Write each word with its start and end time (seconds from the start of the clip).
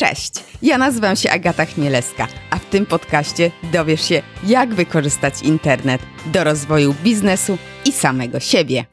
Cześć, 0.00 0.32
ja 0.62 0.78
nazywam 0.78 1.16
się 1.16 1.30
Agata 1.30 1.64
Chmielewska, 1.66 2.28
a 2.50 2.58
w 2.58 2.64
tym 2.64 2.86
podcaście 2.86 3.50
dowiesz 3.72 4.08
się, 4.08 4.22
jak 4.44 4.74
wykorzystać 4.74 5.42
internet 5.42 6.02
do 6.26 6.44
rozwoju 6.44 6.94
biznesu 7.04 7.58
i 7.84 7.92
samego 7.92 8.40
siebie. 8.40 8.84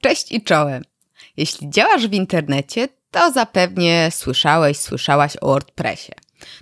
Cześć 0.00 0.32
i 0.32 0.42
czołem. 0.42 0.84
Jeśli 1.36 1.70
działasz 1.70 2.08
w 2.08 2.12
internecie, 2.12 2.88
to 3.10 3.32
zapewnie 3.32 4.08
słyszałeś, 4.12 4.78
słyszałaś 4.78 5.36
o 5.40 5.46
WordPressie. 5.46 6.12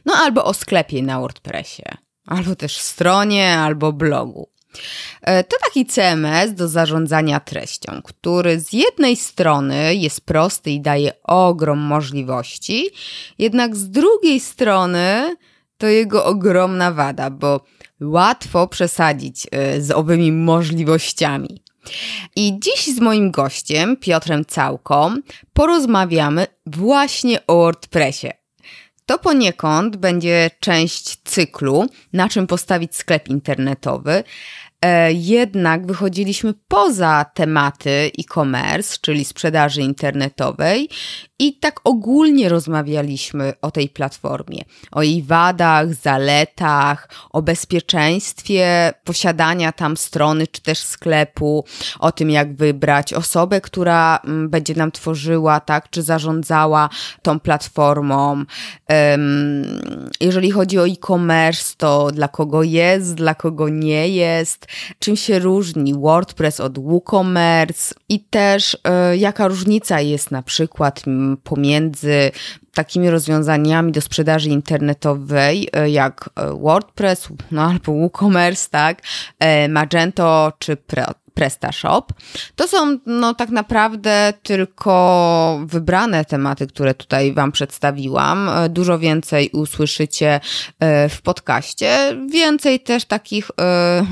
No 0.05 0.14
albo 0.16 0.45
o 0.45 0.55
sklepie 0.55 1.03
na 1.03 1.21
WordPressie, 1.21 1.82
albo 2.27 2.57
też 2.57 2.77
stronie, 2.77 3.59
albo 3.59 3.93
blogu. 3.93 4.48
E, 5.23 5.45
to 5.45 5.57
taki 5.65 5.87
CMS 5.87 6.55
do 6.55 6.69
zarządzania 6.69 7.41
treścią, 7.41 8.03
który 8.05 8.61
z 8.61 8.73
jednej 8.73 9.17
strony 9.17 9.95
jest 9.95 10.21
prosty 10.21 10.71
i 10.71 10.81
daje 10.81 11.13
ogrom 11.23 11.79
możliwości, 11.79 12.91
jednak 13.39 13.77
z 13.77 13.91
drugiej 13.91 14.41
strony 14.41 15.37
to 15.79 15.86
jego 15.86 16.25
ogromna 16.25 16.93
wada, 16.93 17.31
bo 17.31 17.61
łatwo 18.00 18.69
przesadzić 18.69 19.46
e, 19.50 19.81
z 19.81 19.91
owymi 19.91 20.33
możliwościami. 20.33 21.63
I 22.36 22.58
dziś 22.61 22.97
z 22.97 23.00
moim 23.00 23.31
gościem, 23.31 23.97
Piotrem 23.97 24.45
Całką, 24.45 25.17
porozmawiamy 25.53 26.47
właśnie 26.67 27.47
o 27.47 27.57
WordPressie. 27.57 28.31
To 29.07 29.19
poniekąd 29.19 29.97
będzie 29.97 30.50
część 30.61 31.17
cyklu, 31.25 31.86
na 32.12 32.28
czym 32.28 32.47
postawić 32.47 32.97
sklep 32.97 33.28
internetowy, 33.28 34.25
jednak 35.12 35.87
wychodziliśmy 35.87 36.55
poza 36.69 37.25
tematy 37.34 38.11
e-commerce, 38.19 38.98
czyli 39.00 39.25
sprzedaży 39.25 39.83
internetowej 39.83 40.89
i 41.39 41.53
tak 41.53 41.81
ogólnie 41.84 42.48
rozmawialiśmy 42.48 43.53
o 43.62 43.70
tej 43.70 43.89
platformie, 43.89 44.62
o 44.92 45.03
jej 45.03 45.23
wadach, 45.23 45.95
zaletach, 45.95 47.09
o 47.31 47.42
bezpieczeństwie 47.42 48.92
posiadania 49.05 49.72
tam 49.72 49.97
strony 49.97 50.47
czy 50.47 50.62
też 50.62 50.78
sklepu, 50.78 51.64
o 51.98 52.12
tym 52.12 52.30
jak 52.30 52.55
wybrać 52.55 53.14
osobę, 53.14 53.61
która 53.61 54.19
mm, 54.25 54.48
będzie 54.50 54.75
nam 54.75 54.92
tworzyła, 54.92 55.61
tak, 55.61 55.91
czy 55.91 56.03
zarządzała 56.03 56.89
tą 57.22 57.41
platformą. 57.41 58.45
Jeżeli 60.20 60.50
chodzi 60.50 60.78
o 60.78 60.86
e-commerce, 60.86 61.75
to 61.77 62.11
dla 62.11 62.28
kogo 62.28 62.62
jest, 62.62 63.14
dla 63.14 63.34
kogo 63.34 63.69
nie 63.69 64.08
jest, 64.08 64.67
czym 64.98 65.17
się 65.17 65.39
różni 65.39 65.95
WordPress 65.95 66.61
od 66.61 66.78
WooCommerce 66.78 67.95
i 68.09 68.20
też 68.20 68.77
e, 68.84 69.17
jaka 69.17 69.48
różnica 69.48 70.01
jest 70.01 70.31
na 70.31 70.42
przykład 70.42 71.03
pomiędzy 71.45 72.31
takimi 72.75 73.11
rozwiązaniami 73.11 73.92
do 73.92 74.01
sprzedaży 74.01 74.48
internetowej 74.48 75.69
e, 75.73 75.91
jak 75.91 76.31
e, 76.36 76.59
WordPress, 76.59 77.29
no 77.51 77.62
albo 77.62 77.92
WooCommerce, 77.92 78.69
tak, 78.70 79.03
Magento 79.69 80.53
czy 80.59 80.77
PrestaShop. 81.39 82.12
To 82.56 82.69
są 82.69 82.98
no, 83.06 83.34
tak 83.34 83.50
naprawdę 83.50 84.33
tylko 84.42 85.61
wybrane 85.64 86.25
tematy, 86.25 86.67
które 86.67 86.95
tutaj 86.95 87.33
Wam 87.33 87.53
przedstawiłam. 87.53 88.50
Dużo 88.69 88.98
więcej 88.98 89.50
usłyszycie 89.53 90.41
e, 90.80 91.08
w 91.08 91.22
podcaście. 91.22 92.17
Więcej 92.30 92.80
też 92.80 93.05
takich 93.05 93.50
e, 93.61 94.06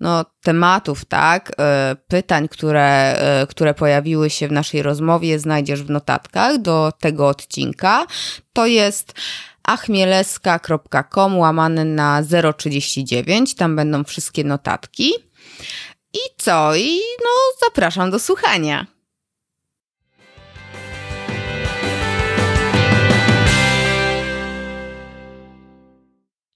no, 0.00 0.24
tematów, 0.42 1.04
tak, 1.04 1.52
e, 1.58 1.96
pytań, 2.08 2.48
które, 2.48 3.18
które 3.48 3.74
pojawiły 3.74 4.30
się 4.30 4.48
w 4.48 4.52
naszej 4.52 4.82
rozmowie, 4.82 5.38
znajdziesz 5.38 5.82
w 5.82 5.90
notatkach 5.90 6.58
do 6.58 6.92
tego 7.00 7.28
odcinka. 7.28 8.06
To 8.52 8.66
jest 8.66 9.14
achmieleska.com 9.62 11.38
łamane 11.38 11.84
na 11.84 12.22
039. 12.56 13.54
Tam 13.54 13.76
będą 13.76 14.04
wszystkie 14.04 14.44
notatki. 14.44 15.12
I 16.16 16.18
co? 16.38 16.76
I 16.76 17.00
no, 17.24 17.66
zapraszam 17.66 18.10
do 18.10 18.18
słuchania. 18.18 18.86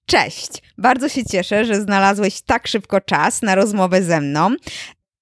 Cześć! 0.06 0.50
Bardzo 0.78 1.08
się 1.08 1.24
cieszę, 1.24 1.64
że 1.64 1.80
znalazłeś 1.80 2.40
tak 2.42 2.66
szybko 2.66 3.00
czas 3.00 3.42
na 3.42 3.54
rozmowę 3.54 4.02
ze 4.02 4.20
mną. 4.20 4.50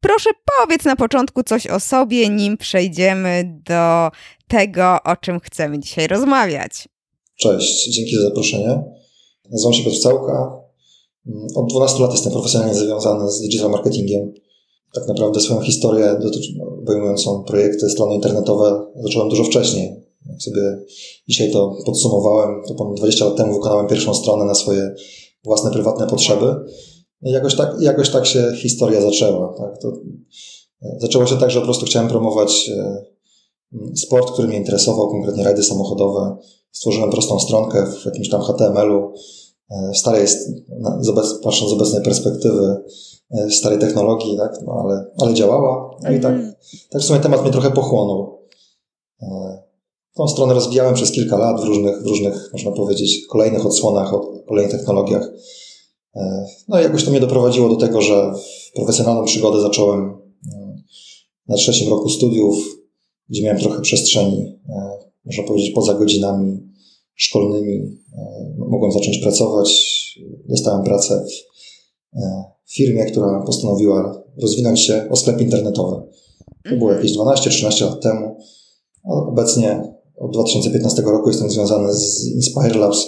Proszę 0.00 0.30
powiedz 0.58 0.84
na 0.84 0.96
początku 0.96 1.42
coś 1.42 1.66
o 1.66 1.80
sobie, 1.80 2.28
nim 2.28 2.56
przejdziemy 2.56 3.60
do 3.66 4.10
tego, 4.48 4.98
o 5.04 5.16
czym 5.16 5.40
chcemy 5.40 5.78
dzisiaj 5.78 6.06
rozmawiać. 6.06 6.88
Cześć, 7.40 7.94
dzięki 7.94 8.16
za 8.16 8.22
zaproszenie. 8.22 8.82
Nazywam 9.50 9.72
się 9.72 9.84
Piotr 9.84 9.98
Całka, 9.98 10.67
od 11.54 11.70
12 11.70 12.02
lat 12.02 12.12
jestem 12.12 12.32
profesjonalnie 12.32 12.74
związany 12.74 13.30
z 13.30 13.40
digital 13.40 13.70
marketingiem. 13.70 14.32
Tak 14.94 15.08
naprawdę 15.08 15.40
swoją 15.40 15.60
historię 15.60 16.18
obejmującą 16.82 17.44
projekty, 17.44 17.90
strony 17.90 18.14
internetowe 18.14 18.86
zacząłem 19.02 19.28
dużo 19.28 19.44
wcześniej. 19.44 20.08
Jak 20.26 20.42
sobie 20.42 20.78
dzisiaj 21.28 21.50
to 21.50 21.76
podsumowałem, 21.86 22.62
to 22.68 22.74
ponad 22.74 22.96
20 22.96 23.24
lat 23.24 23.36
temu 23.36 23.54
wykonałem 23.54 23.86
pierwszą 23.86 24.14
stronę 24.14 24.44
na 24.44 24.54
swoje 24.54 24.94
własne 25.44 25.70
prywatne 25.70 26.06
potrzeby. 26.06 26.54
I 27.22 27.30
jakoś 27.30 27.54
tak, 27.54 27.76
jakoś 27.80 28.10
tak 28.10 28.26
się 28.26 28.52
historia 28.56 29.00
zaczęła. 29.00 29.54
Tak? 29.58 29.78
To 29.78 29.88
e, 30.82 30.98
zaczęło 31.00 31.26
się 31.26 31.36
tak, 31.36 31.50
że 31.50 31.60
po 31.60 31.64
prostu 31.64 31.86
chciałem 31.86 32.08
promować 32.08 32.70
e, 32.76 33.04
sport, 33.96 34.30
który 34.30 34.48
mnie 34.48 34.56
interesował, 34.56 35.08
konkretnie 35.08 35.44
rajdy 35.44 35.62
samochodowe. 35.62 36.36
Stworzyłem 36.72 37.10
prostą 37.10 37.40
stronkę 37.40 37.86
w 37.86 38.06
jakimś 38.06 38.28
tam 38.28 38.42
HTML-u, 38.42 39.12
stare 39.94 40.20
jest, 40.20 40.48
patrząc 41.42 41.70
z 41.70 41.74
obecnej 41.74 42.02
perspektywy, 42.02 42.76
e, 43.30 43.50
starej 43.50 43.78
technologii, 43.78 44.36
tak? 44.36 44.52
no 44.66 44.82
ale, 44.84 45.04
ale 45.18 45.34
działała. 45.34 45.90
No 46.02 46.10
i 46.10 46.20
tak, 46.20 46.34
mhm. 46.34 46.54
tak 46.90 47.02
w 47.02 47.04
sumie 47.04 47.20
temat 47.20 47.42
mnie 47.42 47.52
trochę 47.52 47.70
pochłonął. 47.70 48.38
E, 49.22 49.58
tą 50.14 50.28
stronę 50.28 50.54
rozwijałem 50.54 50.94
przez 50.94 51.12
kilka 51.12 51.38
lat 51.38 51.60
w 51.60 51.64
różnych, 51.64 52.02
w 52.02 52.06
różnych, 52.06 52.50
można 52.52 52.70
powiedzieć, 52.70 53.26
kolejnych 53.30 53.66
odsłonach, 53.66 54.14
o 54.14 54.42
kolejnych 54.48 54.76
technologiach. 54.76 55.30
No 56.68 56.80
i 56.80 56.82
jakoś 56.82 57.04
to 57.04 57.10
mnie 57.10 57.20
doprowadziło 57.20 57.68
do 57.68 57.76
tego, 57.76 58.02
że 58.02 58.32
profesjonalną 58.74 59.24
przygodę 59.24 59.60
zacząłem 59.60 60.18
na 61.48 61.56
trzecim 61.56 61.90
roku 61.90 62.08
studiów, 62.08 62.56
gdzie 63.28 63.42
miałem 63.42 63.60
trochę 63.60 63.80
przestrzeni, 63.80 64.58
można 65.24 65.44
powiedzieć, 65.44 65.70
poza 65.70 65.94
godzinami 65.94 66.67
szkolnymi 67.18 67.98
e, 68.18 68.54
mogłem 68.58 68.92
zacząć 68.92 69.18
pracować. 69.18 69.68
Dostałem 70.48 70.84
pracę 70.84 71.24
e, 72.14 72.44
w 72.64 72.74
firmie, 72.74 73.04
która 73.04 73.42
postanowiła 73.46 74.22
rozwinąć 74.42 74.80
się 74.80 75.08
o 75.10 75.16
sklep 75.16 75.40
internetowy. 75.40 76.02
To 76.70 76.76
było 76.76 76.92
jakieś 76.92 77.18
12-13 77.18 77.84
lat 77.84 78.02
temu. 78.02 78.36
Obecnie 79.04 79.94
od 80.16 80.32
2015 80.32 81.02
roku 81.02 81.28
jestem 81.28 81.50
związany 81.50 81.94
z 81.94 82.26
Inspire 82.26 82.78
Labs, 82.78 83.06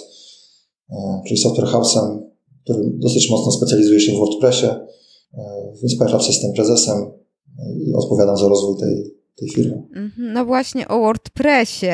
e, 0.90 1.22
czyli 1.26 1.40
software 1.40 1.68
house'em, 1.68 2.18
który 2.64 2.90
dosyć 2.94 3.30
mocno 3.30 3.52
specjalizuje 3.52 4.00
się 4.00 4.12
w 4.12 4.16
WordPressie. 4.16 4.66
W 5.80 5.82
Inspire 5.82 6.10
Labs 6.10 6.26
jestem 6.26 6.52
prezesem 6.52 7.10
i 7.86 7.94
odpowiadam 7.94 8.36
za 8.36 8.48
rozwój 8.48 8.76
tej, 8.80 9.19
tej 9.36 9.48
firmy. 9.48 9.82
Mhm, 9.96 10.32
no 10.32 10.44
właśnie 10.44 10.88
o 10.88 10.98
WordPressie 11.00 11.86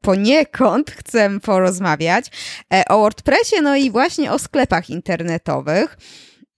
poniekąd 0.00 0.90
chcę 1.00 1.40
porozmawiać. 1.40 2.26
E, 2.74 2.82
o 2.88 2.98
WordPressie, 2.98 3.56
no 3.62 3.76
i 3.76 3.90
właśnie 3.90 4.32
o 4.32 4.38
sklepach 4.38 4.90
internetowych. 4.90 5.98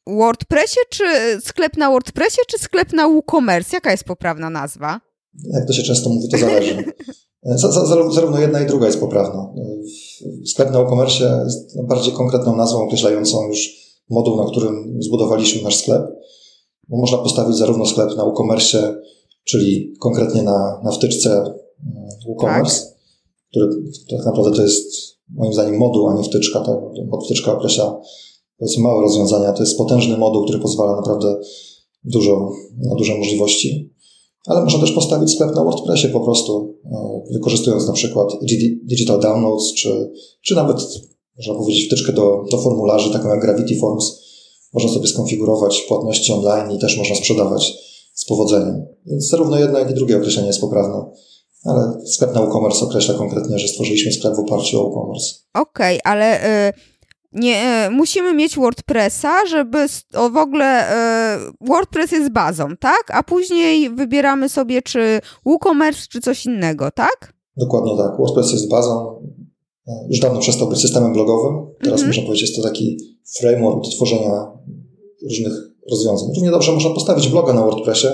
WordPressie 0.06 0.80
czy 0.90 1.04
sklep 1.40 1.76
na 1.76 1.90
WordPressie, 1.90 2.40
czy 2.48 2.58
sklep 2.58 2.92
na 2.92 3.08
WooCommerce? 3.08 3.76
Jaka 3.76 3.90
jest 3.90 4.04
poprawna 4.04 4.50
nazwa? 4.50 5.00
Jak 5.52 5.66
to 5.66 5.72
się 5.72 5.82
często 5.82 6.10
mówi, 6.10 6.28
to 6.28 6.38
zależy. 6.38 6.84
E, 7.46 7.58
zarówno 8.10 8.40
jedna 8.40 8.60
i 8.60 8.66
druga 8.66 8.86
jest 8.86 9.00
poprawna. 9.00 9.54
E, 9.56 10.46
sklep 10.46 10.70
na 10.70 10.78
WooCommerce 10.78 11.44
jest 11.44 11.86
bardziej 11.88 12.12
konkretną 12.12 12.56
nazwą 12.56 12.82
określającą 12.82 13.48
już 13.48 13.82
moduł, 14.10 14.36
na 14.36 14.50
którym 14.50 14.98
zbudowaliśmy 15.02 15.62
nasz 15.62 15.76
sklep. 15.76 16.02
Bo 16.88 16.96
można 16.96 17.18
postawić 17.18 17.56
zarówno 17.56 17.86
sklep 17.86 18.16
na 18.16 18.24
WooCommerce, 18.24 19.02
czyli 19.44 19.94
konkretnie 20.00 20.42
na, 20.42 20.80
na 20.84 20.90
wtyczce 20.90 21.30
e, 21.30 21.54
WooCommerce, 22.26 22.80
tak. 22.80 22.94
który 23.50 23.68
tak 24.10 24.26
naprawdę 24.26 24.56
to 24.56 24.62
jest 24.62 25.12
moim 25.28 25.52
zdaniem 25.52 25.78
moduł, 25.78 26.08
a 26.08 26.14
nie 26.14 26.22
wtyczka. 26.22 26.60
Tak? 26.60 26.76
Bo 27.10 27.20
wtyczka 27.20 27.52
określa 27.52 28.00
powiedzmy 28.58 28.82
małe 28.82 29.02
rozwiązania. 29.02 29.52
To 29.52 29.62
jest 29.62 29.78
potężny 29.78 30.16
moduł, 30.16 30.44
który 30.44 30.58
pozwala 30.58 30.96
naprawdę 30.96 31.36
dużo, 32.04 32.50
na 32.78 32.94
duże 32.94 33.18
możliwości. 33.18 33.92
Ale 34.46 34.64
można 34.64 34.80
też 34.80 34.92
postawić 34.92 35.30
sklep 35.30 35.54
na 35.54 35.64
WordPressie 35.64 36.08
po 36.08 36.20
prostu, 36.20 36.78
e, 36.84 37.22
wykorzystując 37.32 37.86
na 37.86 37.92
przykład 37.92 38.28
Digital 38.84 39.20
Downloads, 39.20 39.74
czy, 39.74 40.12
czy 40.42 40.54
nawet, 40.54 40.76
można 41.36 41.54
powiedzieć, 41.54 41.86
wtyczkę 41.86 42.12
do, 42.12 42.44
do 42.50 42.58
formularzy, 42.58 43.12
taką 43.12 43.28
jak 43.28 43.40
Gravity 43.40 43.76
Forms. 43.76 44.22
Można 44.74 44.90
sobie 44.90 45.06
skonfigurować 45.06 45.80
płatności 45.80 46.32
online 46.32 46.76
i 46.76 46.78
też 46.78 46.98
można 46.98 47.16
sprzedawać 47.16 47.74
z 48.12 48.24
powodzeniem. 48.24 48.86
Więc 49.06 49.28
zarówno 49.28 49.58
jedno, 49.58 49.78
jak 49.78 49.90
i 49.90 49.94
drugie 49.94 50.16
określenie 50.16 50.46
jest 50.46 50.60
poprawne. 50.60 51.04
ale 51.64 52.06
sklep 52.06 52.34
na 52.34 52.40
WooCommerce 52.40 52.84
określa 52.84 53.14
konkretnie, 53.14 53.58
że 53.58 53.68
stworzyliśmy 53.68 54.12
sklep 54.12 54.36
w 54.36 54.38
oparciu 54.38 54.80
o 54.80 54.84
WooCommerce. 54.84 55.34
Okej, 55.54 55.98
okay, 55.98 56.12
ale 56.12 56.44
y, 56.68 56.72
nie, 57.32 57.86
y, 57.86 57.90
musimy 57.90 58.34
mieć 58.34 58.56
WordPressa, 58.56 59.46
żeby 59.46 59.86
o, 60.14 60.30
w 60.30 60.36
ogóle 60.36 60.94
y, 61.38 61.52
WordPress 61.60 62.12
jest 62.12 62.30
bazą, 62.30 62.76
tak? 62.80 63.04
A 63.08 63.22
później 63.22 63.90
wybieramy 63.90 64.48
sobie 64.48 64.82
czy 64.82 65.20
WooCommerce, 65.46 66.06
czy 66.10 66.20
coś 66.20 66.46
innego, 66.46 66.90
tak? 66.90 67.34
Dokładnie 67.56 67.96
tak. 67.96 68.16
WordPress 68.18 68.52
jest 68.52 68.68
bazą. 68.68 69.22
E, 69.88 70.06
już 70.08 70.20
dawno 70.20 70.40
przestał 70.40 70.68
być 70.68 70.80
systemem 70.80 71.12
blogowym. 71.12 71.66
Teraz 71.84 72.00
mm 72.00 72.04
-hmm. 72.04 72.06
można 72.06 72.22
powiedzieć, 72.22 72.48
jest 72.48 72.56
to 72.56 72.68
taki 72.68 72.98
framework 73.38 73.84
do 73.84 73.90
tworzenia 73.90 74.52
różnych 75.22 75.71
rozwiązań. 75.90 76.28
Równie 76.34 76.50
dobrze 76.50 76.72
można 76.72 76.90
postawić 76.90 77.28
bloga 77.28 77.52
na 77.52 77.62
WordPressie, 77.62 78.08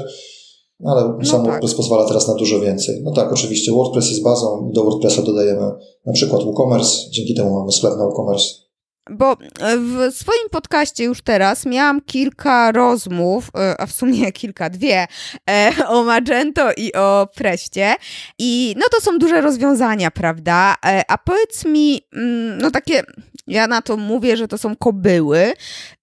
ale 0.84 1.14
no 1.18 1.24
sam 1.24 1.42
tak. 1.42 1.50
WordPress 1.50 1.74
pozwala 1.74 2.08
teraz 2.08 2.28
na 2.28 2.34
dużo 2.34 2.60
więcej. 2.60 3.00
No 3.04 3.12
tak, 3.12 3.32
oczywiście 3.32 3.72
WordPress 3.72 4.08
jest 4.08 4.22
bazą 4.22 4.70
do 4.74 4.84
WordPressa 4.84 5.22
dodajemy 5.22 5.70
na 6.06 6.12
przykład 6.12 6.42
WooCommerce, 6.42 7.10
dzięki 7.10 7.34
temu 7.34 7.58
mamy 7.58 7.72
sklep 7.72 7.96
na 7.96 8.04
WooCommerce. 8.04 8.68
Bo 9.10 9.32
e, 9.32 9.78
w 9.78 10.14
swoim 10.14 10.48
podcaście 10.50 11.04
już 11.04 11.22
teraz 11.22 11.66
miałam 11.66 12.00
kilka 12.00 12.72
rozmów, 12.72 13.50
e, 13.54 13.80
a 13.80 13.86
w 13.86 13.92
sumie 13.92 14.32
kilka, 14.42 14.70
dwie, 14.70 15.06
e, 15.50 15.72
o 15.88 16.04
Magento 16.04 16.72
i 16.76 16.92
o 16.92 17.28
Preście. 17.34 17.94
I 18.38 18.74
no 18.78 18.86
to 18.90 19.00
są 19.00 19.18
duże 19.18 19.40
rozwiązania, 19.40 20.10
prawda? 20.10 20.74
A 21.08 21.18
powiedz 21.18 21.64
mi, 21.64 22.00
mm, 22.12 22.58
no 22.58 22.70
takie, 22.70 23.02
ja 23.48 23.66
na 23.66 23.82
to 23.82 23.96
mówię, 23.96 24.36
że 24.36 24.48
to 24.48 24.58
są 24.58 24.76
kobyły, 24.76 25.52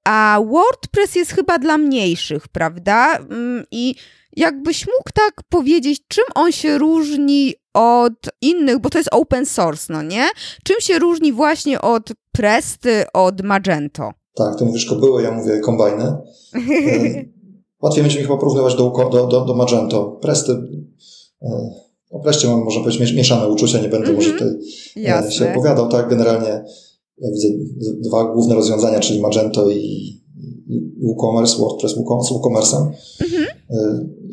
a 0.04 0.40
WordPress 0.52 1.16
jest 1.16 1.32
chyba 1.32 1.60
dla 1.60 1.78
mniejszych, 1.78 2.48
prawda? 2.48 3.18
Mm, 3.18 3.64
I 3.72 3.96
jakbyś 4.36 4.88
mógł 4.88 5.10
tak 5.14 5.34
powiedzieć, 5.50 6.02
czym 6.08 6.24
on 6.36 6.52
się 6.52 6.78
różni 6.78 7.54
od 7.74 8.14
innych, 8.42 8.80
bo 8.80 8.90
to 8.90 8.98
jest 8.98 9.10
open 9.12 9.46
source, 9.46 9.94
no 9.94 10.02
nie? 10.02 10.28
Czym 10.64 10.76
się 10.80 11.00
różni 11.00 11.34
właśnie 11.34 11.82
od 11.82 12.10
Presty, 12.32 13.04
od 13.14 13.42
Magento? 13.42 14.12
Tak, 14.36 14.56
ty 14.58 14.66
mówisz 14.66 14.86
kobyły, 14.86 15.24
ja 15.24 15.32
mówię 15.32 15.60
kombajny. 15.60 16.06
E, 17.82 17.88
łatwiej 17.88 18.04
będzie 18.04 18.18
mi 18.18 18.24
chyba 18.24 18.38
porównywać 18.38 18.76
do, 18.76 19.10
do, 19.12 19.28
do, 19.28 19.46
do 19.46 19.56
Magento. 19.56 20.06
Presty, 20.22 20.52
e, 21.42 21.70
o 22.10 22.20
Preście 22.20 22.48
mam, 22.48 22.64
można 22.64 22.84
powiedzieć, 22.84 23.14
mieszane 23.14 23.48
uczucia, 23.48 23.80
nie 23.80 23.90
będę 23.90 24.14
może 24.14 24.32
tutaj 24.32 24.48
e, 25.28 25.32
się 25.32 25.52
opowiadał. 25.52 25.90
Tak, 25.90 26.10
generalnie 26.10 26.64
ja 27.18 27.30
widzę 27.32 27.48
dwa 28.10 28.34
główne 28.34 28.56
rozwiązania, 28.56 29.00
czyli 29.00 29.22
Magento 29.22 29.70
i, 29.70 30.16
WooCommerce, 31.04 31.58
WordPress 31.58 31.92
z 31.92 32.32
WooCommerce'em. 32.32 32.92
Mhm. 33.22 33.46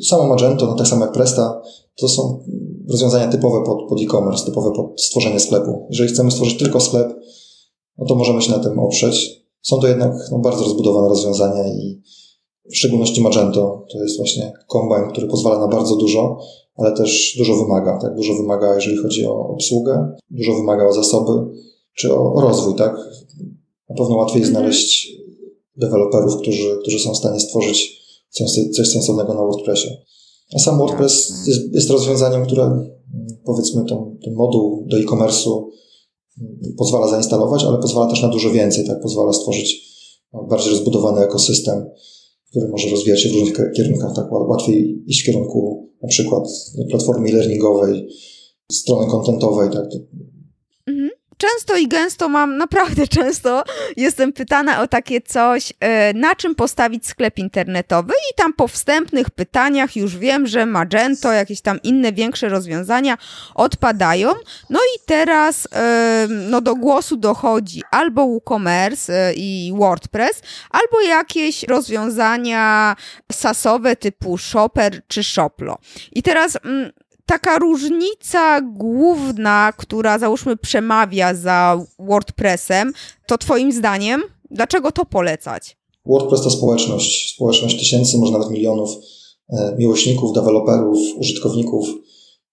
Samo 0.07 0.27
Magento, 0.27 0.65
no 0.65 0.75
tak 0.75 0.87
samo 0.87 1.05
jak 1.05 1.13
Presta, 1.13 1.61
to 1.95 2.07
są 2.09 2.43
rozwiązania 2.89 3.27
typowe 3.27 3.63
pod, 3.65 3.89
pod 3.89 4.01
e-commerce, 4.01 4.45
typowe 4.45 4.71
pod 4.71 5.01
stworzenie 5.01 5.39
sklepu. 5.39 5.87
Jeżeli 5.89 6.09
chcemy 6.09 6.31
stworzyć 6.31 6.57
tylko 6.57 6.79
sklep, 6.79 7.19
no 7.97 8.05
to 8.05 8.15
możemy 8.15 8.41
się 8.41 8.51
na 8.51 8.59
tym 8.59 8.79
oprzeć. 8.79 9.43
Są 9.61 9.79
to 9.79 9.87
jednak 9.87 10.13
no, 10.31 10.39
bardzo 10.39 10.63
rozbudowane 10.63 11.09
rozwiązania 11.09 11.67
i 11.67 12.01
w 12.71 12.75
szczególności 12.75 13.21
Magento 13.21 13.85
to 13.91 14.03
jest 14.03 14.17
właśnie 14.17 14.53
kombine, 14.67 15.07
który 15.11 15.27
pozwala 15.27 15.59
na 15.59 15.67
bardzo 15.67 15.95
dużo, 15.95 16.37
ale 16.75 16.91
też 16.91 17.35
dużo 17.37 17.55
wymaga. 17.55 17.97
Tak? 17.97 18.15
Dużo 18.15 18.33
wymaga, 18.33 18.75
jeżeli 18.75 18.97
chodzi 18.97 19.25
o 19.25 19.47
obsługę, 19.47 20.15
dużo 20.29 20.53
wymaga 20.53 20.85
o 20.85 20.93
zasoby 20.93 21.31
czy 21.95 22.13
o, 22.13 22.33
o 22.33 22.41
rozwój. 22.41 22.75
Tak? 22.75 22.95
Na 23.89 23.95
pewno 23.95 24.15
łatwiej 24.15 24.41
mhm. 24.41 24.55
znaleźć 24.55 25.17
deweloperów, 25.75 26.37
którzy, 26.37 26.77
którzy 26.81 26.99
są 26.99 27.13
w 27.13 27.17
stanie 27.17 27.39
stworzyć 27.39 28.03
coś, 28.29 28.49
coś 28.75 28.87
sensownego 28.87 29.33
na 29.33 29.41
WordPressie. 29.41 29.89
A 30.55 30.59
sam 30.59 30.77
WordPress 30.77 31.31
jest, 31.47 31.73
jest 31.73 31.89
rozwiązaniem, 31.89 32.45
które 32.45 32.87
powiedzmy 33.45 33.85
ten, 33.89 34.17
ten 34.23 34.33
moduł 34.33 34.85
do 34.87 34.97
e-commerce'u 34.97 35.63
pozwala 36.77 37.07
zainstalować, 37.07 37.63
ale 37.63 37.77
pozwala 37.77 38.09
też 38.09 38.21
na 38.21 38.29
dużo 38.29 38.51
więcej, 38.51 38.85
tak? 38.87 39.01
Pozwala 39.01 39.33
stworzyć 39.33 39.93
bardziej 40.49 40.71
rozbudowany 40.71 41.21
ekosystem, 41.21 41.85
który 42.49 42.67
może 42.67 42.89
rozwijać 42.89 43.21
się 43.21 43.29
w 43.29 43.33
różnych 43.33 43.73
kierunkach, 43.75 44.15
tak? 44.15 44.31
Łatwiej 44.31 45.03
iść 45.07 45.21
w 45.21 45.25
kierunku 45.25 45.89
na 46.01 46.07
przykład 46.07 46.43
platformy 46.89 47.29
e-learningowej, 47.29 48.07
strony 48.71 49.07
kontentowej, 49.07 49.69
tak? 49.69 49.85
Często 51.43 51.77
i 51.77 51.87
gęsto 51.87 52.29
mam, 52.29 52.57
naprawdę 52.57 53.07
często 53.17 53.63
jestem 53.97 54.33
pytana 54.33 54.81
o 54.81 54.87
takie 54.87 55.21
coś, 55.21 55.73
e, 55.79 56.13
na 56.13 56.35
czym 56.35 56.55
postawić 56.55 57.07
sklep 57.07 57.39
internetowy 57.39 58.13
i 58.31 58.35
tam 58.35 58.53
po 58.53 58.67
wstępnych 58.67 59.29
pytaniach 59.29 59.95
już 59.95 60.17
wiem, 60.17 60.47
że 60.47 60.65
Magento, 60.65 61.31
jakieś 61.31 61.61
tam 61.61 61.81
inne 61.83 62.11
większe 62.13 62.49
rozwiązania 62.49 63.17
odpadają. 63.55 64.31
No 64.69 64.79
i 64.79 64.99
teraz 65.05 65.67
e, 65.71 66.27
no 66.29 66.61
do 66.61 66.75
głosu 66.75 67.17
dochodzi 67.17 67.81
albo 67.91 68.25
WooCommerce 68.25 69.27
e, 69.27 69.33
i 69.33 69.73
WordPress, 69.77 70.41
albo 70.69 71.01
jakieś 71.01 71.63
rozwiązania 71.63 72.95
sasowe 73.31 73.95
typu 73.95 74.37
Shopper 74.37 75.01
czy 75.07 75.23
Shoplo. 75.23 75.77
I 76.11 76.23
teraz 76.23 76.57
mm, 76.65 76.91
taka 77.25 77.59
różnica 77.59 78.61
główna, 78.61 79.73
która 79.77 80.19
załóżmy 80.19 80.57
przemawia 80.57 81.35
za 81.35 81.85
WordPressem, 81.99 82.93
to 83.27 83.37
Twoim 83.37 83.71
zdaniem, 83.71 84.21
dlaczego 84.51 84.91
to 84.91 85.05
polecać? 85.05 85.77
WordPress 86.05 86.41
to 86.41 86.49
społeczność. 86.49 87.33
Społeczność 87.35 87.79
tysięcy, 87.79 88.17
może 88.17 88.31
nawet 88.31 88.49
milionów 88.49 88.89
e, 89.49 89.75
miłośników, 89.77 90.33
deweloperów, 90.33 90.97
użytkowników 91.17 91.87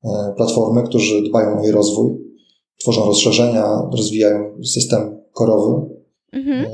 e, 0.05 0.35
platformy, 0.37 0.83
którzy 0.83 1.23
dbają 1.23 1.61
o 1.61 1.63
jej 1.63 1.73
rozwój, 1.73 2.13
tworzą 2.81 3.05
rozszerzenia, 3.05 3.89
rozwijają 3.93 4.65
system 4.65 5.21
korowy. 5.33 5.95
Mhm. 6.33 6.65
E, 6.65 6.71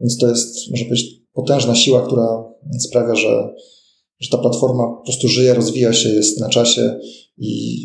więc 0.00 0.18
to 0.18 0.28
jest, 0.28 0.70
można 0.70 0.86
powiedzieć, 0.86 1.22
potężna 1.32 1.74
siła, 1.74 2.06
która 2.06 2.44
sprawia, 2.78 3.14
że 3.14 3.54
że 4.20 4.30
ta 4.30 4.38
platforma 4.38 4.86
po 4.86 5.04
prostu 5.04 5.28
żyje, 5.28 5.54
rozwija 5.54 5.92
się, 5.92 6.08
jest 6.08 6.40
na 6.40 6.48
czasie 6.48 6.98
i 7.38 7.78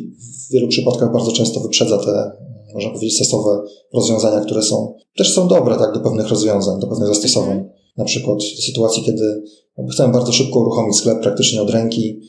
w 0.50 0.54
wielu 0.54 0.68
przypadkach 0.68 1.14
bardzo 1.14 1.32
często 1.32 1.60
wyprzedza 1.60 1.98
te, 1.98 2.32
można 2.74 2.90
powiedzieć, 2.90 3.16
stosowe 3.16 3.62
rozwiązania, 3.94 4.46
które 4.46 4.62
są, 4.62 4.94
też 5.18 5.34
są 5.34 5.48
dobre, 5.48 5.78
tak, 5.78 5.94
do 5.94 6.00
pewnych 6.00 6.28
rozwiązań, 6.28 6.80
do 6.80 6.88
pewnych 6.88 7.08
zastosowań. 7.08 7.58
Mhm. 7.58 7.70
Na 7.98 8.06
przykład 8.06 8.44
w 8.44 8.64
sytuacji, 8.64 9.04
kiedy 9.04 9.44
chcemy 9.92 10.14
bardzo 10.14 10.32
szybko 10.32 10.60
uruchomić 10.60 10.96
sklep 10.96 11.22
praktycznie 11.22 11.62
od 11.62 11.70
ręki, 11.70 12.20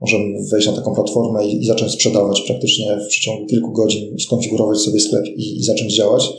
możemy 0.00 0.24
wejść 0.50 0.66
na 0.66 0.72
taką 0.72 0.94
platformę 0.94 1.46
i, 1.46 1.62
i 1.62 1.66
zacząć 1.66 1.92
sprzedawać 1.92 2.42
praktycznie 2.42 2.98
w 3.06 3.08
przeciągu 3.08 3.46
kilku 3.46 3.72
godzin, 3.72 4.18
skonfigurować 4.18 4.78
sobie 4.78 5.00
sklep 5.00 5.26
i, 5.26 5.58
i 5.58 5.62
zacząć 5.62 5.94
działać. 5.96 6.32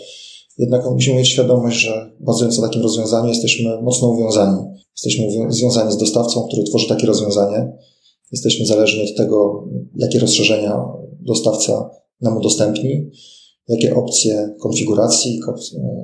Jednak 0.57 0.91
musimy 0.91 1.17
mieć 1.17 1.27
świadomość, 1.27 1.79
że 1.79 2.11
bazując 2.19 2.57
na 2.57 2.67
takim 2.67 2.81
rozwiązaniu 2.81 3.27
jesteśmy 3.27 3.81
mocno 3.81 4.07
uwiązani. 4.07 4.57
Jesteśmy 4.95 5.51
związani 5.53 5.91
z 5.91 5.97
dostawcą, 5.97 6.47
który 6.47 6.63
tworzy 6.63 6.87
takie 6.87 7.07
rozwiązanie. 7.07 7.71
Jesteśmy 8.31 8.65
zależni 8.65 9.11
od 9.11 9.17
tego, 9.17 9.67
jakie 9.95 10.19
rozszerzenia 10.19 10.85
dostawca 11.21 11.89
nam 12.21 12.37
udostępni, 12.37 13.11
jakie 13.67 13.95
opcje 13.95 14.55
konfiguracji, 14.59 15.39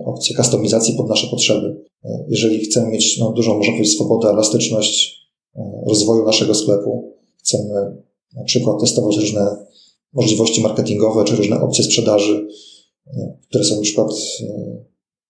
opcje 0.06 0.36
kustomizacji 0.36 0.94
pod 0.94 1.10
nasze 1.10 1.28
potrzeby. 1.28 1.86
Jeżeli 2.28 2.60
chcemy 2.60 2.90
mieć 2.90 3.20
no, 3.20 3.32
dużą, 3.32 3.60
powiedzieć, 3.60 3.94
swobodę, 3.94 4.30
elastyczność 4.30 5.22
e, 5.56 5.84
rozwoju 5.88 6.26
naszego 6.26 6.56
sklepu, 6.56 7.14
chcemy 7.38 8.04
na 8.36 8.44
przykład 8.44 8.80
testować 8.80 9.18
różne 9.18 9.66
możliwości 10.14 10.62
marketingowe 10.62 11.24
czy 11.24 11.36
różne 11.36 11.62
opcje 11.62 11.84
sprzedaży, 11.84 12.48
e, 13.08 13.38
które 13.50 13.64
są 13.64 13.76
na 13.76 13.82
przykład 13.82 14.12
e, 14.42 14.84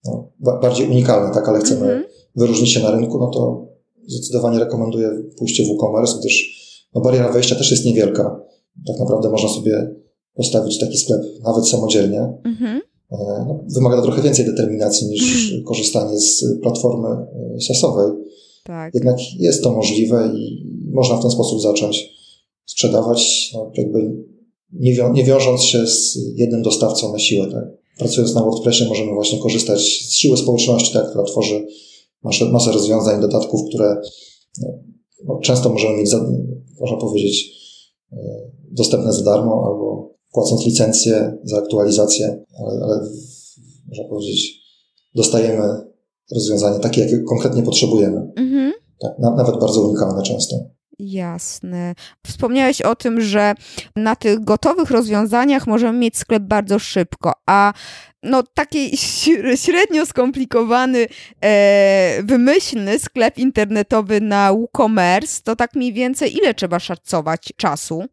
no, 0.05 0.31
bardziej 0.39 0.89
unikalne, 0.89 1.33
tak, 1.33 1.49
ale 1.49 1.59
chcemy 1.59 1.85
mm 1.85 2.03
-hmm. 2.03 2.05
wyróżnić 2.35 2.71
się 2.71 2.79
na 2.79 2.91
rynku, 2.91 3.19
no 3.19 3.27
to 3.27 3.67
zdecydowanie 4.07 4.59
rekomenduję 4.59 5.09
pójście 5.37 5.63
w 5.63 5.67
e-commerce, 5.69 6.17
gdyż 6.19 6.64
no, 6.95 7.01
bariera 7.01 7.31
wejścia 7.31 7.55
też 7.55 7.71
jest 7.71 7.85
niewielka. 7.85 8.41
Tak 8.87 8.99
naprawdę 8.99 9.29
można 9.29 9.49
sobie 9.49 9.95
postawić 10.33 10.79
taki 10.79 10.97
sklep 10.97 11.21
nawet 11.43 11.67
samodzielnie. 11.67 12.19
Mm-hmm. 12.19 12.79
No, 13.11 13.63
wymaga 13.75 13.95
to 13.95 14.01
trochę 14.01 14.21
więcej 14.21 14.45
determinacji 14.45 15.07
niż 15.07 15.21
mm-hmm. 15.21 15.63
korzystanie 15.63 16.19
z 16.19 16.45
platformy 16.61 17.07
e, 17.07 17.61
sasowej. 17.61 18.11
Tak. 18.63 18.93
Jednak 18.93 19.15
jest 19.39 19.63
to 19.63 19.71
możliwe 19.71 20.31
i 20.35 20.71
można 20.91 21.17
w 21.17 21.21
ten 21.21 21.31
sposób 21.31 21.61
zacząć 21.61 22.09
sprzedawać, 22.65 23.51
no, 23.53 23.71
jakby 23.77 24.25
nie, 24.73 24.95
wią- 24.95 25.13
nie 25.13 25.23
wiążąc 25.23 25.61
się 25.61 25.87
z 25.87 26.17
jednym 26.35 26.61
dostawcą 26.61 27.11
na 27.11 27.19
siłę. 27.19 27.51
Tak? 27.51 27.65
Pracując 27.97 28.35
na 28.35 28.41
WordPressie 28.41 28.85
możemy 28.85 29.13
właśnie 29.13 29.39
korzystać 29.39 29.79
z 29.79 30.13
siły 30.13 30.37
społeczności, 30.37 30.93
tak, 30.93 31.09
która 31.09 31.23
tworzy 31.23 31.67
masę, 32.23 32.45
masę 32.45 32.71
rozwiązań, 32.71 33.21
dodatków, 33.21 33.61
które 33.69 34.01
no, 34.61 34.69
no, 35.27 35.39
często 35.39 35.69
możemy 35.69 35.97
mieć, 35.97 36.09
za, 36.09 36.25
można 36.79 36.97
powiedzieć, 36.97 37.51
e, 38.11 38.17
dostępne 38.71 39.13
za 39.13 39.23
darmo 39.23 39.63
albo 39.65 40.15
płacąc 40.33 40.65
licencję 40.65 41.37
za 41.43 41.57
aktualizację, 41.57 42.45
ale, 42.59 42.83
ale 42.83 43.09
można 43.87 44.03
powiedzieć, 44.09 44.61
dostajemy 45.15 45.85
rozwiązanie 46.31 46.79
takie, 46.79 47.01
jakie 47.01 47.19
konkretnie 47.19 47.63
potrzebujemy. 47.63 48.31
Mhm. 48.35 48.73
Tak, 48.99 49.19
na, 49.19 49.35
nawet 49.35 49.59
bardzo 49.59 49.81
unikalne 49.81 50.23
często. 50.23 50.55
Jasne. 50.99 51.95
Wspomniałeś 52.27 52.81
o 52.81 52.95
tym, 52.95 53.21
że 53.21 53.53
na 53.95 54.15
tych 54.15 54.43
gotowych 54.43 54.91
rozwiązaniach 54.91 55.67
możemy 55.67 55.99
mieć 55.99 56.17
sklep 56.17 56.43
bardzo 56.43 56.79
szybko, 56.79 57.31
a 57.45 57.73
no 58.23 58.43
taki 58.53 58.97
średnio 59.55 60.05
skomplikowany, 60.05 61.07
e, 61.41 62.23
wymyślny 62.23 62.99
sklep 62.99 63.37
internetowy 63.37 64.21
na 64.21 64.53
WooCommerce, 64.53 65.41
to 65.43 65.55
tak 65.55 65.75
mniej 65.75 65.93
więcej 65.93 66.37
ile 66.37 66.53
trzeba 66.53 66.79
szacować 66.79 67.53
czasu? 67.55 68.03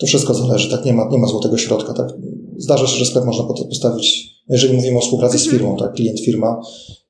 To 0.00 0.06
wszystko 0.06 0.34
zależy, 0.34 0.70
tak? 0.70 0.84
Nie 0.84 0.92
ma, 0.92 1.08
nie 1.10 1.18
ma 1.18 1.26
złotego 1.26 1.58
środka, 1.58 1.94
tak? 1.94 2.08
Zdarza 2.56 2.86
się, 2.86 2.96
że 2.96 3.06
sklep 3.06 3.24
można 3.24 3.44
postawić, 3.44 4.34
jeżeli 4.48 4.76
mówimy 4.76 4.98
o 4.98 5.00
współpracy 5.00 5.38
z 5.38 5.42
mhm. 5.42 5.58
firmą, 5.58 5.76
tak? 5.76 5.92
Klient, 5.92 6.20
firma, 6.20 6.60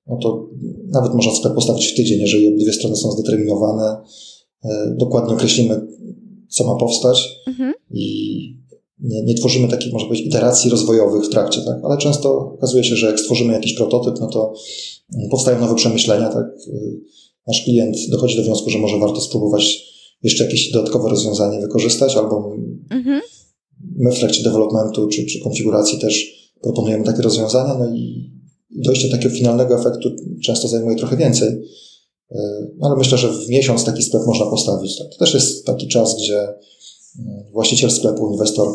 no 0.06 0.18
to 0.22 0.48
nawet 0.92 1.14
można 1.14 1.34
sklep 1.34 1.54
postawić 1.54 1.86
w 1.92 1.96
tydzień, 1.96 2.20
jeżeli 2.20 2.48
obydwie 2.48 2.72
strony 2.72 2.96
są 2.96 3.10
zdeterminowane, 3.10 3.96
dokładnie 4.96 5.34
określimy, 5.34 5.86
co 6.48 6.64
ma 6.64 6.76
powstać 6.76 7.28
mhm. 7.46 7.74
i 7.90 8.64
nie, 9.00 9.22
nie 9.22 9.34
tworzymy 9.34 9.68
takich, 9.68 9.92
może 9.92 10.06
powiedzieć, 10.06 10.26
iteracji 10.26 10.70
rozwojowych 10.70 11.24
w 11.24 11.28
trakcie, 11.28 11.60
tak? 11.60 11.84
ale 11.84 11.98
często 11.98 12.52
okazuje 12.54 12.84
się, 12.84 12.96
że 12.96 13.06
jak 13.06 13.20
stworzymy 13.20 13.52
jakiś 13.52 13.74
prototyp, 13.74 14.14
no 14.20 14.26
to 14.26 14.54
powstają 15.30 15.60
nowe 15.60 15.74
przemyślenia, 15.74 16.28
tak? 16.28 16.46
Nasz 17.46 17.64
klient 17.64 17.96
dochodzi 18.10 18.36
do 18.36 18.42
wniosku, 18.42 18.70
że 18.70 18.78
może 18.78 18.98
warto 18.98 19.20
spróbować 19.20 19.94
jeszcze 20.22 20.44
jakieś 20.44 20.70
dodatkowe 20.70 21.08
rozwiązanie 21.08 21.60
wykorzystać, 21.60 22.16
albo 22.16 22.52
mhm. 22.90 23.20
my 23.96 24.12
w 24.12 24.18
trakcie 24.18 24.42
developmentu 24.42 25.08
czy, 25.08 25.26
czy 25.26 25.40
konfiguracji 25.40 25.98
też 25.98 26.44
proponujemy 26.62 27.04
takie 27.04 27.22
rozwiązania, 27.22 27.74
no 27.78 27.94
i 27.94 28.30
dojście 28.70 29.08
do 29.08 29.16
takiego 29.16 29.34
finalnego 29.34 29.80
efektu 29.80 30.10
często 30.44 30.68
zajmuje 30.68 30.96
trochę 30.96 31.16
więcej. 31.16 31.48
E, 32.30 32.66
ale 32.80 32.96
myślę, 32.96 33.18
że 33.18 33.32
w 33.32 33.48
miesiąc 33.48 33.84
taki 33.84 34.02
sklep 34.02 34.22
można 34.26 34.46
postawić. 34.46 34.98
Tak? 34.98 35.08
To 35.08 35.18
też 35.18 35.34
jest 35.34 35.66
taki 35.66 35.88
czas, 35.88 36.16
gdzie 36.16 36.38
e, 36.38 36.54
właściciel 37.52 37.90
sklepu, 37.90 38.32
inwestor 38.32 38.68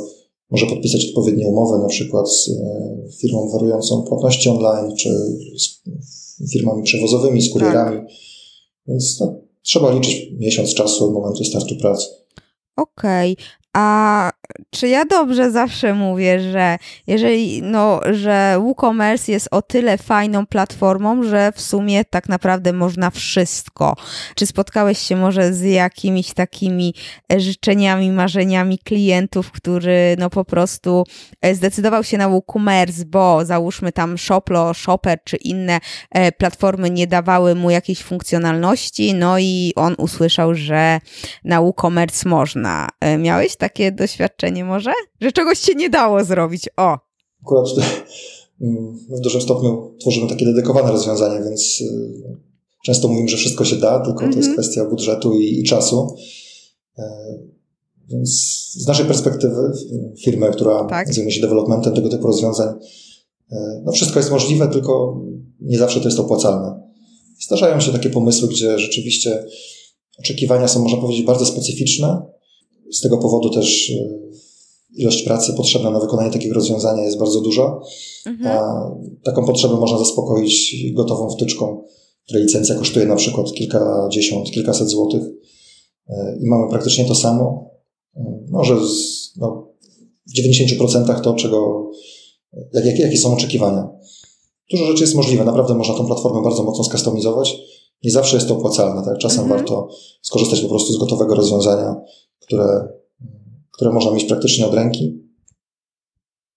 może 0.51 0.65
podpisać 0.65 1.05
odpowiednie 1.05 1.47
umowy, 1.47 1.77
na 1.77 1.87
przykład 1.87 2.31
z 2.31 2.49
e, 2.49 3.11
firmą 3.21 3.47
oferującą 3.49 4.03
płatności 4.03 4.49
online, 4.49 4.95
czy 4.95 5.09
z 5.55 6.51
firmami 6.53 6.83
przewozowymi, 6.83 7.41
z 7.41 7.49
kurierami. 7.53 7.97
Tak. 7.97 8.07
Więc 8.87 9.19
no, 9.19 9.35
trzeba 9.61 9.91
liczyć 9.91 10.31
miesiąc 10.37 10.73
czasu 10.73 11.05
od 11.05 11.13
momentu 11.13 11.43
startu 11.43 11.75
pracy. 11.75 12.07
Okej, 12.77 13.33
okay. 13.33 13.45
A 13.77 14.31
czy 14.69 14.87
ja 14.87 15.05
dobrze 15.05 15.51
zawsze 15.51 15.93
mówię, 15.93 16.51
że 16.51 16.77
jeżeli, 17.07 17.61
no, 17.61 17.99
że 18.11 18.57
WooCommerce 18.59 19.31
jest 19.31 19.47
o 19.51 19.61
tyle 19.61 19.97
fajną 19.97 20.45
platformą, 20.45 21.23
że 21.23 21.51
w 21.55 21.61
sumie 21.61 22.05
tak 22.05 22.29
naprawdę 22.29 22.73
można 22.73 23.09
wszystko. 23.09 23.95
Czy 24.35 24.45
spotkałeś 24.45 24.99
się 24.99 25.15
może 25.15 25.53
z 25.53 25.63
jakimiś 25.63 26.33
takimi 26.33 26.93
e, 27.33 27.39
życzeniami, 27.39 28.11
marzeniami 28.11 28.79
klientów, 28.79 29.51
który 29.51 30.15
no 30.19 30.29
po 30.29 30.45
prostu 30.45 31.03
e, 31.41 31.55
zdecydował 31.55 32.03
się 32.03 32.17
na 32.17 32.29
WooCommerce, 32.29 33.05
bo 33.05 33.45
załóżmy 33.45 33.91
tam 33.91 34.17
Shoplo, 34.17 34.73
Shopper 34.73 35.19
czy 35.23 35.37
inne 35.37 35.79
e, 36.11 36.31
platformy 36.31 36.89
nie 36.89 37.07
dawały 37.07 37.55
mu 37.55 37.69
jakiejś 37.69 38.03
funkcjonalności, 38.03 39.13
no 39.13 39.39
i 39.39 39.73
on 39.75 39.95
usłyszał, 39.97 40.55
że 40.55 40.99
na 41.43 41.61
WooCommerce 41.61 42.29
można. 42.29 42.87
Miałeś 43.17 43.55
takie 43.59 43.91
doświadczenie 43.91 44.65
może? 44.65 44.91
Że 45.21 45.31
czegoś 45.31 45.59
się 45.59 45.75
nie 45.75 45.89
dało 45.89 46.23
zrobić, 46.23 46.69
o! 46.77 46.97
Akurat 47.43 47.65
mm, 48.61 48.97
w 49.09 49.19
dużym 49.19 49.41
stopniu 49.41 49.95
tworzymy 49.99 50.29
takie 50.29 50.45
dedykowane 50.45 50.91
rozwiązania, 50.91 51.43
więc 51.43 51.81
y, 51.81 52.37
często 52.85 53.07
mówimy, 53.07 53.29
że 53.29 53.37
wszystko 53.37 53.65
się 53.65 53.75
da, 53.75 53.99
tylko 53.99 54.19
mm 54.19 54.29
-hmm. 54.29 54.33
to 54.33 54.39
jest 54.39 54.49
mhm. 54.49 54.53
kwestia 54.53 54.85
budżetu 54.85 55.39
i, 55.39 55.59
i 55.59 55.63
czasu. 55.63 56.15
E, 56.97 57.03
więc 58.09 58.29
z 58.73 58.87
naszej 58.87 59.05
perspektywy 59.05 59.71
firmy, 60.23 60.51
która 60.51 60.83
tak. 60.83 61.13
zajmuje 61.13 61.35
się 61.35 61.41
developmentem 61.41 61.93
tego 61.93 62.09
typu 62.09 62.27
rozwiązań, 62.27 62.67
e, 63.51 63.81
no 63.85 63.91
wszystko 63.91 64.19
jest 64.19 64.31
możliwe, 64.31 64.67
tylko 64.67 65.21
nie 65.61 65.77
zawsze 65.77 65.99
to 65.99 66.07
jest 66.07 66.19
opłacalne. 66.19 66.89
Zdarzają 67.39 67.79
się 67.79 67.91
takie 67.91 68.09
pomysły, 68.09 68.47
gdzie 68.47 68.79
rzeczywiście 68.79 69.45
oczekiwania 70.19 70.67
są, 70.67 70.83
można 70.83 70.97
powiedzieć, 70.97 71.25
bardzo 71.25 71.45
specyficzne, 71.45 72.21
z 72.91 73.01
tego 73.01 73.17
powodu 73.17 73.49
też 73.49 73.89
e, 73.89 74.19
ilość 74.95 75.23
pracy 75.23 75.53
potrzebna 75.53 75.89
na 75.89 75.99
wykonanie 75.99 76.31
takiego 76.31 76.55
rozwiązania 76.55 77.03
jest 77.03 77.19
bardzo 77.19 77.41
duża. 77.41 77.79
Mhm. 78.25 78.57
A 78.57 78.91
taką 79.23 79.45
potrzebę 79.45 79.75
można 79.75 79.97
zaspokoić 79.97 80.75
gotową 80.93 81.29
wtyczką, 81.29 81.83
której 82.25 82.43
licencja 82.43 82.75
kosztuje 82.75 83.05
na 83.05 83.15
przykład 83.15 83.53
kilkadziesiąt, 83.53 84.51
kilkaset 84.51 84.89
złotych 84.89 85.23
e, 86.09 86.37
i 86.41 86.49
mamy 86.49 86.69
praktycznie 86.69 87.05
to 87.05 87.15
samo. 87.15 87.71
E, 88.15 88.45
może 88.49 88.85
z, 88.87 89.33
no, 89.37 89.67
w 90.27 90.39
90% 90.39 91.21
to, 91.21 91.33
czego, 91.33 91.91
jak, 92.73 92.85
jak, 92.85 92.99
jakie 92.99 93.17
są 93.17 93.33
oczekiwania. 93.33 93.89
Dużo 94.71 94.85
rzeczy 94.85 95.03
jest 95.03 95.15
możliwe, 95.15 95.45
naprawdę 95.45 95.73
można 95.73 95.95
tą 95.95 96.05
platformę 96.05 96.41
bardzo 96.43 96.63
mocno 96.63 96.83
skustomizować. 96.83 97.57
Nie 98.03 98.11
zawsze 98.11 98.35
jest 98.35 98.47
to 98.47 98.57
opłacalne, 98.57 99.05
tak? 99.05 99.17
Czasem 99.17 99.43
mhm. 99.43 99.59
warto 99.59 99.89
skorzystać 100.21 100.61
po 100.61 100.69
prostu 100.69 100.93
z 100.93 100.97
gotowego 100.97 101.35
rozwiązania, 101.35 101.95
które, 102.39 102.87
które 103.71 103.91
można 103.91 104.11
mieć 104.11 104.25
praktycznie 104.25 104.65
od 104.65 104.73
ręki. 104.73 105.29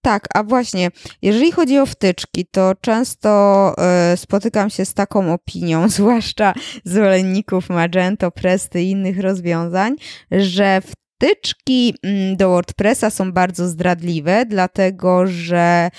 Tak, 0.05 0.27
a 0.33 0.43
właśnie, 0.43 0.89
jeżeli 1.21 1.51
chodzi 1.51 1.79
o 1.79 1.85
wtyczki, 1.85 2.45
to 2.51 2.71
często 2.81 3.73
y, 4.13 4.17
spotykam 4.17 4.69
się 4.69 4.85
z 4.85 4.93
taką 4.93 5.33
opinią, 5.33 5.89
zwłaszcza 5.89 6.53
zwolenników 6.85 7.69
Magento, 7.69 8.31
Presty 8.31 8.83
i 8.83 8.91
innych 8.91 9.19
rozwiązań, 9.19 9.95
że 10.31 10.81
wtyczki 10.81 11.95
mm, 12.03 12.37
do 12.37 12.49
WordPressa 12.49 13.09
są 13.09 13.31
bardzo 13.31 13.67
zdradliwe, 13.67 14.45
dlatego 14.45 15.27
że 15.27 15.89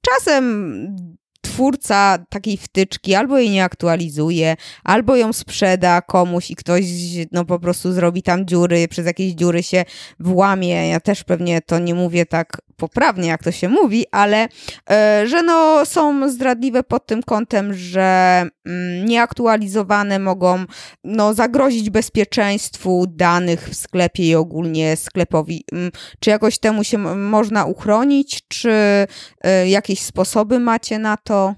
czasem 0.00 0.96
twórca 1.60 2.18
takiej 2.28 2.56
wtyczki 2.56 3.14
albo 3.14 3.38
jej 3.38 3.50
nie 3.50 3.64
aktualizuje, 3.64 4.56
albo 4.84 5.16
ją 5.16 5.32
sprzeda 5.32 6.02
komuś 6.02 6.50
i 6.50 6.56
ktoś 6.56 6.84
no 7.32 7.44
po 7.44 7.58
prostu 7.58 7.92
zrobi 7.92 8.22
tam 8.22 8.46
dziury, 8.46 8.88
przez 8.88 9.06
jakieś 9.06 9.32
dziury 9.32 9.62
się 9.62 9.84
włamie. 10.20 10.88
Ja 10.88 11.00
też 11.00 11.24
pewnie 11.24 11.60
to 11.60 11.78
nie 11.78 11.94
mówię 11.94 12.26
tak 12.26 12.56
poprawnie, 12.80 13.28
jak 13.28 13.44
to 13.44 13.50
się 13.50 13.68
mówi, 13.68 14.04
ale 14.12 14.48
e, 14.90 15.26
że 15.26 15.42
no 15.42 15.86
są 15.86 16.30
zdradliwe 16.30 16.82
pod 16.82 17.06
tym 17.06 17.22
kątem, 17.22 17.74
że 17.74 18.42
mm, 18.66 19.06
nieaktualizowane 19.06 20.18
mogą 20.18 20.64
no 21.04 21.34
zagrozić 21.34 21.90
bezpieczeństwu 21.90 23.04
danych 23.08 23.68
w 23.68 23.76
sklepie 23.76 24.28
i 24.28 24.34
ogólnie 24.34 24.96
sklepowi. 24.96 25.64
Mm, 25.72 25.90
czy 26.20 26.30
jakoś 26.30 26.58
temu 26.58 26.84
się 26.84 26.98
można 27.16 27.64
uchronić, 27.64 28.40
czy 28.48 28.70
e, 29.40 29.68
jakieś 29.68 30.02
sposoby 30.02 30.58
macie 30.58 30.98
na 30.98 31.16
to? 31.16 31.54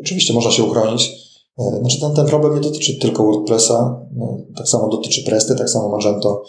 Oczywiście 0.00 0.34
można 0.34 0.50
się 0.50 0.64
uchronić. 0.64 1.10
E, 1.58 1.78
znaczy 1.80 2.00
ten, 2.00 2.14
ten 2.14 2.26
problem 2.26 2.54
nie 2.54 2.60
dotyczy 2.60 2.98
tylko 2.98 3.22
WordPressa, 3.22 4.00
no, 4.16 4.38
tak 4.56 4.68
samo 4.68 4.88
dotyczy 4.88 5.24
Presty, 5.24 5.56
tak 5.56 5.70
samo 5.70 5.88
Magento, 5.88 6.42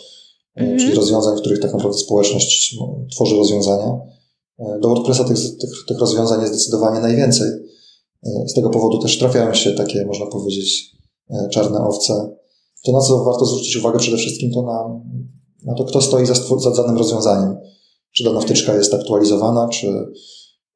mm 0.56 0.78
-hmm. 0.78 0.80
czyli 0.80 0.96
rozwiązań, 0.96 1.38
w 1.38 1.40
których 1.40 1.60
tak 1.60 1.74
naprawdę 1.74 1.98
społeczność 1.98 2.76
no, 2.80 3.06
tworzy 3.12 3.36
rozwiązania. 3.36 4.00
E, 4.60 4.80
do 4.82 4.90
WordPressa 4.90 5.24
tych, 5.24 5.38
tych, 5.38 5.70
tych 5.88 6.00
rozwiązań 6.00 6.42
jest 6.42 6.54
zdecydowanie 6.54 7.00
najwięcej. 7.00 7.50
Z 8.48 8.54
tego 8.54 8.70
powodu 8.70 9.00
też 9.00 9.20
trafiają 9.20 9.54
się 9.54 9.72
takie, 9.72 10.06
można 10.06 10.26
powiedzieć, 10.26 10.96
czarne 11.52 11.80
owce. 11.80 12.30
To, 12.86 12.92
na 12.92 13.02
co 13.02 13.24
warto 13.24 13.46
zwrócić 13.46 13.76
uwagę 13.76 14.00
przede 14.00 14.18
wszystkim, 14.18 14.52
to 14.52 14.62
na, 14.62 15.02
na 15.66 15.74
to, 15.76 15.84
kto 15.84 16.02
stoi 16.02 16.26
za, 16.26 16.34
za 16.58 16.72
danym 16.72 16.98
rozwiązaniem. 16.98 17.58
Czy 18.12 18.24
dana 18.24 18.40
mhm. 18.40 18.48
wtyczka 18.48 18.74
jest 18.74 18.94
aktualizowana, 18.94 19.68
czy, 19.68 19.88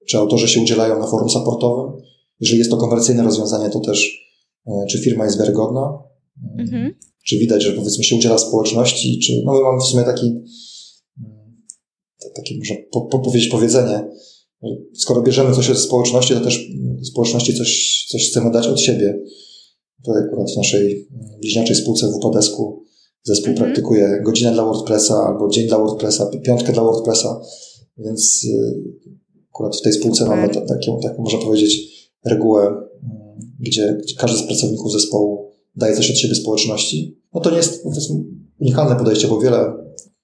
czy 0.08 0.18
autorzy 0.18 0.48
się 0.48 0.62
udzielają 0.62 1.00
na 1.00 1.08
forum 1.08 1.30
supportowym. 1.30 2.02
Jeżeli 2.40 2.60
jest 2.60 2.72
to 2.72 2.78
komercyjne 2.78 3.24
rozwiązanie, 3.24 3.70
to 3.70 3.80
też 3.80 4.28
e, 4.68 4.86
czy 4.90 5.00
firma 5.00 5.26
jest 5.26 5.40
wiarygodna, 5.40 6.00
mhm. 6.60 6.94
Czy 7.26 7.38
widać, 7.38 7.64
że 7.64 7.72
powiedzmy 7.72 8.04
się 8.04 8.16
udziela 8.16 8.38
społeczności, 8.38 9.20
czy 9.20 9.42
no 9.46 9.54
my 9.54 9.62
mamy 9.62 9.80
w 9.80 9.84
sumie 9.84 10.04
taki, 10.04 10.26
mm, 10.28 11.64
takie 12.36 12.58
można 12.58 12.76
po, 12.92 13.02
po 13.02 13.20
powiedzieć 13.20 13.50
powiedzenie, 13.50 14.10
skoro 14.94 15.22
bierzemy 15.22 15.56
coś 15.56 15.70
od 15.70 15.78
społeczności, 15.78 16.34
to 16.34 16.40
też 16.40 16.68
społeczności 17.04 17.54
coś, 17.54 18.06
coś 18.10 18.30
chcemy 18.30 18.52
dać 18.52 18.68
od 18.68 18.80
siebie. 18.80 19.20
Tutaj 20.06 20.24
akurat 20.24 20.52
w 20.52 20.58
naszej 20.58 21.08
bliźniaczej 21.42 21.76
spółce 21.76 22.08
w 22.08 22.16
Upadesku 22.16 22.84
zespół 23.24 23.52
mhm. 23.52 23.66
praktykuje 23.66 24.22
godzinę 24.26 24.54
dla 24.54 24.64
WordPressa 24.66 25.16
albo 25.16 25.50
dzień 25.50 25.68
dla 25.68 25.78
WordPressa, 25.78 26.32
piątkę 26.46 26.74
dla 26.74 26.84
WordPressa, 26.84 27.42
więc 27.98 28.44
y, 28.44 29.14
Akurat 29.54 29.76
w 29.76 29.82
tej 29.82 29.94
spółce 29.94 30.24
okay. 30.24 30.36
mamy 30.36 30.54
taką, 30.54 31.00
taką, 31.04 31.24
można 31.24 31.40
powiedzieć, 31.40 31.80
regułę, 32.26 32.64
mm, 32.64 32.88
gdzie 33.60 33.98
każdy 34.18 34.38
z 34.38 34.48
pracowników 34.48 34.92
zespołu 34.92 35.53
daje 35.76 35.96
coś 35.96 36.12
od 36.12 36.18
siebie 36.18 36.36
społeczności. 36.36 37.18
No 37.34 37.42
to 37.42 37.52
nie 37.52 37.58
jest, 37.58 37.84
to 37.84 37.90
jest 37.90 38.12
unikalne 38.60 38.96
podejście, 38.96 39.28
bo 39.28 39.40
wiele 39.40 39.74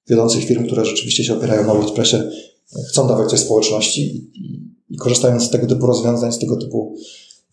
wiodących 0.09 0.43
firm, 0.43 0.65
które 0.65 0.85
rzeczywiście 0.85 1.23
się 1.23 1.37
opierają 1.37 1.67
na 1.67 1.73
WordPressie, 1.73 2.17
chcą 2.89 3.07
dawać 3.07 3.29
coś 3.29 3.39
społeczności 3.39 4.01
i, 4.01 4.17
i, 4.17 4.73
i 4.89 4.97
korzystając 4.97 5.43
z 5.43 5.49
tego 5.49 5.67
typu 5.67 5.85
rozwiązań, 5.85 6.31
z 6.31 6.39
tego 6.39 6.57
typu, 6.57 6.95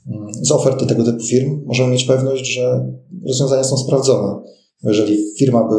mm, 0.07 0.27
z 0.43 0.53
oferty 0.53 0.87
tego 0.87 1.05
typu 1.05 1.25
firm, 1.25 1.63
możemy 1.67 1.93
mieć 1.93 2.05
pewność, 2.05 2.47
że 2.55 2.93
rozwiązania 3.27 3.65
są 3.65 3.77
sprawdzone. 3.77 4.43
Jeżeli 4.83 5.19
firma 5.39 5.69
by, 5.69 5.75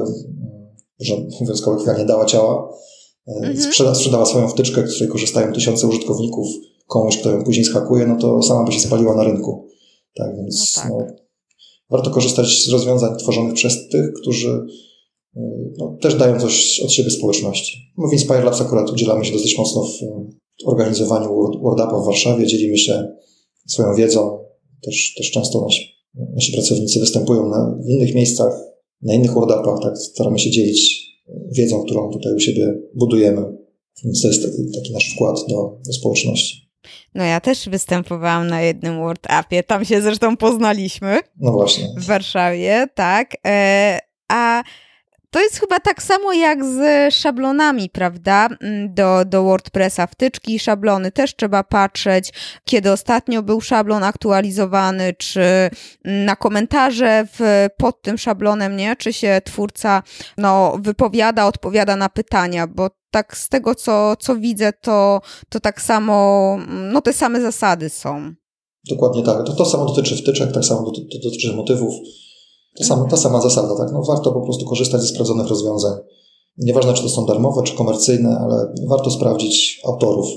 że 0.99 1.15
mówiąc 1.41 1.61
kolokwialnie, 1.61 2.05
dała 2.05 2.25
ciała, 2.25 2.69
mhm. 3.27 3.61
sprzeda, 3.61 3.95
sprzedała 3.95 4.25
swoją 4.25 4.47
wtyczkę, 4.47 4.87
z 4.87 4.93
której 4.93 5.11
korzystają 5.11 5.53
tysiące 5.53 5.87
użytkowników 5.87 6.47
komuś, 6.87 7.17
kto 7.17 7.31
ją 7.31 7.43
później 7.43 7.65
schakuje, 7.65 8.07
no 8.07 8.15
to 8.15 8.41
sama 8.41 8.63
by 8.63 8.71
się 8.71 8.79
spaliła 8.79 9.15
na 9.15 9.23
rynku. 9.23 9.67
Tak 10.15 10.35
więc 10.35 10.73
no 10.75 10.81
tak. 10.81 10.91
No, 10.91 11.26
warto 11.89 12.09
korzystać 12.09 12.47
z 12.47 12.69
rozwiązań 12.69 13.17
tworzonych 13.17 13.53
przez 13.53 13.87
tych, 13.87 14.13
którzy 14.21 14.65
no, 15.77 15.97
też 16.01 16.15
dają 16.15 16.39
coś 16.39 16.79
od 16.79 16.91
siebie 16.91 17.09
społeczności. 17.09 17.93
My 17.97 18.09
w 18.09 18.13
Inspire 18.13 18.43
Labs 18.43 18.61
akurat 18.61 18.91
udzielamy 18.91 19.25
się 19.25 19.33
dosyć 19.33 19.57
mocno 19.57 19.83
w 19.83 20.67
organizowaniu 20.67 21.29
WordUpa 21.63 22.01
w 22.01 22.05
Warszawie, 22.05 22.47
dzielimy 22.47 22.77
się 22.77 23.07
swoją 23.67 23.95
wiedzą. 23.95 24.39
Też, 24.85 25.13
też 25.17 25.31
często 25.31 25.61
nasi, 25.61 25.85
nasi 26.35 26.53
pracownicy 26.53 26.99
występują 26.99 27.49
na, 27.49 27.77
w 27.85 27.89
innych 27.89 28.15
miejscach, 28.15 28.53
na 29.01 29.13
innych 29.13 29.33
WordUpach, 29.33 29.79
tak 29.83 29.97
staramy 29.97 30.39
się 30.39 30.51
dzielić 30.51 31.07
wiedzą, 31.51 31.83
którą 31.83 32.11
tutaj 32.11 32.35
u 32.35 32.39
siebie 32.39 32.79
budujemy. 32.95 33.57
Więc 34.03 34.21
to 34.21 34.27
jest 34.27 34.41
taki, 34.41 34.71
taki 34.75 34.93
nasz 34.93 35.13
wkład 35.13 35.35
do, 35.49 35.79
do 35.85 35.93
społeczności. 35.93 36.66
No 37.15 37.23
ja 37.23 37.39
też 37.39 37.69
występowałam 37.69 38.47
na 38.47 38.61
jednym 38.61 38.97
WordUpie, 38.99 39.63
tam 39.63 39.85
się 39.85 40.01
zresztą 40.01 40.37
poznaliśmy. 40.37 41.19
No 41.37 41.51
właśnie. 41.51 41.87
W 41.97 42.05
Warszawie, 42.05 42.87
tak. 42.95 43.31
E, 43.45 43.99
a 44.31 44.63
to 45.31 45.39
jest 45.39 45.59
chyba 45.59 45.79
tak 45.79 46.03
samo 46.03 46.33
jak 46.33 46.65
z 46.65 47.13
szablonami, 47.13 47.89
prawda? 47.89 48.47
Mm, 48.61 48.93
do, 48.93 49.25
do 49.25 49.43
WordPressa 49.43 50.07
wtyczki 50.07 50.59
szablony 50.59 51.11
też 51.11 51.35
trzeba 51.35 51.63
patrzeć, 51.63 52.33
kiedy 52.65 52.91
ostatnio 52.91 53.43
był 53.43 53.61
szablon 53.61 54.03
aktualizowany, 54.03 55.13
czy 55.17 55.69
na 56.05 56.35
komentarze 56.35 57.27
w, 57.39 57.67
pod 57.77 58.01
tym 58.01 58.17
szablonem, 58.17 58.77
nie? 58.77 58.95
Czy 58.95 59.13
się 59.13 59.41
twórca 59.45 60.03
no, 60.37 60.77
wypowiada, 60.79 61.47
odpowiada 61.47 61.95
na 61.95 62.09
pytania, 62.09 62.67
bo 62.67 62.89
tak 63.11 63.37
z 63.37 63.49
tego, 63.49 63.75
co, 63.75 64.15
co 64.19 64.35
widzę, 64.35 64.73
to, 64.73 65.21
to 65.49 65.59
tak 65.59 65.81
samo, 65.81 66.57
no 66.67 67.01
te 67.01 67.13
same 67.13 67.41
zasady 67.41 67.89
są. 67.89 68.33
Dokładnie 68.89 69.23
tak. 69.23 69.45
To, 69.45 69.53
to 69.53 69.65
samo 69.65 69.85
dotyczy 69.85 70.17
wtyczek, 70.17 70.51
tak 70.51 70.65
samo 70.65 70.91
dotyczy 71.23 71.53
motywów 71.53 71.93
to 72.77 72.83
sama, 72.83 73.05
ta 73.05 73.17
sama 73.17 73.41
zasada, 73.41 73.75
tak? 73.75 73.91
No, 73.91 74.01
warto 74.03 74.31
po 74.31 74.41
prostu 74.41 74.65
korzystać 74.65 75.01
ze 75.01 75.07
sprawdzonych 75.07 75.47
rozwiązań. 75.47 75.93
Nieważne, 76.57 76.93
czy 76.93 77.03
to 77.03 77.09
są 77.09 77.25
darmowe, 77.25 77.63
czy 77.63 77.75
komercyjne, 77.75 78.37
ale 78.39 78.73
warto 78.87 79.11
sprawdzić 79.11 79.81
autorów, 79.85 80.27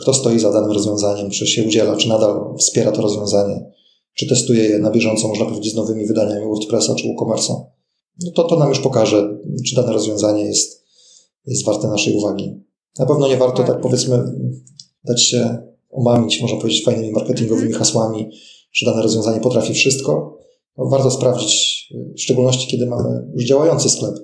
kto 0.00 0.14
stoi 0.14 0.38
za 0.38 0.52
danym 0.52 0.70
rozwiązaniem, 0.70 1.30
czy 1.30 1.46
się 1.46 1.62
udziela, 1.62 1.96
czy 1.96 2.08
nadal 2.08 2.54
wspiera 2.58 2.92
to 2.92 3.02
rozwiązanie, 3.02 3.70
czy 4.14 4.28
testuje 4.28 4.64
je 4.64 4.78
na 4.78 4.90
bieżąco, 4.90 5.28
można 5.28 5.44
powiedzieć, 5.44 5.72
z 5.72 5.76
nowymi 5.76 6.06
wydaniami 6.06 6.46
WordPressa 6.46 6.94
czy 6.94 7.08
WooCommerce'a. 7.08 7.54
No 8.24 8.30
to, 8.34 8.44
to 8.44 8.56
nam 8.56 8.68
już 8.68 8.80
pokaże, 8.80 9.38
czy 9.66 9.76
dane 9.76 9.92
rozwiązanie 9.92 10.44
jest, 10.44 10.84
jest 11.46 11.64
warte 11.66 11.88
naszej 11.88 12.16
uwagi. 12.16 12.64
Na 12.98 13.06
pewno 13.06 13.28
nie 13.28 13.36
warto, 13.36 13.62
tak 13.62 13.80
powiedzmy, 13.80 14.24
dać 15.04 15.22
się 15.22 15.58
omamić, 15.90 16.42
można 16.42 16.58
powiedzieć, 16.60 16.84
fajnymi 16.84 17.12
marketingowymi 17.12 17.66
mhm. 17.66 17.78
hasłami, 17.78 18.30
że 18.72 18.86
dane 18.86 19.02
rozwiązanie 19.02 19.40
potrafi 19.40 19.74
wszystko, 19.74 20.38
no, 20.78 20.88
warto 20.88 21.10
sprawdzić, 21.10 21.84
w 22.16 22.20
szczególności 22.20 22.68
kiedy 22.68 22.86
mamy 22.86 23.26
już 23.34 23.44
działający 23.44 23.90
sklep 23.90 24.14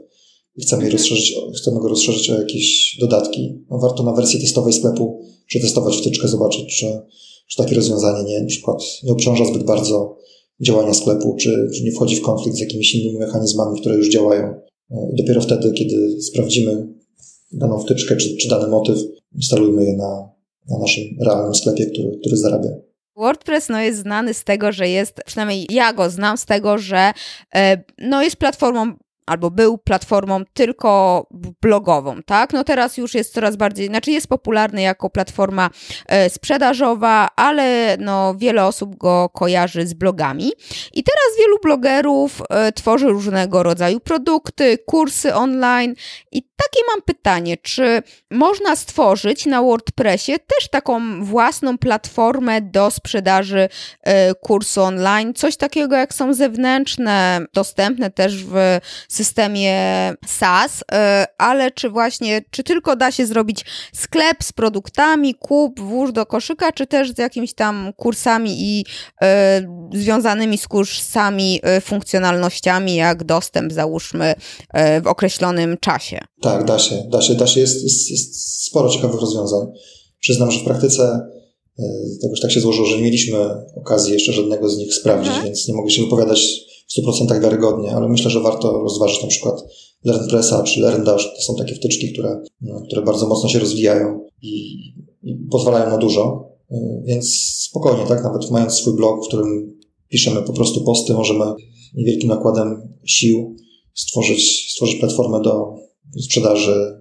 i 0.57 0.63
chcemy, 0.63 0.83
mhm. 0.83 0.99
rozszerzyć, 0.99 1.35
chcemy 1.57 1.81
go 1.81 1.89
rozszerzyć 1.89 2.31
o 2.31 2.41
jakieś 2.41 2.97
dodatki. 3.01 3.65
No, 3.71 3.79
warto 3.79 4.03
na 4.03 4.13
wersji 4.13 4.41
testowej 4.41 4.73
sklepu 4.73 5.21
przetestować 5.47 5.97
wtyczkę, 5.97 6.29
zobaczyć, 6.29 6.79
czy, 6.79 6.87
czy 7.49 7.57
takie 7.57 7.75
rozwiązanie 7.75 8.29
nie, 8.29 8.41
na 8.41 8.47
przykład 8.47 8.83
nie 9.05 9.13
obciąża 9.13 9.45
zbyt 9.45 9.65
bardzo 9.65 10.17
działania 10.61 10.95
sklepu, 10.95 11.37
czy, 11.37 11.69
czy 11.75 11.85
nie 11.85 11.93
wchodzi 11.93 12.17
w 12.17 12.23
konflikt 12.23 12.57
z 12.57 12.61
jakimiś 12.61 12.95
innymi 12.95 13.19
mechanizmami, 13.19 13.81
które 13.81 13.95
już 13.95 14.11
działają. 14.11 14.55
I 15.13 15.17
dopiero 15.17 15.41
wtedy, 15.41 15.73
kiedy 15.73 16.23
sprawdzimy 16.23 16.95
daną 17.53 17.79
wtyczkę 17.79 18.17
czy, 18.17 18.37
czy 18.37 18.49
dany 18.49 18.69
motyw, 18.69 18.99
instalujmy 19.35 19.85
je 19.85 19.97
na, 19.97 20.29
na 20.69 20.79
naszym 20.79 21.05
realnym 21.21 21.55
sklepie, 21.55 21.87
który, 21.87 22.19
który 22.21 22.37
zarabia. 22.37 22.90
WordPress 23.21 23.69
no, 23.69 23.81
jest 23.81 23.99
znany 23.99 24.35
z 24.35 24.45
tego, 24.45 24.73
że 24.73 24.89
jest, 24.89 25.23
przynajmniej 25.27 25.67
ja 25.71 25.93
go 25.93 26.11
znam 26.11 26.39
z 26.39 26.47
tego, 26.47 26.79
że 26.79 27.13
e, 27.55 27.85
no, 27.99 28.23
jest 28.23 28.37
platformą 28.37 28.97
albo 29.31 29.51
był 29.51 29.79
platformą 29.79 30.41
tylko 30.53 31.27
blogową, 31.63 32.23
tak? 32.23 32.53
No 32.53 32.65
teraz 32.65 32.97
już 32.97 33.15
jest 33.15 33.35
coraz 33.35 33.57
bardziej, 33.57 33.87
znaczy 33.87 34.11
jest 34.11 34.27
popularny 34.27 34.83
jako 34.83 35.11
platforma 35.11 35.71
e, 36.07 36.31
sprzedażowa, 36.31 37.29
ale 37.37 37.97
no 38.01 38.35
wiele 38.35 38.67
osób 38.67 38.97
go 38.97 39.29
kojarzy 39.29 39.87
z 39.87 39.95
blogami. 39.95 40.53
I 40.93 41.05
teraz 41.05 41.39
wielu 41.39 41.59
blogerów 41.63 42.43
e, 42.51 42.73
tworzy 42.73 43.07
różnego 43.07 43.63
rodzaju 43.63 44.01
produkty, 44.01 44.79
kursy 44.87 45.35
online 45.35 45.95
i 46.33 46.43
takie 46.43 46.81
mam 46.89 47.03
pytanie, 47.03 47.57
czy 47.57 48.03
można 48.31 48.77
stworzyć 48.77 49.47
na 49.47 49.63
WordPressie 49.63 50.33
też 50.47 50.69
taką 50.69 51.25
własną 51.25 51.79
platformę 51.79 52.61
do 52.61 52.91
sprzedaży 52.91 53.69
e, 54.03 54.35
kursu 54.35 54.83
online? 54.83 55.35
Coś 55.35 55.57
takiego 55.57 55.97
jak 55.97 56.15
są 56.15 56.35
zewnętrzne, 56.35 57.47
dostępne 57.55 58.11
też 58.11 58.45
w 58.45 58.79
systemie 59.09 59.20
SaaS, 60.27 60.85
e, 60.93 61.27
ale 61.39 61.71
czy 61.71 61.91
właśnie, 61.91 62.43
czy 62.51 62.63
tylko 62.63 62.97
da 62.97 63.13
się 63.13 63.27
zrobić 63.27 63.65
sklep 63.95 64.45
z 64.45 64.53
produktami, 64.53 65.35
kup, 65.35 65.81
włóż 65.81 66.13
do 66.13 66.27
koszyka, 66.27 66.73
czy 66.73 66.87
też 66.87 67.13
z 67.13 67.19
jakimiś 67.19 67.55
tam 67.55 67.93
kursami 67.97 68.51
i 68.59 68.85
e, 69.23 69.63
związanymi 69.95 70.59
z 70.59 70.69
kursami 70.69 71.61
funkcjonalnościami, 71.81 72.95
jak 72.95 73.25
dostęp, 73.25 73.73
załóżmy, 73.73 74.35
w 75.03 75.07
określonym 75.07 75.77
czasie? 75.81 76.21
Tak 76.43 76.61
tak, 76.61 76.69
da 76.69 76.79
się, 76.79 77.05
da 77.11 77.23
się, 77.23 77.35
da 77.35 77.47
się. 77.47 77.61
Jest, 77.61 77.83
jest, 77.83 78.11
jest 78.11 78.65
sporo 78.65 78.89
ciekawych 78.89 79.21
rozwiązań. 79.21 79.67
Przyznam, 80.21 80.51
że 80.51 80.61
w 80.61 80.65
praktyce 80.65 81.21
jakoś 82.23 82.41
tak 82.41 82.53
się 82.53 82.61
złożyło, 82.61 82.87
że 82.87 82.97
nie 82.97 83.03
mieliśmy 83.03 83.39
okazji 83.77 84.13
jeszcze 84.13 84.33
żadnego 84.33 84.69
z 84.69 84.79
nich 84.79 84.95
sprawdzić, 84.95 85.29
mhm. 85.29 85.47
więc 85.47 85.69
nie 85.69 85.75
mogę 85.75 85.91
się 85.91 86.03
wypowiadać 86.03 86.41
w 86.91 86.99
100% 86.99 87.41
wiarygodnie, 87.43 87.93
ale 87.93 88.09
myślę, 88.09 88.31
że 88.31 88.41
warto 88.41 88.73
rozważyć 88.73 89.23
na 89.23 89.29
przykład 89.29 89.65
LearnPressa 90.05 90.63
czy 90.63 90.81
LearnDash. 90.81 91.35
To 91.37 91.43
są 91.43 91.55
takie 91.55 91.75
wtyczki, 91.75 92.13
które, 92.13 92.43
no, 92.61 92.81
które 92.81 93.03
bardzo 93.03 93.29
mocno 93.29 93.49
się 93.49 93.59
rozwijają 93.59 94.27
i, 94.43 94.77
i 95.23 95.35
pozwalają 95.51 95.91
na 95.91 95.99
dużo. 95.99 96.51
E, 96.71 97.03
więc 97.05 97.35
spokojnie, 97.69 98.07
tak, 98.09 98.25
nawet 98.25 98.51
mając 98.51 98.75
swój 98.75 98.97
blog, 98.97 99.25
w 99.25 99.29
którym 99.29 99.79
piszemy 100.09 100.43
po 100.43 100.53
prostu 100.53 100.85
posty, 100.85 101.13
możemy 101.13 101.45
niewielkim 101.95 102.29
nakładem 102.29 102.95
sił 103.05 103.57
stworzyć, 103.95 104.73
stworzyć 104.73 104.97
platformę 104.97 105.43
do 105.43 105.75
sprzedaży 106.21 107.01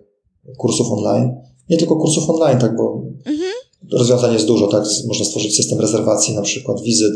kursów 0.58 0.88
online. 0.92 1.32
Nie 1.70 1.78
tylko 1.78 1.96
kursów 1.96 2.30
online, 2.30 2.60
tak, 2.60 2.76
bo 2.76 3.04
mhm. 3.26 3.52
rozwiązań 3.92 4.34
jest 4.34 4.46
dużo, 4.46 4.68
tak? 4.68 4.84
Można 5.08 5.26
stworzyć 5.26 5.56
system 5.56 5.80
rezerwacji, 5.80 6.36
na 6.36 6.42
przykład 6.42 6.82
wizyt. 6.82 7.14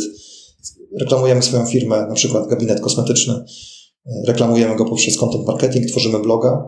Reklamujemy 0.99 1.41
swoją 1.41 1.65
firmę, 1.65 2.05
na 2.09 2.13
przykład 2.13 2.47
gabinet 2.47 2.79
kosmetyczny. 2.79 3.33
Reklamujemy 4.27 4.75
go 4.75 4.85
poprzez 4.85 5.17
content 5.17 5.47
marketing, 5.47 5.87
tworzymy 5.87 6.19
bloga, 6.19 6.67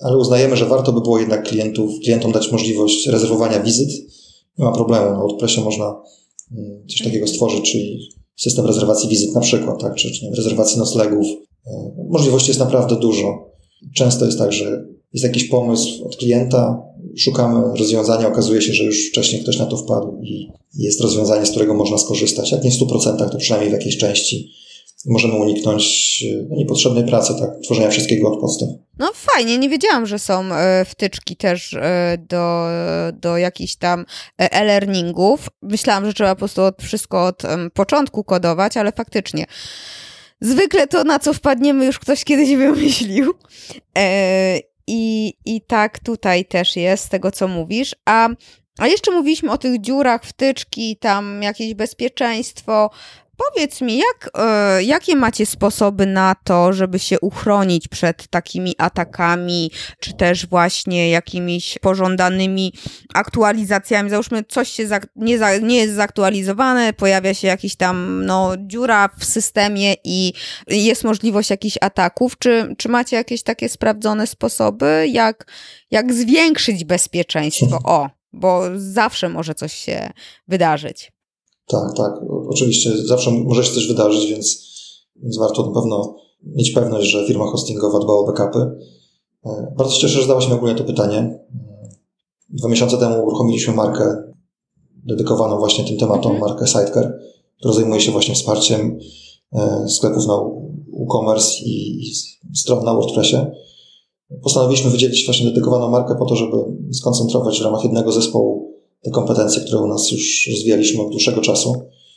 ale 0.00 0.16
uznajemy, 0.16 0.56
że 0.56 0.66
warto 0.66 0.92
by 0.92 1.00
było 1.00 1.18
jednak 1.18 1.48
klientów, 1.48 1.90
klientom 2.04 2.32
dać 2.32 2.52
możliwość 2.52 3.06
rezerwowania 3.06 3.60
wizyt. 3.60 3.88
Nie 4.58 4.64
ma 4.64 4.72
problemu. 4.72 5.10
Na 5.10 5.18
WordPressie 5.18 5.60
można 5.60 6.02
mm, 6.52 6.86
coś 6.88 6.98
takiego 6.98 7.26
stworzyć, 7.26 7.72
czyli 7.72 7.98
system 8.36 8.66
rezerwacji 8.66 9.08
wizyt 9.08 9.34
na 9.34 9.40
przykład, 9.40 9.80
tak? 9.80 9.94
czy, 9.94 10.10
czy 10.10 10.30
rezerwacji 10.36 10.78
noclegów. 10.78 11.26
Możliwości 12.08 12.50
jest 12.50 12.60
naprawdę 12.60 12.96
dużo. 12.96 13.50
Często 13.94 14.24
jest 14.24 14.38
tak, 14.38 14.52
że 14.52 14.84
jest 15.12 15.24
jakiś 15.24 15.44
pomysł 15.44 16.04
od 16.04 16.16
klienta, 16.16 16.82
szukamy 17.18 17.78
rozwiązania, 17.78 18.28
okazuje 18.28 18.62
się, 18.62 18.72
że 18.72 18.84
już 18.84 19.08
wcześniej 19.08 19.42
ktoś 19.42 19.58
na 19.58 19.66
to 19.66 19.76
wpadł 19.76 20.20
i 20.22 20.48
jest 20.74 21.00
rozwiązanie, 21.00 21.46
z 21.46 21.50
którego 21.50 21.74
można 21.74 21.98
skorzystać. 21.98 22.52
Jak 22.52 22.64
nie 22.64 22.70
w 22.70 22.74
100%, 22.74 23.30
to 23.30 23.38
przynajmniej 23.38 23.70
w 23.70 23.72
jakiejś 23.72 23.98
części 23.98 24.52
możemy 25.06 25.34
uniknąć 25.34 26.24
no, 26.50 26.56
niepotrzebnej 26.56 27.04
pracy, 27.04 27.34
tak, 27.38 27.50
tworzenia 27.64 27.90
wszystkiego 27.90 28.32
od 28.32 28.40
podstaw. 28.40 28.68
No 28.98 29.10
fajnie, 29.14 29.58
nie 29.58 29.68
wiedziałam, 29.68 30.06
że 30.06 30.18
są 30.18 30.44
e, 30.52 30.84
wtyczki 30.84 31.36
też 31.36 31.74
e, 31.74 32.18
do, 32.28 32.66
do 33.12 33.36
jakichś 33.36 33.76
tam 33.76 34.00
e, 34.40 34.52
e-learningów. 34.52 35.48
Myślałam, 35.62 36.06
że 36.06 36.14
trzeba 36.14 36.34
po 36.34 36.38
prostu 36.38 36.62
od, 36.62 36.82
wszystko 36.82 37.26
od 37.26 37.42
początku 37.74 38.24
kodować, 38.24 38.76
ale 38.76 38.92
faktycznie 38.92 39.46
Zwykle 40.40 40.86
to, 40.86 41.04
na 41.04 41.18
co 41.18 41.32
wpadniemy, 41.32 41.86
już 41.86 41.98
ktoś 41.98 42.24
kiedyś 42.24 42.56
wymyślił. 42.56 43.34
E, 43.98 44.58
i, 44.86 45.34
I 45.44 45.60
tak 45.60 45.98
tutaj 45.98 46.44
też 46.44 46.76
jest, 46.76 47.04
z 47.04 47.08
tego 47.08 47.30
co 47.30 47.48
mówisz. 47.48 47.96
A, 48.04 48.28
a 48.78 48.86
jeszcze 48.86 49.10
mówiliśmy 49.10 49.52
o 49.52 49.58
tych 49.58 49.80
dziurach, 49.80 50.24
wtyczki, 50.24 50.96
tam 50.96 51.42
jakieś 51.42 51.74
bezpieczeństwo. 51.74 52.90
Powiedz 53.36 53.80
mi, 53.80 53.98
jak, 53.98 54.30
e, 54.38 54.82
jakie 54.82 55.16
macie 55.16 55.46
sposoby 55.46 56.06
na 56.06 56.34
to, 56.44 56.72
żeby 56.72 56.98
się 56.98 57.20
uchronić 57.20 57.88
przed 57.88 58.28
takimi 58.28 58.74
atakami, 58.78 59.70
czy 60.00 60.14
też 60.14 60.46
właśnie 60.46 61.10
jakimiś 61.10 61.78
pożądanymi 61.78 62.72
aktualizacjami? 63.14 64.10
Załóżmy, 64.10 64.44
coś 64.48 64.68
się 64.68 64.86
za, 64.86 65.00
nie, 65.16 65.38
za, 65.38 65.56
nie 65.56 65.76
jest 65.76 65.94
zaktualizowane, 65.94 66.92
pojawia 66.92 67.34
się 67.34 67.46
jakiś 67.48 67.76
tam 67.76 68.26
no, 68.26 68.52
dziura 68.58 69.08
w 69.18 69.24
systemie 69.24 69.94
i 70.04 70.32
jest 70.68 71.04
możliwość 71.04 71.50
jakichś 71.50 71.78
ataków. 71.80 72.38
Czy, 72.38 72.74
czy 72.78 72.88
macie 72.88 73.16
jakieś 73.16 73.42
takie 73.42 73.68
sprawdzone 73.68 74.26
sposoby, 74.26 75.06
jak, 75.12 75.52
jak 75.90 76.12
zwiększyć 76.12 76.84
bezpieczeństwo? 76.84 77.78
O, 77.84 78.10
bo 78.32 78.62
zawsze 78.76 79.28
może 79.28 79.54
coś 79.54 79.72
się 79.72 80.10
wydarzyć. 80.48 81.13
Tak, 81.66 81.96
tak. 81.96 82.12
Oczywiście 82.48 83.06
zawsze 83.06 83.30
może 83.30 83.64
się 83.64 83.74
coś 83.74 83.88
wydarzyć, 83.88 84.26
więc, 84.26 84.74
więc 85.16 85.38
warto 85.38 85.66
na 85.66 85.80
pewno 85.80 86.16
mieć 86.42 86.70
pewność, 86.70 87.10
że 87.10 87.26
firma 87.26 87.46
hostingowa 87.46 87.98
dba 87.98 88.12
o 88.12 88.26
backupy. 88.26 88.78
E, 89.46 89.74
bardzo 89.78 89.94
się 89.94 90.00
cieszę, 90.00 90.14
że 90.14 90.22
zadałaś 90.22 90.48
mi 90.48 90.54
ogólnie 90.54 90.74
to 90.74 90.84
pytanie. 90.84 91.18
E, 91.18 91.88
dwa 92.48 92.68
miesiące 92.68 92.98
temu 92.98 93.24
uruchomiliśmy 93.24 93.74
markę 93.74 94.32
dedykowaną 95.04 95.58
właśnie 95.58 95.84
tym 95.84 95.98
tematom, 95.98 96.32
mhm. 96.32 96.50
markę 96.50 96.66
Sidecar, 96.66 97.18
która 97.58 97.74
zajmuje 97.74 98.00
się 98.00 98.12
właśnie 98.12 98.34
wsparciem 98.34 98.98
e, 99.52 99.88
sklepów 99.88 100.26
na 100.26 100.34
e-commerce 101.02 101.48
i 101.64 102.02
stron 102.54 102.84
na 102.84 102.94
WordPressie. 102.94 103.36
Postanowiliśmy 104.42 104.90
wydzielić 104.90 105.24
właśnie 105.24 105.46
dedykowaną 105.46 105.90
markę 105.90 106.14
po 106.18 106.26
to, 106.26 106.36
żeby 106.36 106.56
skoncentrować 106.92 107.60
w 107.60 107.64
ramach 107.64 107.84
jednego 107.84 108.12
zespołu 108.12 108.73
te 109.04 109.10
kompetencje, 109.10 109.62
które 109.62 109.82
u 109.82 109.86
nas 109.86 110.10
już 110.10 110.48
rozwijaliśmy 110.50 111.02
od 111.02 111.10
dłuższego 111.10 111.40
czasu. 111.40 111.72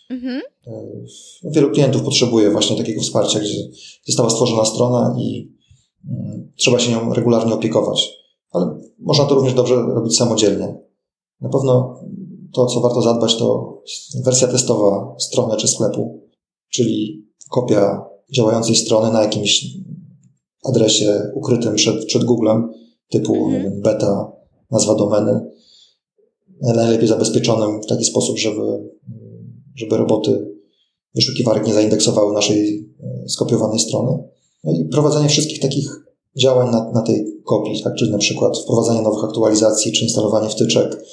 Mhm. 0.09 0.41
E, 0.67 1.51
wielu 1.51 1.71
klientów 1.71 2.01
potrzebuje 2.01 2.51
właśnie 2.51 2.77
takiego 2.77 3.01
wsparcia, 3.01 3.39
gdzie 3.39 3.53
została 4.07 4.29
stworzona 4.29 4.65
strona 4.65 5.15
i 5.19 5.53
mm, 6.09 6.51
trzeba 6.55 6.79
się 6.79 6.91
nią 6.91 7.13
regularnie 7.13 7.53
opiekować. 7.53 8.09
Ale 8.51 8.79
można 8.99 9.25
to 9.25 9.35
również 9.35 9.53
dobrze 9.53 9.75
robić 9.75 10.17
samodzielnie. 10.17 10.75
Na 11.41 11.49
pewno 11.49 11.99
to, 12.53 12.65
co 12.65 12.81
warto 12.81 13.01
zadbać, 13.01 13.35
to 13.35 13.77
wersja 14.25 14.47
testowa 14.47 15.15
strony 15.19 15.57
czy 15.57 15.67
sklepu, 15.67 16.21
czyli 16.69 17.25
kopia 17.49 18.05
działającej 18.35 18.75
strony 18.75 19.11
na 19.11 19.21
jakimś 19.21 19.65
adresie 20.65 21.31
ukrytym 21.35 21.75
przed, 21.75 22.05
przed 22.05 22.23
Googlem, 22.23 22.69
typu 23.09 23.47
mhm. 23.47 23.81
beta, 23.81 24.31
nazwa 24.71 24.95
domeny, 24.95 25.51
najlepiej 26.61 27.07
zabezpieczonym 27.07 27.81
w 27.81 27.85
taki 27.85 28.05
sposób, 28.05 28.37
żeby, 28.37 28.61
żeby 29.75 29.97
roboty 29.97 30.57
wyszukiwarek 31.15 31.67
nie 31.67 31.73
zaindeksowały 31.73 32.33
naszej 32.33 32.89
e, 33.03 33.29
skopiowanej 33.29 33.79
strony. 33.79 34.23
No 34.63 34.71
i 34.71 34.85
prowadzenie 34.85 35.29
wszystkich 35.29 35.59
takich 35.59 36.07
działań 36.35 36.71
na, 36.71 36.91
na 36.91 37.01
tej 37.01 37.25
kopii, 37.45 37.83
tak? 37.83 37.95
czyli 37.95 38.11
na 38.11 38.17
przykład 38.17 38.57
wprowadzanie 38.57 39.01
nowych 39.01 39.23
aktualizacji, 39.23 39.91
czy 39.91 40.03
instalowanie 40.03 40.49
wtyczek, 40.49 41.03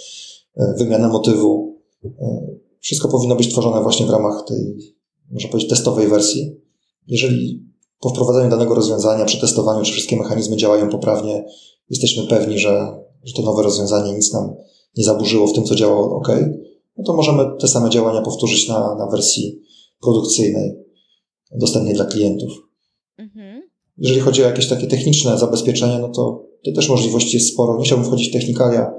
e, 0.57 0.75
wymiana 0.79 1.09
motywu. 1.09 1.77
E, 2.05 2.47
wszystko 2.81 3.09
powinno 3.09 3.37
być 3.37 3.49
tworzone 3.49 3.83
właśnie 3.83 4.07
w 4.07 4.11
ramach 4.11 4.45
tej, 4.49 4.77
można 5.31 5.51
powiedzieć, 5.51 5.71
testowej 5.71 6.09
wersji. 6.09 6.61
Jeżeli 7.07 7.65
po 8.01 8.11
wprowadzeniu 8.11 8.51
danego 8.51 8.75
rozwiązania, 8.75 9.25
przetestowaniu, 9.25 9.85
czy 9.85 9.93
wszystkie 9.93 10.17
mechanizmy 10.17 10.57
działają 10.57 10.89
poprawnie, 10.89 11.45
jesteśmy 11.91 12.27
pewni, 12.27 12.59
że, 12.59 12.99
że 13.23 13.35
to 13.35 13.43
nowe 13.43 13.63
rozwiązanie 13.63 14.13
nic 14.13 14.33
nam 14.33 14.55
nie 14.97 15.05
zaburzyło 15.05 15.47
w 15.47 15.53
tym, 15.53 15.65
co 15.65 15.75
działało 15.75 16.17
ok, 16.17 16.29
no 16.97 17.05
to 17.05 17.17
możemy 17.17 17.45
te 17.61 17.69
same 17.69 17.91
działania 17.91 18.23
powtórzyć 18.23 18.69
na, 18.69 18.95
na 18.95 19.07
wersji 19.11 19.63
produkcyjnej, 20.01 20.75
dostępnej 21.53 21.95
dla 21.95 22.05
klientów. 22.05 22.51
Mhm. 23.19 23.63
Jeżeli 23.99 24.21
chodzi 24.21 24.43
o 24.43 24.47
jakieś 24.47 24.69
takie 24.69 24.87
techniczne 24.87 25.39
zabezpieczenia, 25.39 25.99
no 25.99 26.09
to, 26.09 26.45
to 26.65 26.73
też 26.73 26.89
możliwości 26.89 27.37
jest 27.37 27.53
sporo. 27.53 27.79
Nie 27.79 27.85
chciałbym 27.85 28.07
wchodzić 28.07 28.29
w 28.29 28.33
technikalia. 28.33 28.91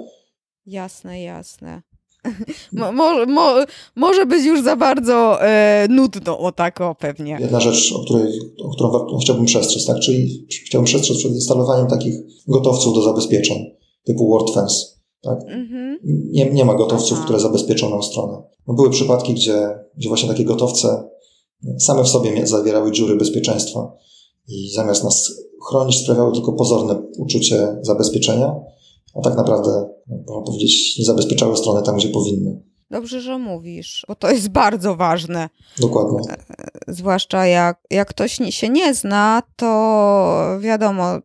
Jasne, 0.66 1.22
jasne. 1.22 1.82
Mo, 2.72 2.92
mo, 2.92 3.26
mo, 3.26 3.56
może 3.96 4.26
być 4.26 4.46
już 4.46 4.64
za 4.64 4.76
bardzo 4.76 5.42
e, 5.42 5.88
nudno 5.90 6.40
o 6.40 6.52
tak 6.52 6.82
o 6.82 6.96
pewnie. 6.96 7.38
Jedna 7.40 7.60
rzecz, 7.60 7.94
o, 7.96 8.00
której, 8.00 8.40
o 8.64 8.70
którą 8.70 9.18
chciałbym 9.18 9.46
przestrzec, 9.46 9.86
tak? 9.86 10.00
czyli 10.00 10.48
chciałbym 10.66 10.86
przestrzec 10.86 11.18
przed 11.18 11.32
instalowaniem 11.32 11.88
takich 11.88 12.16
gotowców 12.48 12.94
do 12.94 13.02
zabezpieczeń 13.02 13.58
typu 14.04 14.30
WordFence. 14.30 14.95
Tak? 15.26 15.40
Mhm. 15.48 16.00
Nie, 16.32 16.52
nie 16.52 16.66
ma 16.66 16.76
gotowców, 16.76 17.14
Aha. 17.14 17.24
które 17.24 17.40
zabezpieczą 17.40 17.90
nam 17.90 18.04
stronę. 18.04 18.44
No 18.68 18.74
były 18.74 18.90
przypadki, 18.90 19.34
gdzie, 19.34 19.80
gdzie 19.98 20.10
właśnie 20.10 20.30
takie 20.30 20.46
gotowce 20.46 21.10
same 21.80 22.04
w 22.04 22.08
sobie 22.08 22.48
zawierały 22.48 22.92
dziury 22.92 23.16
bezpieczeństwa 23.16 23.92
i 24.48 24.72
zamiast 24.72 25.04
nas 25.04 25.34
chronić, 25.70 25.98
sprawiały 25.98 26.34
tylko 26.34 26.54
pozorne 26.54 27.02
uczucie 27.18 27.78
zabezpieczenia, 27.82 28.56
a 29.16 29.22
tak 29.22 29.36
naprawdę, 29.38 29.90
można 30.28 30.46
powiedzieć, 30.46 31.00
nie 31.00 31.06
zabezpieczały 31.06 31.58
strony 31.58 31.82
tam, 31.84 31.96
gdzie 31.98 32.10
powinny. 32.10 32.62
Dobrze, 32.92 33.22
że 33.22 33.38
mówisz, 33.38 34.06
bo 34.08 34.16
to 34.16 34.32
jest 34.32 34.50
bardzo 34.50 34.96
ważne. 34.96 35.50
Dokładnie. 35.80 36.20
Zwłaszcza 36.88 37.46
jak, 37.46 37.78
jak 37.90 38.08
ktoś 38.08 38.40
się 38.50 38.70
nie 38.70 38.94
zna, 38.94 39.42
to 39.56 40.58
wiadomo, 40.60 41.20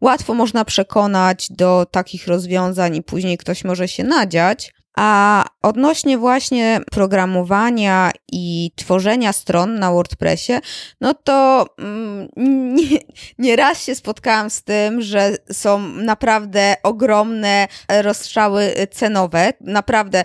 łatwo 0.00 0.34
można 0.34 0.64
przekonać 0.64 1.48
do 1.50 1.86
takich 1.90 2.26
rozwiązań 2.26 2.96
i 2.96 3.02
później 3.02 3.38
ktoś 3.38 3.64
może 3.64 3.88
się 3.88 4.04
nadziać. 4.04 4.72
A 4.96 5.44
odnośnie 5.62 6.18
właśnie 6.18 6.80
programowania 6.90 8.10
i 8.32 8.70
tworzenia 8.76 9.32
stron 9.32 9.78
na 9.78 9.92
WordPressie, 9.92 10.52
no 11.00 11.14
to 11.14 11.66
mm, 11.78 12.28
nie, 12.76 12.98
nie 13.38 13.56
raz 13.56 13.84
się 13.84 13.94
spotkałam 13.94 14.50
z 14.50 14.62
tym, 14.62 15.02
że 15.02 15.36
są 15.52 15.78
naprawdę 15.88 16.74
ogromne 16.82 17.68
rozstrzały 18.02 18.72
cenowe. 18.90 19.52
Naprawdę 19.60 20.24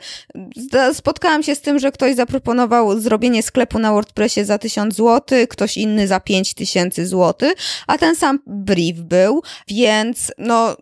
spotkałam 0.94 1.44
się 1.44 1.56
z 1.56 1.62
tym, 1.62 1.80
że 1.80 1.92
ktoś 1.92 2.16
zaproponował 2.16 3.00
zrobienie 3.00 3.44
sklepu 3.44 3.80
na 3.80 3.92
WordPressie 3.94 4.46
za 4.46 4.58
1000 4.58 4.96
zł, 4.96 5.48
ktoś 5.50 5.78
inny 5.78 6.08
za 6.08 6.20
5000 6.20 7.06
zł, 7.06 7.50
a 7.88 7.98
ten 7.98 8.16
sam 8.16 8.40
brief 8.48 9.02
był, 9.02 9.42
więc 9.68 10.32
no 10.38 10.76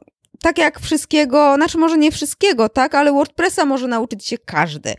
tak 0.43 0.57
jak 0.57 0.79
wszystkiego, 0.79 1.55
znaczy 1.55 1.77
może 1.77 1.97
nie 1.97 2.11
wszystkiego, 2.11 2.69
tak, 2.69 2.95
ale 2.95 3.11
WordPressa 3.11 3.65
może 3.65 3.87
nauczyć 3.87 4.25
się 4.25 4.37
każdy. 4.37 4.93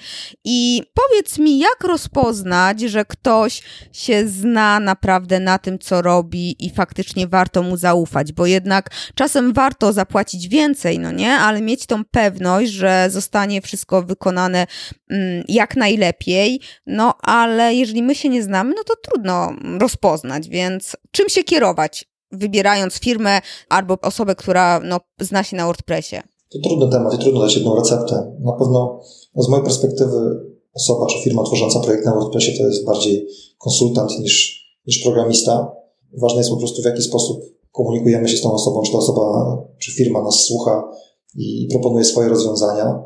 I 0.45 0.83
powiedz 0.95 1.39
mi, 1.39 1.59
jak 1.59 1.85
rozpoznać, 1.85 2.81
że 2.81 3.05
ktoś 3.05 3.63
się 3.93 4.29
zna 4.29 4.81
naprawdę 4.81 5.41
na 5.41 5.59
tym, 5.59 5.79
co 5.79 6.03
robi 6.03 6.67
i 6.67 6.71
faktycznie 6.71 7.27
warto 7.27 7.63
mu 7.63 7.77
zaufać, 7.77 8.33
bo 8.33 8.47
jednak 8.47 8.91
czasem 9.15 9.53
warto 9.53 9.93
zapłacić 9.93 10.49
więcej, 10.49 10.99
no 10.99 11.13
nie, 11.13 11.33
ale 11.33 11.61
mieć 11.61 11.87
tą 11.87 12.05
pewność, 12.05 12.73
że 12.73 13.07
zostanie 13.11 13.63
wszystko 13.63 14.03
wykonane 14.03 14.67
mm, 15.11 15.45
jak 15.49 15.77
najlepiej, 15.77 16.61
no 16.87 17.15
ale 17.23 17.75
jeżeli 17.75 18.03
my 18.03 18.15
się 18.15 18.29
nie 18.29 18.43
znamy, 18.43 18.75
no 18.77 18.85
to 18.85 18.95
trudno 18.97 19.53
rozpoznać, 19.79 20.49
więc 20.49 20.97
czym 21.11 21.29
się 21.29 21.45
kierować? 21.45 22.14
Wybierając 22.35 22.95
firmę 22.95 23.41
albo 23.69 23.99
osobę, 24.03 24.35
która 24.35 24.81
no, 24.81 25.01
zna 25.21 25.43
się 25.43 25.57
na 25.57 25.67
WordPressie? 25.67 26.17
To 26.53 26.59
trudny 26.69 26.89
temat 26.89 27.15
i 27.15 27.19
trudno 27.19 27.41
dać 27.41 27.57
jedną 27.57 27.77
receptę. 27.77 28.37
Na 28.41 28.53
pewno 28.53 29.01
no, 29.35 29.43
z 29.43 29.49
mojej 29.49 29.65
perspektywy 29.65 30.41
osoba 30.75 31.07
czy 31.07 31.19
firma 31.19 31.43
tworząca 31.43 31.81
projekt 31.81 32.05
na 32.05 32.15
WordPressie 32.15 32.59
to 32.59 32.67
jest 32.67 32.85
bardziej 32.85 33.29
konsultant 33.59 34.19
niż, 34.19 34.65
niż 34.87 34.99
programista. 34.99 35.73
Ważne 36.13 36.39
jest 36.39 36.51
po 36.51 36.57
prostu 36.57 36.83
w 36.83 36.85
jaki 36.85 37.03
sposób 37.03 37.55
komunikujemy 37.73 38.29
się 38.29 38.37
z 38.37 38.41
tą 38.41 38.53
osobą, 38.53 38.83
czy 38.83 38.93
ta 38.93 38.99
osoba, 38.99 39.23
czy 39.79 39.93
firma 39.93 40.23
nas 40.23 40.35
słucha 40.35 40.91
i 41.37 41.69
proponuje 41.71 42.05
swoje 42.05 42.29
rozwiązania, 42.29 43.03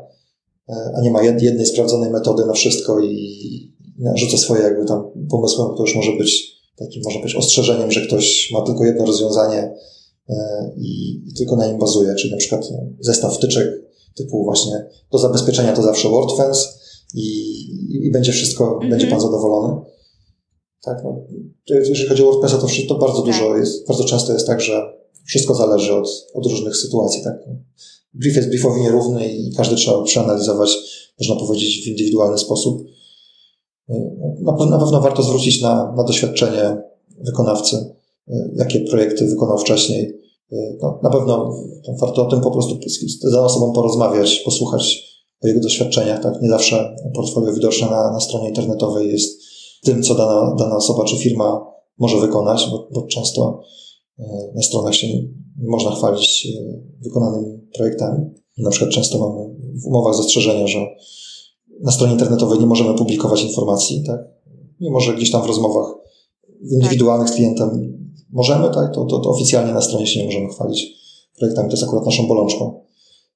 e, 0.69 0.93
a 0.97 1.01
nie 1.01 1.11
ma 1.11 1.23
jednej 1.23 1.65
sprawdzonej 1.65 2.09
metody 2.09 2.45
na 2.45 2.53
wszystko 2.53 2.99
i 2.99 3.79
rzuca 4.15 4.37
swoje 4.37 4.61
jakby 4.61 4.85
tam 4.85 5.11
pomysłem, 5.29 5.75
to 5.77 5.83
już 5.83 5.95
może 5.95 6.11
być 6.11 6.58
takim, 6.79 7.01
można 7.05 7.19
powiedzieć, 7.19 7.39
ostrzeżeniem, 7.39 7.91
że 7.91 8.01
ktoś 8.01 8.51
ma 8.53 8.61
tylko 8.61 8.85
jedno 8.85 9.05
rozwiązanie 9.05 9.73
e, 10.29 10.35
i, 10.77 11.21
i 11.29 11.33
tylko 11.37 11.55
na 11.55 11.67
nim 11.67 11.79
bazuje, 11.79 12.15
czyli 12.15 12.31
na 12.31 12.37
przykład 12.37 12.69
zestaw 12.99 13.35
wtyczek 13.35 13.67
typu 14.15 14.43
właśnie 14.43 14.85
do 15.11 15.17
zabezpieczenia 15.17 15.73
to 15.73 15.81
zawsze 15.81 16.09
WordFence 16.09 16.67
i, 17.15 17.27
i 18.07 18.11
będzie 18.11 18.31
wszystko, 18.31 18.79
-hmm. 18.83 18.89
będzie 18.89 19.07
pan 19.07 19.21
zadowolony. 19.21 19.81
Tak, 20.83 21.03
no, 21.03 21.21
jeżeli 21.69 22.09
chodzi 22.09 22.23
o 22.23 22.25
WordPressa, 22.25 22.57
to, 22.57 22.67
to 22.87 22.95
bardzo 22.95 23.21
dużo 23.21 23.49
tak. 23.49 23.59
jest, 23.59 23.87
bardzo 23.87 24.03
często 24.03 24.33
jest 24.33 24.47
tak, 24.47 24.61
że 24.61 24.93
wszystko 25.25 25.55
zależy 25.55 25.93
od, 25.93 26.07
od 26.33 26.45
różnych 26.45 26.77
sytuacji, 26.77 27.23
tak. 27.23 27.35
Brief 28.13 28.35
jest 28.35 28.49
briefowi 28.49 28.81
nierówny 28.81 29.33
i 29.33 29.53
każdy 29.53 29.75
trzeba 29.75 30.03
przeanalizować, 30.03 30.69
można 31.19 31.35
powiedzieć, 31.35 31.83
w 31.83 31.87
indywidualny 31.87 32.37
sposób. 32.37 32.83
Na, 34.41 34.51
na 34.51 34.77
pewno 34.77 35.01
warto 35.01 35.23
zwrócić 35.23 35.61
na, 35.61 35.93
na 35.97 36.03
doświadczenie 36.03 36.81
wykonawcy, 37.25 37.95
jakie 38.55 38.79
projekty 38.79 39.27
wykonał 39.27 39.57
wcześniej. 39.57 40.19
No, 40.81 40.99
na 41.03 41.09
pewno 41.09 41.55
warto 42.01 42.27
o 42.27 42.29
tym 42.29 42.41
po 42.41 42.51
prostu 42.51 42.79
z 43.07 43.31
daną 43.31 43.45
osobą 43.45 43.73
porozmawiać, 43.73 44.39
posłuchać 44.39 45.09
o 45.43 45.47
jego 45.47 45.59
doświadczeniach. 45.59 46.23
Tak? 46.23 46.41
Nie 46.41 46.49
zawsze 46.49 46.95
portfolio 47.15 47.53
widoczne 47.53 47.87
na, 47.87 48.11
na 48.11 48.19
stronie 48.19 48.47
internetowej 48.47 49.11
jest 49.11 49.41
tym, 49.83 50.03
co 50.03 50.15
dana, 50.15 50.55
dana 50.59 50.75
osoba 50.75 51.03
czy 51.03 51.17
firma 51.17 51.65
może 51.97 52.19
wykonać, 52.19 52.67
bo, 52.71 52.89
bo 52.93 53.07
często 53.07 53.61
e, 54.19 54.51
na 54.55 54.61
stronach 54.61 54.95
się 54.95 55.07
można 55.57 55.91
chwalić 55.91 56.47
wykonanymi 57.01 57.59
projektami. 57.75 58.25
Na 58.57 58.69
przykład 58.69 58.91
często 58.91 59.17
mamy 59.19 59.55
w 59.83 59.85
umowach 59.85 60.15
zastrzeżenia, 60.15 60.67
że 60.67 60.79
na 61.83 61.91
stronie 61.91 62.13
internetowej 62.13 62.59
nie 62.59 62.65
możemy 62.65 62.93
publikować 62.93 63.43
informacji, 63.43 64.03
tak? 64.07 64.19
Mimo, 64.79 64.99
że 64.99 65.15
gdzieś 65.15 65.31
tam 65.31 65.41
w 65.41 65.45
rozmowach 65.45 65.85
indywidualnych 66.71 67.29
z 67.29 67.31
klientem 67.31 67.69
możemy, 68.31 68.69
tak? 68.73 68.93
To, 68.93 69.05
to, 69.05 69.19
to 69.19 69.29
oficjalnie 69.29 69.73
na 69.73 69.81
stronie 69.81 70.07
się 70.07 70.19
nie 70.19 70.25
możemy 70.25 70.49
chwalić 70.49 70.87
projektami. 71.37 71.69
To 71.69 71.73
jest 71.73 71.83
akurat 71.83 72.05
naszą 72.05 72.27
bolączką. 72.27 72.81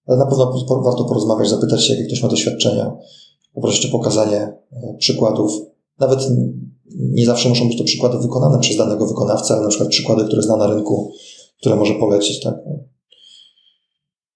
Ale 0.07 0.17
na 0.17 0.25
pewno 0.25 0.53
warto 0.83 1.05
porozmawiać, 1.05 1.49
zapytać 1.49 1.85
się, 1.85 1.93
jakie 1.93 2.05
ktoś 2.05 2.23
ma 2.23 2.29
doświadczenia, 2.29 2.97
poprosić 3.53 3.85
o 3.85 3.91
pokazanie 3.91 4.37
e, 4.37 4.95
przykładów. 4.99 5.51
Nawet 5.99 6.27
nie 6.95 7.25
zawsze 7.25 7.49
muszą 7.49 7.67
być 7.67 7.77
to 7.77 7.83
przykłady 7.83 8.17
wykonane 8.17 8.59
przez 8.59 8.77
danego 8.77 9.07
wykonawcę, 9.07 9.53
ale 9.53 9.63
na 9.63 9.69
przykład 9.69 9.89
przykłady, 9.89 10.25
które 10.25 10.41
zna 10.41 10.57
na 10.57 10.67
rynku, 10.67 11.11
które 11.59 11.75
może 11.75 11.93
polecić, 11.93 12.43
tak? 12.43 12.55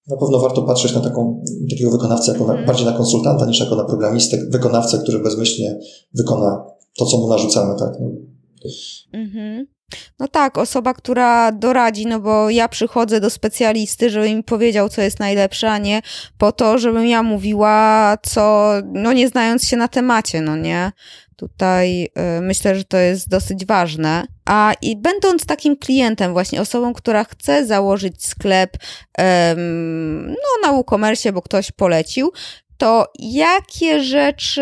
Na 0.08 0.17
pewno 0.17 0.39
warto 0.39 0.62
patrzeć 0.62 0.96
na 0.96 1.02
taką, 1.02 1.43
takiego 1.70 1.91
wykonawcę 1.91 2.32
jako 2.32 2.46
na, 2.46 2.52
mhm. 2.52 2.67
bardziej 2.67 2.86
na 2.86 2.91
konsultanta 2.91 3.46
niż 3.46 3.60
jako 3.60 3.76
na 3.76 3.84
programistę, 3.84 4.38
wykonawcę, 4.50 4.98
który 4.98 5.20
bezmyślnie 5.20 5.80
wykona 6.13 6.65
to, 6.98 7.06
co 7.06 7.17
mu 7.17 7.30
narzucamy, 7.30 7.80
tak? 7.80 7.91
No. 8.00 8.10
Mhm. 9.13 9.67
No 10.20 10.28
tak, 10.28 10.58
osoba, 10.58 10.93
która 10.93 11.52
doradzi, 11.52 12.06
no 12.06 12.20
bo 12.20 12.50
ja 12.50 12.67
przychodzę 12.67 13.20
do 13.20 13.30
specjalisty, 13.30 14.10
żeby 14.10 14.36
mi 14.36 14.43
powiedział, 14.43 14.89
co 14.89 15.02
jest 15.02 15.20
najlepsze, 15.20 15.72
a 15.72 15.78
nie 15.78 16.02
po 16.38 16.52
to, 16.52 16.78
żebym 16.78 17.06
ja 17.06 17.24
mówiła, 17.24 18.17
co, 18.24 18.74
no 18.93 19.13
nie 19.13 19.28
znając 19.28 19.63
się 19.63 19.78
na 19.78 19.88
temacie, 19.88 20.41
no 20.41 20.56
nie? 20.56 20.91
Tutaj 21.38 22.04
y, 22.38 22.41
myślę, 22.41 22.76
że 22.76 22.84
to 22.84 22.97
jest 22.97 23.30
dosyć 23.30 23.65
ważne. 23.65 24.28
A 24.45 24.73
i 24.82 24.95
będąc 24.95 25.45
takim 25.45 25.78
klientem, 25.78 26.34
właśnie 26.34 26.62
osobą, 26.62 26.93
która 26.93 27.23
chce 27.23 27.65
założyć 27.65 28.26
sklep 28.26 28.78
no, 30.28 30.67
na 30.67 30.73
WooCommerce, 30.73 31.32
bo 31.32 31.41
ktoś 31.41 31.71
polecił, 31.71 32.32
to 32.78 33.06
jakie 33.19 34.04
rzeczy 34.04 34.62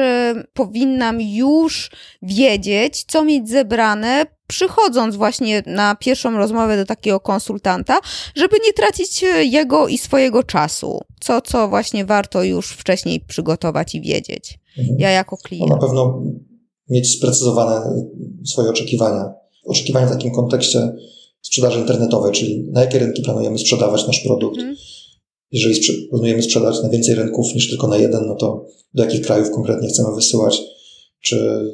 powinnam 0.54 1.22
już 1.22 1.92
wiedzieć, 2.22 3.04
co 3.04 3.24
mieć 3.24 3.50
zebrane, 3.50 4.26
przychodząc 4.48 5.16
właśnie 5.16 5.64
na 5.66 5.96
pierwszą 5.96 6.38
rozmowę 6.38 6.78
do 6.78 6.86
takiego 6.86 7.20
konsultanta, 7.20 8.00
żeby 8.36 8.58
nie 8.66 8.74
tracić 8.74 9.26
jego 9.42 9.88
i 9.88 9.98
swojego 9.98 10.44
czasu? 10.44 11.02
Co, 11.20 11.42
co 11.42 11.68
właśnie 11.68 12.06
warto 12.06 12.44
już 12.44 12.70
wcześniej 12.70 13.20
przygotować 13.20 13.96
i 13.96 14.02
wiedzieć? 14.02 14.60
Mhm. 14.78 15.00
Ja 15.00 15.10
jako 15.10 15.38
klient. 15.38 15.70
No 15.70 15.76
na 15.76 15.82
pewno 15.82 16.22
mieć 16.90 17.12
sprecyzowane 17.12 18.06
swoje 18.46 18.70
oczekiwania. 18.70 19.34
Oczekiwania 19.66 20.08
w 20.08 20.12
takim 20.12 20.32
kontekście 20.32 20.96
sprzedaży 21.42 21.80
internetowej, 21.80 22.32
czyli 22.32 22.68
na 22.72 22.82
jakie 22.82 23.00
rynki 23.00 23.22
planujemy 23.22 23.60
sprzedawać 23.60 24.08
nasz 24.08 24.20
produkt. 24.20 24.58
Mhm. 24.58 24.76
Jeżeli 25.52 25.76
sprze- 25.76 26.10
planujemy 26.10 26.44
sprzedać 26.44 26.84
na 26.84 26.90
więcej 26.90 27.16
rynków 27.16 27.56
niż 27.56 27.70
tylko 27.70 27.88
na 27.88 27.98
jeden, 27.98 28.28
no 28.28 28.36
to 28.36 28.66
do 28.94 29.04
jakich 29.04 29.22
krajów 29.22 29.52
konkretnie 29.52 29.88
chcemy 29.88 30.16
wysyłać? 30.16 30.62
Czy 31.22 31.66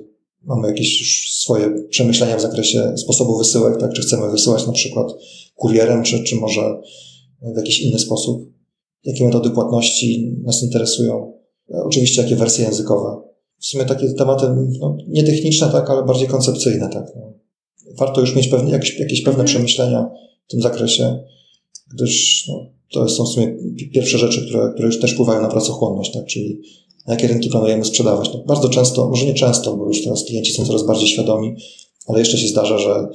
mamy 0.44 0.68
jakieś 0.68 1.00
już 1.00 1.32
swoje 1.34 1.84
przemyślenia 1.90 2.38
w 2.38 2.42
zakresie 2.42 2.94
sposobu 2.98 3.38
wysyłek, 3.38 3.80
tak? 3.80 3.94
Czy 3.94 4.02
chcemy 4.02 4.32
wysyłać 4.32 4.68
na 4.68 4.74
przykład 4.74 5.08
kurierem, 5.56 6.04
czy, 6.04 6.24
czy 6.24 6.36
może 6.36 6.82
w 7.54 7.58
jakiś 7.58 7.82
inny 7.82 8.00
sposób? 8.00 8.52
Jakie 9.04 9.26
metody 9.26 9.50
płatności 9.50 10.36
nas 10.44 10.64
interesują? 10.64 11.34
Oczywiście 11.86 12.22
jakie 12.22 12.36
wersje 12.36 12.66
językowe 12.66 13.31
w 13.62 13.66
sumie 13.66 13.86
takie 13.86 14.14
tematy 14.14 14.46
no, 14.80 14.98
nie 15.08 15.24
techniczne, 15.24 15.70
tak, 15.70 15.90
ale 15.90 16.06
bardziej 16.06 16.28
koncepcyjne. 16.28 16.90
Tak, 16.90 17.12
no. 17.16 17.34
Warto 18.00 18.22
już 18.22 18.36
mieć 18.36 18.48
pewne, 18.48 18.72
jakieś, 18.72 19.00
jakieś 19.00 19.22
pewne 19.22 19.42
mhm. 19.42 19.48
przemyślenia 19.48 20.10
w 20.48 20.52
tym 20.52 20.62
zakresie, 20.62 21.24
gdyż 21.94 22.46
no, 22.48 22.66
to 22.92 23.10
są 23.10 23.26
w 23.26 23.30
sumie 23.30 23.58
pierwsze 23.94 24.18
rzeczy, 24.18 24.48
które, 24.48 24.72
które 24.74 24.86
już 24.86 25.00
też 25.00 25.14
wpływają 25.14 25.42
na 25.42 25.48
pracochłonność, 25.48 26.12
tak, 26.12 26.26
czyli 26.26 26.62
na 27.08 27.14
jakie 27.14 27.28
rynki 27.28 27.50
planujemy 27.50 27.86
sprzedawać. 27.86 28.30
No, 28.34 28.44
bardzo 28.48 28.70
często, 28.70 29.10
może 29.10 29.26
nie 29.26 29.34
często, 29.34 29.78
bo 29.78 29.88
już 29.88 30.04
teraz 30.04 30.24
klienci 30.24 30.54
są 30.54 30.66
coraz 30.66 30.86
bardziej 30.86 31.08
świadomi, 31.08 31.56
ale 32.08 32.20
jeszcze 32.20 32.38
się 32.38 32.48
zdarza, 32.48 32.78
że 32.78 33.08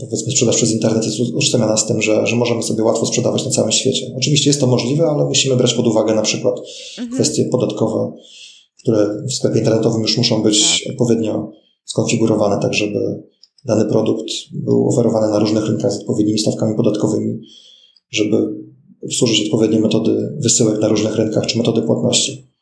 powiedzmy 0.00 0.32
sprzedaż 0.32 0.56
przez 0.56 0.72
internet 0.72 1.04
jest 1.04 1.20
utożsamiana 1.20 1.76
z 1.76 1.86
tym, 1.86 2.02
że, 2.02 2.26
że 2.26 2.36
możemy 2.36 2.62
sobie 2.62 2.82
łatwo 2.82 3.06
sprzedawać 3.06 3.44
na 3.44 3.50
całym 3.50 3.72
świecie. 3.72 4.06
Oczywiście 4.16 4.50
jest 4.50 4.60
to 4.60 4.66
możliwe, 4.66 5.04
ale 5.04 5.24
musimy 5.24 5.56
brać 5.56 5.74
pod 5.74 5.86
uwagę 5.86 6.14
na 6.14 6.22
przykład 6.22 6.54
mhm. 6.98 7.10
kwestie 7.14 7.44
podatkowe, 7.44 8.12
które 8.78 9.22
w 9.28 9.32
sklepie 9.32 9.58
internetowym 9.58 10.02
już 10.02 10.16
muszą 10.16 10.42
być 10.42 10.84
tak. 10.84 10.92
odpowiednio 10.92 11.52
skonfigurowane, 11.84 12.62
tak 12.62 12.74
żeby 12.74 13.22
dany 13.64 13.84
produkt 13.84 14.26
był 14.52 14.88
oferowany 14.88 15.28
na 15.28 15.38
różnych 15.38 15.66
rynkach 15.66 15.92
z 15.92 16.00
odpowiednimi 16.00 16.38
stawkami 16.38 16.76
podatkowymi, 16.76 17.40
żeby 18.10 18.36
służyć 19.10 19.44
odpowiednie 19.44 19.80
metody 19.80 20.36
wysyłek 20.42 20.80
na 20.80 20.88
różnych 20.88 21.16
rynkach 21.16 21.46
czy 21.46 21.58
metody 21.58 21.82
płatności. 21.82 22.56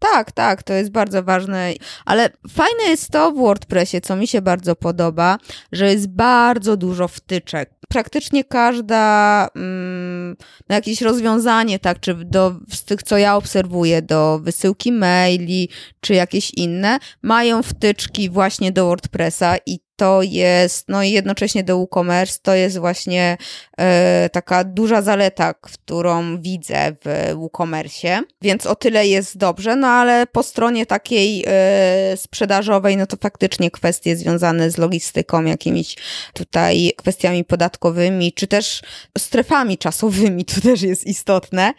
Tak, 0.00 0.32
tak, 0.32 0.62
to 0.62 0.72
jest 0.72 0.90
bardzo 0.90 1.22
ważne, 1.22 1.72
ale 2.04 2.30
fajne 2.48 2.82
jest 2.88 3.10
to 3.10 3.32
w 3.32 3.36
WordPressie, 3.36 4.00
co 4.00 4.16
mi 4.16 4.26
się 4.26 4.42
bardzo 4.42 4.76
podoba, 4.76 5.38
że 5.72 5.92
jest 5.92 6.08
bardzo 6.08 6.76
dużo 6.76 7.08
wtyczek. 7.08 7.70
Praktycznie 7.88 8.44
każda, 8.44 9.48
mm, 9.56 10.09
no 10.68 10.74
jakieś 10.74 11.02
rozwiązanie, 11.02 11.78
tak, 11.78 12.00
czy 12.00 12.14
do, 12.14 12.54
z 12.70 12.84
tych, 12.84 13.02
co 13.02 13.18
ja 13.18 13.36
obserwuję, 13.36 14.02
do 14.02 14.38
wysyłki 14.42 14.92
maili, 14.92 15.68
czy 16.00 16.14
jakieś 16.14 16.50
inne, 16.54 16.98
mają 17.22 17.62
wtyczki 17.62 18.30
właśnie 18.30 18.72
do 18.72 18.86
WordPressa 18.86 19.56
i 19.66 19.78
to 20.00 20.22
jest, 20.22 20.88
no 20.88 21.02
i 21.02 21.10
jednocześnie 21.10 21.64
do 21.64 21.76
WooCommerce, 21.76 22.38
to 22.42 22.54
jest 22.54 22.78
właśnie 22.78 23.36
e, 23.78 24.30
taka 24.32 24.64
duża 24.64 25.02
zaleta, 25.02 25.54
którą 25.54 26.42
widzę 26.42 26.96
w 27.04 27.34
WooCommerce, 27.34 28.22
więc 28.42 28.66
o 28.66 28.74
tyle 28.74 29.06
jest 29.06 29.36
dobrze, 29.36 29.76
no 29.76 29.86
ale 29.86 30.26
po 30.26 30.42
stronie 30.42 30.86
takiej 30.86 31.44
e, 31.46 32.16
sprzedażowej, 32.16 32.96
no 32.96 33.06
to 33.06 33.16
faktycznie 33.16 33.70
kwestie 33.70 34.16
związane 34.16 34.70
z 34.70 34.78
logistyką, 34.78 35.44
jakimiś 35.44 35.96
tutaj 36.32 36.92
kwestiami 36.96 37.44
podatkowymi, 37.44 38.32
czy 38.32 38.46
też 38.46 38.82
strefami 39.18 39.78
czasowymi, 39.78 40.44
to 40.44 40.60
też 40.60 40.82
jest 40.82 41.06
istotne. 41.06 41.72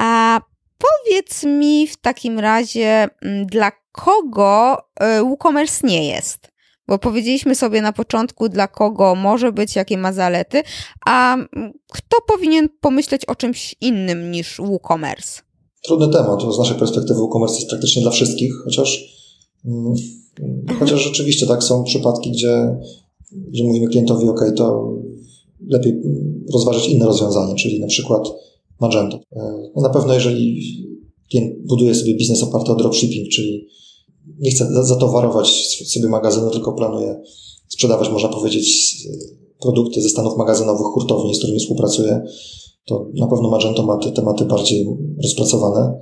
A 0.00 0.40
powiedz 0.78 1.44
mi 1.44 1.86
w 1.86 1.96
takim 1.96 2.38
razie, 2.38 3.08
dla 3.46 3.72
kogo 3.92 4.78
e, 5.00 5.22
WooCommerce 5.22 5.86
nie 5.86 6.08
jest? 6.08 6.57
Bo 6.88 6.98
powiedzieliśmy 6.98 7.54
sobie 7.54 7.82
na 7.82 7.92
początku, 7.92 8.48
dla 8.48 8.68
kogo 8.68 9.14
może 9.14 9.52
być, 9.52 9.76
jakie 9.76 9.98
ma 9.98 10.12
zalety, 10.12 10.62
a 11.06 11.36
kto 11.92 12.16
powinien 12.26 12.68
pomyśleć 12.80 13.24
o 13.24 13.34
czymś 13.34 13.74
innym 13.80 14.30
niż 14.30 14.56
WooCommerce? 14.58 15.42
Trudny 15.84 16.08
temat. 16.08 16.42
Z 16.54 16.58
naszej 16.58 16.76
perspektywy 16.76 17.20
WooCommerce 17.20 17.56
jest 17.56 17.68
praktycznie 17.68 18.02
dla 18.02 18.10
wszystkich, 18.10 18.52
chociaż, 18.64 19.04
mm, 19.64 19.94
chociaż 20.78 21.04
rzeczywiście 21.04 21.46
tak 21.46 21.62
są 21.62 21.84
przypadki, 21.84 22.30
gdzie, 22.30 22.76
gdzie 23.32 23.64
mówimy 23.64 23.86
klientowi, 23.86 24.28
OK, 24.28 24.40
to 24.56 24.94
lepiej 25.68 26.02
rozważyć 26.52 26.88
inne 26.88 27.06
rozwiązanie, 27.06 27.54
czyli 27.54 27.80
na 27.80 27.86
przykład 27.86 28.28
Magento. 28.80 29.20
E, 29.32 29.70
no 29.76 29.82
na 29.82 29.90
pewno 29.90 30.14
jeżeli 30.14 30.60
klient 31.30 31.66
buduje 31.66 31.94
sobie 31.94 32.14
biznes 32.14 32.42
oparty 32.42 32.72
o 32.72 32.74
dropshipping, 32.74 33.28
czyli 33.28 33.68
nie 34.38 34.50
chcę 34.50 34.84
zatowarować 34.84 35.48
sobie 35.86 36.08
magazynu, 36.08 36.50
tylko 36.50 36.72
planuję 36.72 37.20
sprzedawać, 37.68 38.10
można 38.10 38.28
powiedzieć, 38.28 38.96
produkty 39.60 40.02
ze 40.02 40.08
stanów 40.08 40.36
magazynowych 40.36 40.86
hurtowni, 40.86 41.34
z 41.34 41.38
którymi 41.38 41.58
współpracuję, 41.58 42.22
to 42.86 43.06
na 43.14 43.26
pewno 43.26 43.50
Magento 43.50 43.82
ma 43.82 43.98
te 43.98 44.12
tematy 44.12 44.44
bardziej 44.44 44.86
rozpracowane. 45.22 45.98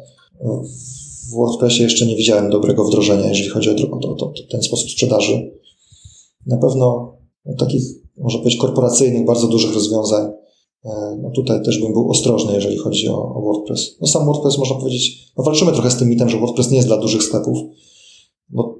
W 1.30 1.34
WordPressie 1.36 1.82
jeszcze 1.82 2.06
nie 2.06 2.16
widziałem 2.16 2.50
dobrego 2.50 2.84
wdrożenia, 2.84 3.28
jeżeli 3.28 3.48
chodzi 3.48 3.70
o, 3.70 3.74
o, 3.74 4.26
o 4.26 4.32
ten 4.50 4.62
sposób 4.62 4.90
sprzedaży. 4.90 5.50
Na 6.46 6.56
pewno 6.56 7.16
takich, 7.58 7.82
można 8.16 8.38
powiedzieć, 8.38 8.60
korporacyjnych, 8.60 9.26
bardzo 9.26 9.48
dużych 9.48 9.74
rozwiązań, 9.74 10.30
e, 10.84 11.18
no 11.22 11.30
tutaj 11.30 11.62
też 11.62 11.80
bym 11.80 11.92
był 11.92 12.10
ostrożny, 12.10 12.54
jeżeli 12.54 12.76
chodzi 12.76 13.08
o, 13.08 13.34
o 13.34 13.42
WordPress. 13.42 13.96
No 14.00 14.06
sam 14.06 14.26
WordPress, 14.26 14.58
można 14.58 14.76
powiedzieć, 14.76 15.32
no 15.38 15.44
walczymy 15.44 15.72
trochę 15.72 15.90
z 15.90 15.96
tym 15.96 16.08
mitem, 16.08 16.28
że 16.28 16.38
WordPress 16.38 16.70
nie 16.70 16.76
jest 16.76 16.88
dla 16.88 16.98
dużych 16.98 17.22
sklepów, 17.22 17.58
bo 18.48 18.78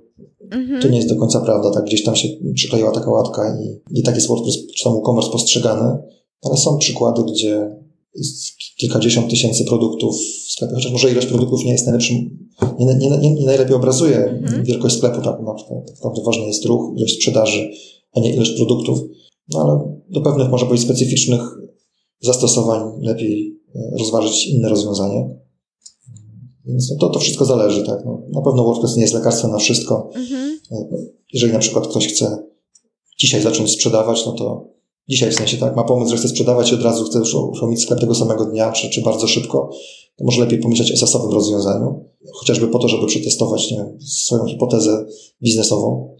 mhm. 0.51 0.83
to 0.83 0.89
nie 0.89 0.97
jest 0.97 1.09
do 1.09 1.17
końca 1.17 1.41
prawda, 1.41 1.71
tak 1.71 1.85
gdzieś 1.85 2.05
tam 2.05 2.17
się 2.17 2.29
przykleiła 2.55 2.91
taka 2.91 3.11
łatka 3.11 3.59
i, 3.63 3.99
i 3.99 4.03
tak 4.03 4.15
jest 4.15 4.29
WordPress 4.29 4.67
czy 4.77 4.85
tam 4.85 4.97
e-commerce 4.97 5.31
postrzegany, 5.31 5.99
ale 6.43 6.57
są 6.57 6.79
przykłady, 6.79 7.23
gdzie 7.33 7.71
jest 8.15 8.57
kilkadziesiąt 8.77 9.31
tysięcy 9.31 9.65
produktów 9.65 10.17
w 10.17 10.51
sklepie, 10.51 10.75
chociaż 10.75 10.93
może 10.93 11.11
ilość 11.11 11.27
produktów 11.27 11.65
nie 11.65 11.73
jest 11.73 11.87
najlepszym, 11.87 12.49
nie, 12.79 12.87
nie, 12.87 13.11
nie, 13.11 13.35
nie 13.35 13.47
najlepiej 13.47 13.77
obrazuje 13.77 14.17
mhm. 14.17 14.65
wielkość 14.65 14.97
sklepu, 14.97 15.23
tak, 15.23 15.37
no, 15.45 15.57
naprawdę 15.89 16.23
ważny 16.27 16.47
jest 16.47 16.65
ruch, 16.65 16.99
ilość 16.99 17.15
sprzedaży, 17.15 17.71
a 18.13 18.21
nie 18.21 18.35
ilość 18.35 18.53
produktów, 18.53 18.99
no 19.53 19.61
ale 19.61 19.97
do 20.11 20.21
pewnych, 20.21 20.51
może 20.51 20.67
być 20.67 20.81
specyficznych 20.81 21.41
zastosowań 22.21 22.83
lepiej 23.01 23.61
e, 23.75 23.99
rozważyć 23.99 24.47
inne 24.47 24.69
rozwiązanie. 24.69 25.46
Więc 26.67 26.91
no 26.91 26.97
to, 27.01 27.09
to 27.09 27.19
wszystko 27.19 27.45
zależy, 27.45 27.85
tak. 27.87 28.05
No, 28.05 28.23
na 28.33 28.43
pewno 28.43 28.65
WordPress 28.65 28.97
nie 28.97 29.03
jest 29.03 29.15
lekarstwem 29.15 29.51
na 29.51 29.59
wszystko. 29.59 30.11
Mhm. 30.15 30.59
Jeżeli 31.33 31.53
na 31.53 31.59
przykład 31.59 31.89
ktoś 31.89 32.09
chce 32.09 32.47
dzisiaj 33.19 33.43
zacząć 33.43 33.71
sprzedawać, 33.71 34.27
no 34.27 34.33
to 34.33 34.69
dzisiaj 35.09 35.31
w 35.31 35.35
sensie, 35.35 35.57
tak, 35.57 35.77
ma 35.77 35.85
pomysł, 35.85 36.11
że 36.11 36.17
chce 36.17 36.29
sprzedawać 36.29 36.73
i 36.73 36.75
od 36.75 36.83
razu 36.83 37.05
chce 37.05 37.19
już 37.19 37.35
uruchomić 37.35 37.83
sklep 37.83 38.01
tego 38.01 38.15
samego 38.15 38.45
dnia, 38.45 38.73
czy, 38.73 38.91
czy 38.91 39.03
bardzo 39.03 39.27
szybko, 39.27 39.71
to 40.17 40.25
może 40.25 40.41
lepiej 40.41 40.59
pomyśleć 40.59 40.93
o 40.93 40.97
zasowym 40.97 41.31
rozwiązaniu, 41.31 42.05
chociażby 42.33 42.69
po 42.69 42.79
to, 42.79 42.89
żeby 42.89 43.07
przetestować 43.07 43.71
nie 43.71 43.77
wiem, 43.77 43.99
swoją 44.01 44.47
hipotezę 44.47 45.07
biznesową 45.43 46.17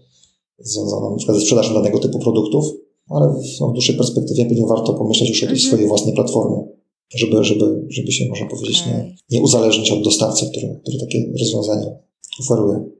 związaną 0.59 1.11
na 1.11 1.17
przykład 1.17 1.37
ze 1.37 1.43
sprzedażą 1.43 1.73
danego 1.73 1.99
typu 1.99 2.19
produktów, 2.19 2.65
ale 3.09 3.27
w, 3.27 3.59
no, 3.59 3.67
w 3.67 3.73
dłuższej 3.73 3.95
perspektywie 3.95 4.45
pewnie 4.45 4.65
warto 4.67 4.93
pomyśleć 4.93 5.29
już 5.29 5.43
o 5.43 5.45
jakiejś 5.45 5.63
mhm. 5.63 5.69
swojej 5.69 5.87
własnej 5.87 6.15
platformie, 6.15 6.67
żeby, 7.15 7.43
żeby, 7.43 7.85
żeby 7.89 8.11
się, 8.11 8.25
można 8.29 8.47
powiedzieć, 8.47 8.81
okay. 8.81 8.93
nie, 8.93 9.15
nie 9.29 9.41
uzależnić 9.41 9.91
od 9.91 10.03
dostawcy, 10.03 10.49
który, 10.51 10.79
który 10.83 10.97
takie 10.99 11.31
rozwiązania 11.39 11.85
oferuje. 12.39 12.97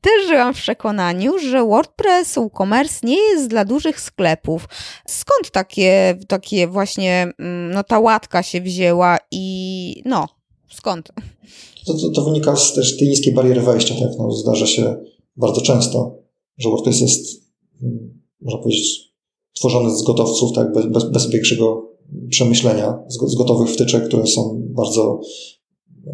Też 0.00 0.26
żyłam 0.28 0.54
w 0.54 0.56
przekonaniu, 0.56 1.38
że 1.38 1.64
WordPress, 1.64 2.34
WooCommerce 2.34 3.06
nie 3.06 3.16
jest 3.16 3.48
dla 3.48 3.64
dużych 3.64 4.00
sklepów. 4.00 4.68
Skąd 5.06 5.50
takie, 5.52 6.18
takie 6.28 6.66
właśnie, 6.66 7.32
mm, 7.38 7.70
no 7.74 7.84
ta 7.84 7.98
łatka 7.98 8.42
się 8.42 8.60
wzięła 8.60 9.18
i 9.30 10.02
no, 10.04 10.28
skąd? 10.70 11.08
To, 11.86 11.94
to, 11.94 12.10
to 12.10 12.24
wynika 12.24 12.56
z 12.56 12.74
też 12.74 12.98
tej 12.98 13.08
niskiej 13.08 13.34
bariery 13.34 13.60
wejścia, 13.60 13.94
tak? 13.94 14.10
No, 14.18 14.32
zdarza 14.32 14.66
się 14.66 14.96
bardzo 15.36 15.60
często, 15.60 16.18
że 16.58 16.68
WordPress 16.68 17.00
jest, 17.00 17.42
mm, 17.82 18.20
można 18.40 18.62
powiedzieć, 18.62 19.14
tworzony 19.52 19.96
z 19.96 20.02
gotowców, 20.02 20.52
tak, 20.52 20.72
bez, 20.72 20.86
bez, 20.86 21.04
bez 21.04 21.30
większego 21.30 21.88
przemyślenia, 22.30 22.98
z, 23.08 23.34
gotowych 23.34 23.70
wtyczek, 23.70 24.08
które 24.08 24.26
są 24.26 24.62
bardzo, 24.62 25.20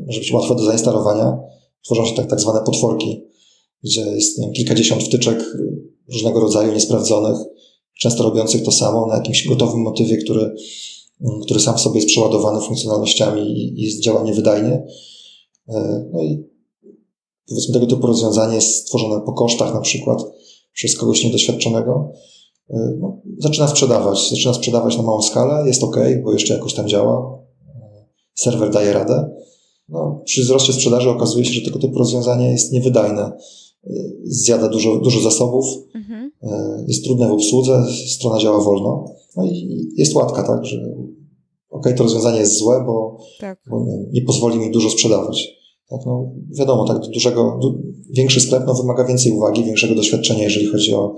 może 0.06 0.20
być 0.20 0.32
łatwe 0.32 0.54
do 0.54 0.64
zainstalowania. 0.64 1.38
Tworzą 1.84 2.04
się 2.06 2.14
tak, 2.14 2.30
tak 2.30 2.40
zwane 2.40 2.60
potworki, 2.66 3.24
gdzie 3.84 4.00
jest 4.00 4.38
nie 4.38 4.46
wiem, 4.46 4.54
kilkadziesiąt 4.54 5.02
wtyczek 5.02 5.56
różnego 6.12 6.40
rodzaju 6.40 6.72
niesprawdzonych, 6.72 7.36
często 8.00 8.24
robiących 8.24 8.62
to 8.62 8.72
samo 8.72 9.06
na 9.06 9.16
jakimś 9.16 9.48
gotowym 9.48 9.80
motywie, 9.80 10.16
który, 10.16 10.54
który 11.44 11.60
sam 11.60 11.76
w 11.76 11.80
sobie 11.80 11.96
jest 11.96 12.08
przeładowany 12.08 12.60
funkcjonalnościami 12.60 13.42
i, 13.42 13.84
i 13.84 14.00
działa 14.00 14.22
niewydajnie. 14.22 14.86
E, 15.68 16.04
no 16.12 16.22
i 16.22 16.44
powiedzmy 17.48 17.74
tego 17.74 17.86
typu 17.86 18.06
rozwiązanie 18.06 18.54
jest 18.54 18.76
stworzone 18.76 19.20
po 19.20 19.32
kosztach 19.32 19.74
na 19.74 19.80
przykład 19.80 20.18
przez 20.72 20.96
kogoś 20.96 21.24
niedoświadczonego. 21.24 22.12
E, 22.70 22.96
no, 23.00 23.20
zaczyna 23.38 23.68
sprzedawać, 23.68 24.30
zaczyna 24.30 24.54
sprzedawać 24.54 24.96
na 24.96 25.02
małą 25.02 25.22
skalę, 25.22 25.66
jest 25.66 25.82
ok, 25.82 25.96
bo 26.24 26.32
jeszcze 26.32 26.54
jakoś 26.54 26.74
tam 26.74 26.88
działa, 26.88 27.38
e, 27.68 28.06
serwer 28.34 28.70
daje 28.70 28.92
radę. 28.92 29.30
No, 29.88 30.22
przy 30.24 30.42
wzroście 30.42 30.72
sprzedaży 30.72 31.10
okazuje 31.10 31.44
się, 31.44 31.52
że 31.52 31.64
tego 31.64 31.78
typu 31.78 31.98
rozwiązanie 31.98 32.50
jest 32.50 32.72
niewydajne 32.72 33.32
zjada 34.24 34.68
dużo, 34.68 34.96
dużo 34.96 35.20
zasobów, 35.20 35.66
mhm. 35.94 36.30
E, 36.42 36.84
jest 36.88 37.04
trudne 37.04 37.28
w 37.28 37.32
obsłudze, 37.32 37.84
strona 38.08 38.38
działa 38.38 38.60
wolno. 38.60 39.04
No 39.36 39.44
i 39.44 39.88
jest 39.96 40.14
łatka, 40.14 40.42
tak, 40.42 40.64
że 40.64 40.94
ok, 41.70 41.86
to 41.96 42.02
rozwiązanie 42.02 42.38
jest 42.38 42.58
złe, 42.58 42.84
bo, 42.86 43.18
tak. 43.40 43.58
bo 43.70 43.84
nie, 43.84 44.04
nie, 44.12 44.22
pozwoli 44.22 44.58
mi 44.58 44.70
dużo 44.70 44.90
sprzedawać. 44.90 45.48
Tak, 45.88 46.00
no, 46.06 46.32
wiadomo, 46.58 46.84
tak, 46.84 47.00
dużego, 47.00 47.58
du, 47.62 47.82
większy 48.10 48.40
sklep 48.40 48.62
no, 48.66 48.74
wymaga 48.74 49.04
więcej 49.04 49.32
uwagi, 49.32 49.64
większego 49.64 49.94
doświadczenia, 49.94 50.42
jeżeli 50.42 50.66
chodzi 50.66 50.94
o 50.94 51.14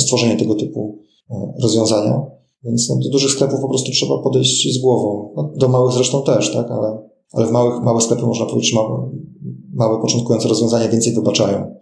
stworzenie 0.00 0.36
tego 0.36 0.54
typu 0.54 0.98
e, 1.30 1.52
rozwiązania. 1.62 2.20
Więc 2.64 2.90
no, 2.90 2.96
do 2.96 3.10
dużych 3.10 3.30
sklepów 3.30 3.60
po 3.60 3.68
prostu 3.68 3.92
trzeba 3.92 4.18
podejść 4.18 4.74
z 4.74 4.78
głową. 4.78 5.32
No, 5.36 5.52
do 5.56 5.68
małych 5.68 5.92
zresztą 5.92 6.22
też, 6.22 6.52
tak, 6.52 6.70
ale, 6.70 6.98
ale 7.32 7.46
w 7.46 7.50
małych, 7.50 7.82
małe 7.82 8.00
sklepy 8.00 8.22
można 8.22 8.46
powiedzieć, 8.46 8.74
małe, 8.74 9.10
małe 9.72 10.00
początkujące 10.00 10.48
rozwiązania 10.48 10.88
więcej 10.88 11.12
wybaczają 11.12 11.74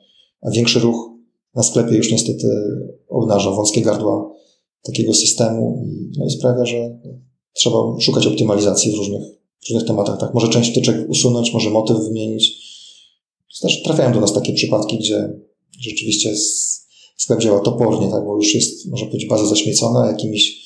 a 0.43 0.51
większy 0.51 0.81
ruch 0.81 1.11
na 1.55 1.63
sklepie 1.63 1.97
już 1.97 2.13
niestety 2.13 2.49
obnaża 3.09 3.51
wąskie 3.51 3.83
gardła 3.83 4.33
takiego 4.83 5.15
systemu 5.15 5.85
i, 5.87 6.11
no 6.19 6.27
i 6.27 6.31
sprawia, 6.31 6.67
że 6.67 6.99
trzeba 7.53 7.79
szukać 8.01 8.27
optymalizacji 8.27 8.93
w 8.93 8.95
różnych, 8.95 9.23
w 9.65 9.69
różnych 9.69 9.87
tematach. 9.87 10.19
Tak, 10.19 10.35
może 10.35 10.49
część 10.49 10.71
wtyczek 10.71 10.97
usunąć, 11.09 11.55
może 11.55 11.71
motyw 11.71 11.97
wymienić. 11.99 12.73
Też 13.63 13.83
trafiają 13.83 14.13
do 14.13 14.21
nas 14.21 14.33
takie 14.33 14.53
przypadki, 14.53 14.99
gdzie 14.99 15.33
rzeczywiście 15.81 16.33
sklep 17.23 17.41
działa 17.41 17.61
topornie, 17.61 18.11
tak, 18.11 18.25
bo 18.25 18.37
już 18.37 18.55
jest, 18.55 18.91
można 18.91 19.07
powiedzieć, 19.07 19.29
baza 19.29 19.47
zaśmiecona 19.47 20.07
jakimiś 20.07 20.63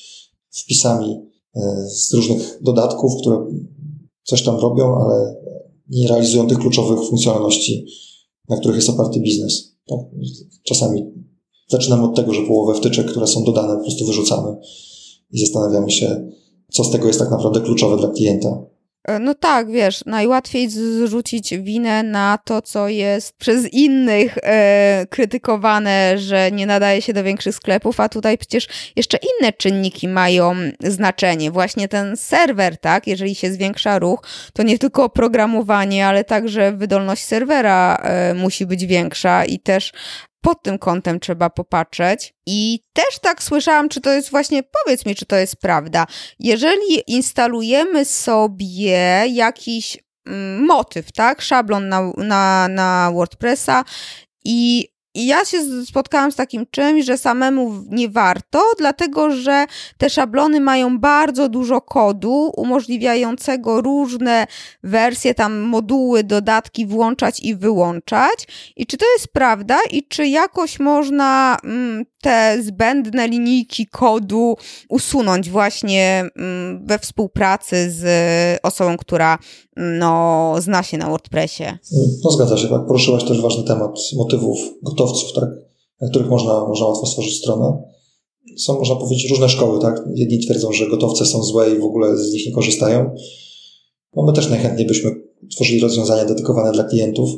wpisami 0.63 1.15
e, 1.55 1.61
z 1.89 2.13
różnych 2.13 2.59
dodatków, 2.61 3.11
które 3.21 3.45
coś 4.23 4.43
tam 4.43 4.55
robią, 4.55 4.95
ale 4.95 5.35
nie 5.89 6.07
realizują 6.07 6.47
tych 6.47 6.59
kluczowych 6.59 6.99
funkcjonalności 7.09 7.85
na 8.49 8.57
których 8.57 8.75
jest 8.75 8.89
oparty 8.89 9.19
biznes. 9.19 9.75
Tak? 9.87 9.99
Czasami 10.63 11.03
zaczynamy 11.67 12.03
od 12.03 12.15
tego, 12.15 12.33
że 12.33 12.41
połowę 12.41 12.79
wtyczek, 12.79 13.07
które 13.07 13.27
są 13.27 13.43
dodane, 13.43 13.77
po 13.77 13.83
prostu 13.83 14.05
wyrzucamy 14.05 14.57
i 15.31 15.39
zastanawiamy 15.39 15.91
się, 15.91 16.31
co 16.71 16.83
z 16.83 16.91
tego 16.91 17.07
jest 17.07 17.19
tak 17.19 17.31
naprawdę 17.31 17.61
kluczowe 17.61 17.97
dla 17.97 18.09
klienta. 18.09 18.65
E, 19.07 19.19
no 19.19 19.33
tak, 19.33 19.71
wiesz, 19.71 20.05
najłatwiej 20.05 20.69
zrzucić 20.69 21.57
winę 21.57 22.03
na 22.03 22.37
to, 22.45 22.61
co 22.61 22.87
jest 22.87 23.37
przez 23.37 23.73
innych 23.73 24.37
e, 24.43 25.05
krytykowane, 25.09 26.17
że 26.17 26.51
nie 26.51 26.65
nadaje 26.65 27.01
się 27.01 27.13
do 27.13 27.23
większych 27.23 27.55
sklepów, 27.55 27.99
a 27.99 28.09
tutaj 28.09 28.37
przecież 28.37 28.67
jeszcze 28.95 29.17
inne 29.17 29.53
czynniki 29.53 30.07
mają 30.07 30.55
znaczenie. 30.83 31.51
Właśnie 31.51 31.87
ten 31.87 32.17
serwer, 32.17 32.77
tak, 32.77 33.07
jeżeli 33.07 33.35
się 33.35 33.51
zwiększa 33.51 33.99
ruch, 33.99 34.19
to 34.53 34.63
nie 34.63 34.79
tylko 34.79 35.03
oprogramowanie, 35.03 36.07
ale 36.07 36.23
także 36.23 36.71
wydolność 36.71 37.23
serwera 37.23 37.95
e, 37.95 38.33
musi 38.33 38.65
być 38.65 38.85
większa 38.85 39.45
i 39.45 39.59
też 39.59 39.91
pod 40.47 40.63
tym 40.63 40.79
kątem 40.79 41.19
trzeba 41.19 41.49
popatrzeć. 41.49 42.33
I 42.45 42.79
też 42.93 43.19
tak 43.21 43.43
słyszałam, 43.43 43.89
czy 43.89 44.01
to 44.01 44.13
jest 44.13 44.31
właśnie, 44.31 44.63
powiedz 44.63 45.05
mi, 45.05 45.15
czy 45.15 45.25
to 45.25 45.35
jest 45.35 45.55
prawda. 45.55 46.07
Jeżeli 46.39 47.03
instalujemy 47.07 48.05
sobie 48.05 49.27
jakiś 49.27 49.97
mm, 50.27 50.65
motyw, 50.65 51.11
tak, 51.11 51.41
szablon 51.41 51.89
na, 51.89 52.11
na, 52.17 52.67
na 52.67 53.11
WordPressa 53.13 53.83
i 54.45 54.87
i 55.17 55.25
ja 55.25 55.45
się 55.45 55.85
spotkałam 55.85 56.31
z 56.31 56.35
takim 56.35 56.65
czymś, 56.71 57.05
że 57.05 57.17
samemu 57.17 57.83
nie 57.89 58.09
warto, 58.09 58.63
dlatego 58.77 59.31
że 59.31 59.65
te 59.97 60.09
szablony 60.09 60.59
mają 60.59 60.99
bardzo 60.99 61.49
dużo 61.49 61.81
kodu 61.81 62.51
umożliwiającego 62.57 63.81
różne 63.81 64.47
wersje, 64.83 65.33
tam 65.33 65.59
moduły, 65.59 66.23
dodatki 66.23 66.85
włączać 66.85 67.39
i 67.39 67.55
wyłączać. 67.55 68.47
I 68.75 68.85
czy 68.85 68.97
to 68.97 69.05
jest 69.13 69.27
prawda 69.33 69.77
i 69.91 70.07
czy 70.07 70.27
jakoś 70.27 70.79
można 70.79 71.57
mm, 71.63 72.05
te 72.21 72.57
zbędne 72.61 73.27
linijki 73.27 73.87
kodu 73.87 74.57
usunąć 74.89 75.49
właśnie 75.49 76.23
mm, 76.35 76.85
we 76.85 76.99
współpracy 76.99 77.91
z 77.91 78.05
osobą, 78.63 78.97
która 78.97 79.37
no, 79.77 80.55
zna 80.61 80.83
się 80.83 80.97
na 80.97 81.09
WordPressie. 81.09 81.63
No 82.23 82.31
zgadza 82.31 82.57
się, 82.57 82.67
tak. 82.67 82.85
Poruszyłaś 82.87 83.23
też 83.23 83.41
ważny 83.41 83.63
temat 83.63 83.99
motywów, 84.15 84.59
gotowców, 84.83 85.33
tak, 85.33 85.49
na 86.01 86.09
których 86.09 86.29
można, 86.29 86.67
można 86.67 86.85
łatwo 86.85 87.05
stworzyć 87.05 87.37
stronę. 87.37 87.83
Są, 88.57 88.79
można 88.79 88.95
powiedzieć, 88.95 89.29
różne 89.29 89.49
szkoły, 89.49 89.79
tak. 89.81 90.03
Jedni 90.15 90.39
twierdzą, 90.39 90.73
że 90.73 90.89
gotowce 90.89 91.25
są 91.25 91.43
złe 91.43 91.75
i 91.75 91.79
w 91.79 91.83
ogóle 91.83 92.17
z 92.17 92.33
nich 92.33 92.47
nie 92.47 92.53
korzystają. 92.53 93.15
No 94.15 94.23
my 94.23 94.33
też 94.33 94.49
najchętniej 94.49 94.87
byśmy 94.87 95.11
tworzyli 95.51 95.79
rozwiązania 95.79 96.25
dedykowane 96.25 96.71
dla 96.71 96.83
klientów. 96.83 97.29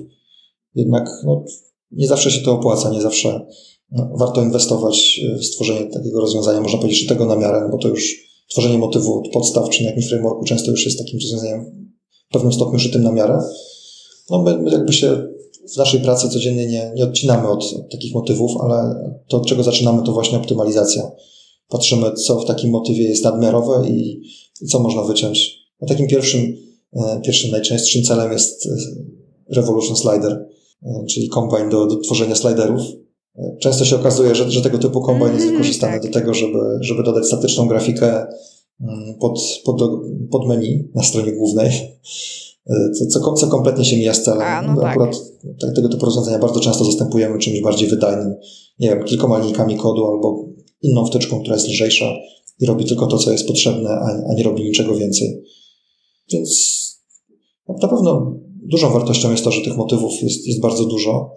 Jednak 0.76 1.10
no, 1.26 1.46
nie 1.92 2.08
zawsze 2.08 2.32
się 2.32 2.42
to 2.42 2.52
opłaca, 2.52 2.90
nie 2.90 3.02
zawsze 3.02 3.46
no, 3.92 4.10
warto 4.20 4.42
inwestować 4.42 5.22
w 5.40 5.46
stworzenie 5.46 5.86
takiego 5.86 6.22
rozwiązania, 6.22 6.62
można 6.62 6.80
powiedzieć, 6.80 7.02
że 7.02 7.10
tego 7.10 7.26
na 7.26 7.36
miarę, 7.36 7.62
no 7.62 7.70
bo 7.70 7.78
to 7.78 7.88
już 7.88 8.30
tworzenie 8.50 8.78
motywu 8.78 9.20
od 9.20 9.30
podstaw 9.30 9.70
czy 9.70 9.84
na 9.84 9.90
jakimś 9.90 10.08
frameworku 10.10 10.46
często 10.46 10.72
już 10.72 10.86
jest 10.86 10.98
takim 10.98 11.20
rozwiązaniem 11.20 11.89
w 12.30 12.34
pewnym 12.34 12.54
stopniu 12.54 12.80
szytym 12.80 13.04
na 13.04 13.12
miarę. 13.12 13.40
No 14.30 14.42
my, 14.42 14.58
my 14.58 14.72
jakby 14.72 14.94
się 14.94 15.28
w 15.74 15.78
naszej 15.78 16.00
pracy 16.00 16.30
codziennie 16.30 16.68
nie, 16.68 16.92
nie 16.96 17.04
odcinamy 17.04 17.48
od, 17.48 17.64
od, 17.64 17.92
takich 17.92 18.14
motywów, 18.14 18.52
ale 18.62 18.96
to, 19.28 19.38
od 19.38 19.48
czego 19.48 19.64
zaczynamy, 19.64 20.04
to 20.04 20.12
właśnie 20.12 20.38
optymalizacja. 20.38 21.12
Patrzymy, 21.68 22.12
co 22.12 22.40
w 22.40 22.46
takim 22.46 22.70
motywie 22.70 23.04
jest 23.04 23.24
nadmiarowe 23.24 23.90
i, 23.90 24.22
i 24.62 24.66
co 24.66 24.80
można 24.80 25.04
wyciąć. 25.04 25.60
No 25.82 25.88
takim 25.88 26.08
pierwszym, 26.08 26.56
e, 26.94 27.22
pierwszym 27.26 27.52
najczęstszym 27.52 28.04
celem 28.04 28.32
jest 28.32 28.66
e, 28.66 28.70
Revolution 29.56 29.96
Slider, 29.96 30.46
e, 30.84 31.06
czyli 31.10 31.30
kombine 31.30 31.70
do, 31.70 31.88
do 31.88 32.00
tworzenia 32.00 32.36
sliderów. 32.36 32.82
Często 33.60 33.86
się 33.86 33.96
okazuje, 33.96 34.36
że, 34.36 34.52
że 34.52 34.62
tego 34.62 34.78
typu 34.78 35.02
kombine 35.02 35.34
jest 35.34 35.42
mhm, 35.42 35.52
wykorzystany 35.52 35.94
tak. 35.94 36.04
do 36.04 36.20
tego, 36.20 36.34
żeby, 36.34 36.60
żeby 36.82 37.04
dodać 37.04 37.26
statyczną 37.26 37.68
grafikę 37.68 38.28
pod, 39.20 39.40
pod, 39.66 39.82
pod 40.32 40.48
menu 40.48 40.92
na 40.96 41.04
stronie 41.04 41.32
głównej, 41.32 41.72
co, 43.00 43.06
co, 43.08 43.34
co 43.34 43.48
kompletnie 43.48 43.86
się 43.86 43.98
mija 43.98 44.14
z 44.14 44.24
celem. 44.24 44.42
A, 44.42 44.62
no 44.62 44.82
tak. 44.82 44.92
Akurat 44.92 45.16
tak, 45.62 45.76
tego 45.76 45.90
typu 45.90 46.06
rozwiązania 46.06 46.40
bardzo 46.40 46.60
często 46.60 46.86
zastępujemy 46.86 47.40
czymś 47.40 47.62
bardziej 47.62 47.90
wydajnym, 47.90 48.36
nie 48.80 48.90
wiem, 48.90 49.04
kilkoma 49.04 49.40
linijkami 49.40 49.78
kodu 49.78 50.06
albo 50.06 50.46
inną 50.82 51.06
wtyczką, 51.06 51.40
która 51.40 51.56
jest 51.56 51.68
lżejsza 51.68 52.06
i 52.60 52.66
robi 52.66 52.86
tylko 52.86 53.08
to, 53.08 53.18
co 53.18 53.32
jest 53.32 53.48
potrzebne, 53.48 53.90
a, 53.90 54.30
a 54.30 54.34
nie 54.34 54.44
robi 54.44 54.64
niczego 54.64 54.96
więcej. 54.96 55.44
Więc 56.34 56.80
na 57.68 57.88
pewno 57.88 58.36
dużą 58.64 58.90
wartością 58.94 59.32
jest 59.32 59.44
to, 59.44 59.52
że 59.52 59.62
tych 59.62 59.78
motywów 59.78 60.22
jest, 60.22 60.48
jest 60.48 60.62
bardzo 60.62 60.86
dużo. 60.86 61.36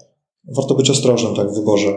Warto 0.56 0.74
być 0.74 0.90
ostrożnym 0.90 1.34
tak, 1.34 1.52
w 1.52 1.54
wyborze. 1.54 1.96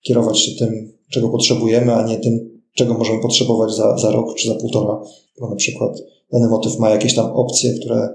Kierować 0.00 0.38
się 0.38 0.52
tym, 0.58 0.92
czego 1.10 1.28
potrzebujemy, 1.28 1.94
a 1.94 2.06
nie 2.06 2.16
tym, 2.16 2.55
czego 2.76 2.94
możemy 2.94 3.22
potrzebować 3.22 3.74
za, 3.74 3.98
za 3.98 4.10
rok 4.10 4.34
czy 4.34 4.48
za 4.48 4.54
półtora. 4.54 5.00
Bo 5.40 5.50
na 5.50 5.56
przykład 5.56 5.98
dany 6.32 6.48
motyw 6.48 6.78
ma 6.78 6.90
jakieś 6.90 7.14
tam 7.14 7.26
opcje, 7.26 7.74
które 7.74 8.08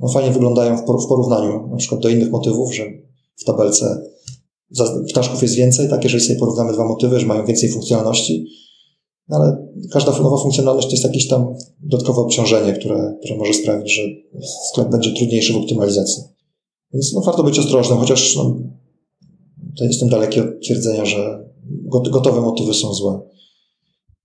no, 0.00 0.08
fajnie 0.08 0.30
wyglądają 0.30 0.76
w 0.76 0.84
porównaniu 1.08 1.68
na 1.70 1.76
przykład 1.76 2.00
do 2.00 2.08
innych 2.08 2.30
motywów, 2.30 2.74
że 2.74 2.84
w 3.36 3.44
tabelce 3.44 4.02
ptaszków 5.08 5.42
jest 5.42 5.54
więcej, 5.54 5.88
tak, 5.88 6.04
jeżeli 6.04 6.24
sobie 6.24 6.38
porównamy 6.38 6.72
dwa 6.72 6.88
motywy, 6.88 7.20
że 7.20 7.26
mają 7.26 7.46
więcej 7.46 7.70
funkcjonalności, 7.70 8.46
no, 9.28 9.36
ale 9.36 9.66
każda 9.92 10.12
nowa 10.12 10.36
funkcjonalność 10.42 10.86
to 10.86 10.92
jest 10.92 11.04
jakieś 11.04 11.28
tam 11.28 11.54
dodatkowe 11.80 12.20
obciążenie, 12.20 12.72
które, 12.72 13.14
które 13.20 13.36
może 13.36 13.54
sprawić, 13.54 13.94
że 13.94 14.02
sklep 14.70 14.90
będzie 14.90 15.12
trudniejszy 15.12 15.52
w 15.52 15.56
optymalizacji. 15.56 16.22
Więc 16.92 17.12
no, 17.14 17.20
warto 17.20 17.42
być 17.42 17.58
ostrożnym, 17.58 17.98
chociaż 17.98 18.36
no, 18.36 18.56
to 19.78 19.84
jestem 19.84 20.08
daleki 20.08 20.40
od 20.40 20.46
twierdzenia, 20.64 21.04
że 21.04 21.48
gotowe 22.12 22.40
motywy 22.40 22.74
są 22.74 22.94
złe. 22.94 23.20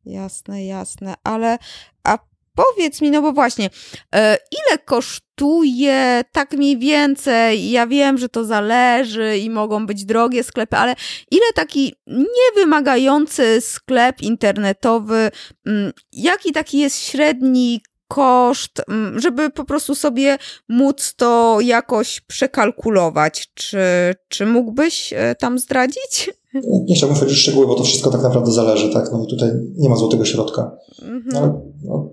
Jasne, 0.06 0.66
jasne, 0.66 1.14
ale 1.24 1.58
a 2.04 2.18
powiedz 2.56 3.02
mi, 3.02 3.12
no 3.12 3.22
bo 3.22 3.32
właśnie, 3.34 3.70
e, 4.16 4.38
ile 4.52 4.78
kosztuje 4.78 6.22
tak 6.32 6.54
mniej 6.54 6.78
więcej? 6.78 7.72
Ja 7.72 7.88
wiem, 7.88 8.18
że 8.18 8.30
to 8.30 8.46
zależy 8.46 9.38
i 9.38 9.50
mogą 9.50 9.86
być 9.86 10.06
drogie 10.06 10.44
sklepy, 10.44 10.78
ale 10.78 10.96
ile 11.32 11.54
taki 11.56 11.96
niewymagający 12.08 13.62
sklep 13.62 14.22
internetowy, 14.22 15.32
mm, 15.66 15.92
jaki 16.12 16.52
taki 16.52 16.80
jest 16.80 17.00
średni 17.00 17.82
koszt, 18.10 18.82
mm, 18.90 19.20
żeby 19.20 19.50
po 19.50 19.66
prostu 19.66 19.96
sobie 19.96 20.38
móc 20.70 21.14
to 21.16 21.58
jakoś 21.62 22.22
przekalkulować. 22.22 23.48
Czy, 23.54 23.80
czy 24.28 24.46
mógłbyś 24.46 25.14
e, 25.14 25.36
tam 25.36 25.60
zdradzić? 25.60 26.30
Nie 26.86 26.96
chciałbym 26.96 27.18
wchodzić 27.18 27.38
w 27.38 27.42
szczegóły, 27.42 27.68
bo 27.68 27.76
to 27.76 27.84
wszystko 27.84 28.10
tak 28.10 28.24
naprawdę 28.24 28.52
zależy, 28.52 28.94
tak? 28.94 29.12
No 29.12 29.24
i 29.24 29.28
tutaj 29.28 29.52
nie 29.78 29.90
ma 29.90 29.96
złotego 29.96 30.26
środka. 30.26 30.78
Mhm. 31.02 31.24
No, 31.34 31.62
no, 31.84 32.10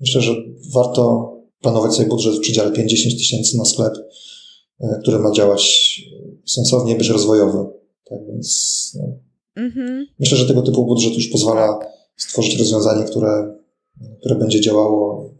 myślę, 0.00 0.20
że 0.20 0.34
warto 0.74 1.32
planować 1.60 1.94
sobie 1.94 2.08
budżet 2.08 2.34
w 2.34 2.40
przedziale 2.40 2.70
5-10 2.70 2.74
tysięcy 3.18 3.58
na 3.58 3.64
sklep, 3.64 3.94
e, 4.80 4.98
który 5.02 5.18
ma 5.18 5.32
działać 5.32 5.92
sensownie, 6.46 6.94
być 6.94 7.08
rozwojowy. 7.08 7.58
Tak 8.04 8.18
więc 8.28 8.92
no, 9.00 9.06
mhm. 9.62 10.06
myślę, 10.18 10.38
że 10.38 10.46
tego 10.46 10.62
typu 10.62 10.86
budżet 10.86 11.14
już 11.14 11.28
pozwala 11.28 11.78
tak. 11.78 11.88
stworzyć 12.16 12.58
rozwiązanie, 12.58 13.04
które, 13.04 13.54
które 14.20 14.34
będzie 14.34 14.60
działało 14.60 15.30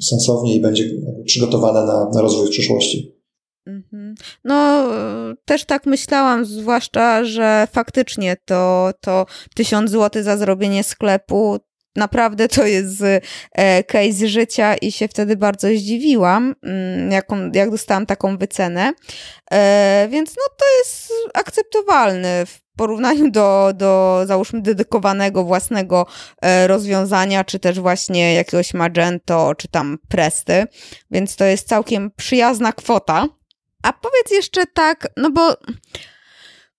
sensownie 0.00 0.56
i 0.56 0.60
będzie 0.60 0.90
przygotowane 1.24 1.86
na, 1.86 2.10
na 2.14 2.22
rozwój 2.22 2.46
w 2.46 2.50
przyszłości. 2.50 3.15
No, 4.44 4.88
też 5.44 5.64
tak 5.64 5.86
myślałam, 5.86 6.44
zwłaszcza, 6.44 7.24
że 7.24 7.68
faktycznie 7.72 8.36
to, 8.44 8.90
to 9.00 9.26
1000 9.54 9.90
zł 9.90 10.22
za 10.22 10.36
zrobienie 10.36 10.84
sklepu 10.84 11.60
naprawdę 11.96 12.48
to 12.48 12.66
jest 12.66 13.02
e, 13.52 13.84
case 13.84 14.28
życia 14.28 14.74
i 14.74 14.92
się 14.92 15.08
wtedy 15.08 15.36
bardzo 15.36 15.68
zdziwiłam, 15.68 16.54
mm, 16.62 17.12
jaką, 17.12 17.50
jak 17.54 17.70
dostałam 17.70 18.06
taką 18.06 18.38
wycenę. 18.38 18.92
E, 19.52 20.08
więc 20.10 20.34
no 20.36 20.42
to 20.58 20.64
jest 20.78 21.12
akceptowalne 21.34 22.46
w 22.46 22.60
porównaniu 22.76 23.30
do, 23.30 23.72
do 23.74 24.22
załóżmy 24.26 24.62
dedykowanego 24.62 25.44
własnego 25.44 26.06
e, 26.42 26.66
rozwiązania, 26.66 27.44
czy 27.44 27.58
też 27.58 27.80
właśnie 27.80 28.34
jakiegoś 28.34 28.74
Magento, 28.74 29.54
czy 29.58 29.68
tam 29.68 29.98
Presty, 30.08 30.64
więc 31.10 31.36
to 31.36 31.44
jest 31.44 31.68
całkiem 31.68 32.10
przyjazna 32.16 32.72
kwota. 32.72 33.26
A 33.86 33.92
powiedz 33.92 34.30
jeszcze 34.30 34.66
tak, 34.66 35.08
no 35.16 35.30
bo 35.30 35.56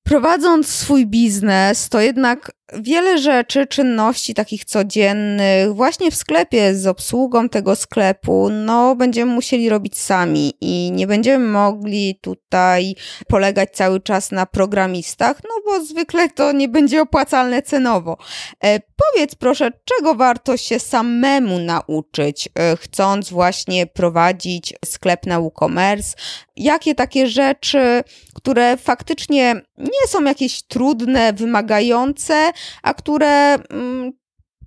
prowadząc 0.04 0.68
swój 0.68 1.06
biznes, 1.06 1.90
to 1.90 2.02
jednak 2.02 2.52
wiele 2.74 3.18
rzeczy, 3.18 3.68
czynności 3.68 4.34
takich 4.34 4.66
codziennych, 4.66 5.74
właśnie 5.74 6.12
w 6.12 6.16
sklepie 6.16 6.76
z 6.76 6.88
obsługą 6.88 7.50
tego 7.50 7.76
sklepu, 7.76 8.50
no 8.50 8.96
będziemy 8.96 9.34
musieli 9.34 9.70
robić 9.70 9.98
sami 9.98 10.54
i 10.62 10.92
nie 10.92 11.08
będziemy 11.08 11.48
mogli 11.48 12.20
tutaj 12.22 12.96
polegać 13.28 13.70
cały 13.74 14.00
czas 14.00 14.32
na 14.32 14.46
programistach, 14.46 15.42
no 15.44 15.50
bo 15.66 15.86
zwykle 15.86 16.30
to 16.30 16.52
nie 16.52 16.68
będzie 16.70 17.02
opłacalne 17.02 17.62
cenowo. 17.62 18.18
E, 18.64 18.80
powiedz 18.80 19.36
proszę, 19.36 19.72
czego 19.86 20.16
warto 20.16 20.58
się 20.58 20.80
samemu 20.80 21.60
nauczyć, 21.60 22.50
e, 22.60 22.78
chcąc 22.78 23.30
właśnie 23.30 23.88
prowadzić 23.88 24.74
sklep 24.86 25.26
na 25.26 25.40
WooCommerce? 25.40 26.18
Jakie 26.56 26.96
takie 26.96 27.28
rzeczy, 27.28 28.04
które 28.34 28.78
faktycznie 28.78 29.62
nie 29.78 30.08
są 30.08 30.24
jakieś 30.24 30.62
trudne, 30.64 31.34
wymagające, 31.34 32.52
a 32.84 32.94
które 32.94 33.54
mm, 33.54 34.12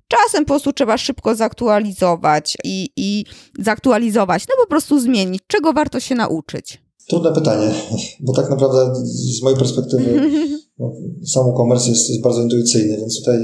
czasem 0.08 0.44
po 0.44 0.48
prostu 0.48 0.72
trzeba 0.72 0.98
szybko 0.98 1.34
zaktualizować 1.34 2.56
i, 2.64 2.88
i 2.96 3.24
zaktualizować, 3.58 4.44
no 4.48 4.64
po 4.64 4.68
prostu 4.68 5.00
zmienić. 5.00 5.40
Czego 5.46 5.72
warto 5.72 6.00
się 6.00 6.14
nauczyć? 6.14 6.82
Trudne 7.08 7.32
pytanie, 7.32 7.74
bo 8.20 8.32
tak 8.32 8.50
naprawdę 8.50 8.92
z 9.04 9.42
mojej 9.42 9.58
perspektywy 9.58 10.30
no, 10.78 10.92
sam 11.26 11.46
e-commerce 11.50 11.90
jest, 11.90 12.10
jest 12.10 12.22
bardzo 12.22 12.42
intuicyjny, 12.42 12.96
więc 12.96 13.18
tutaj 13.18 13.38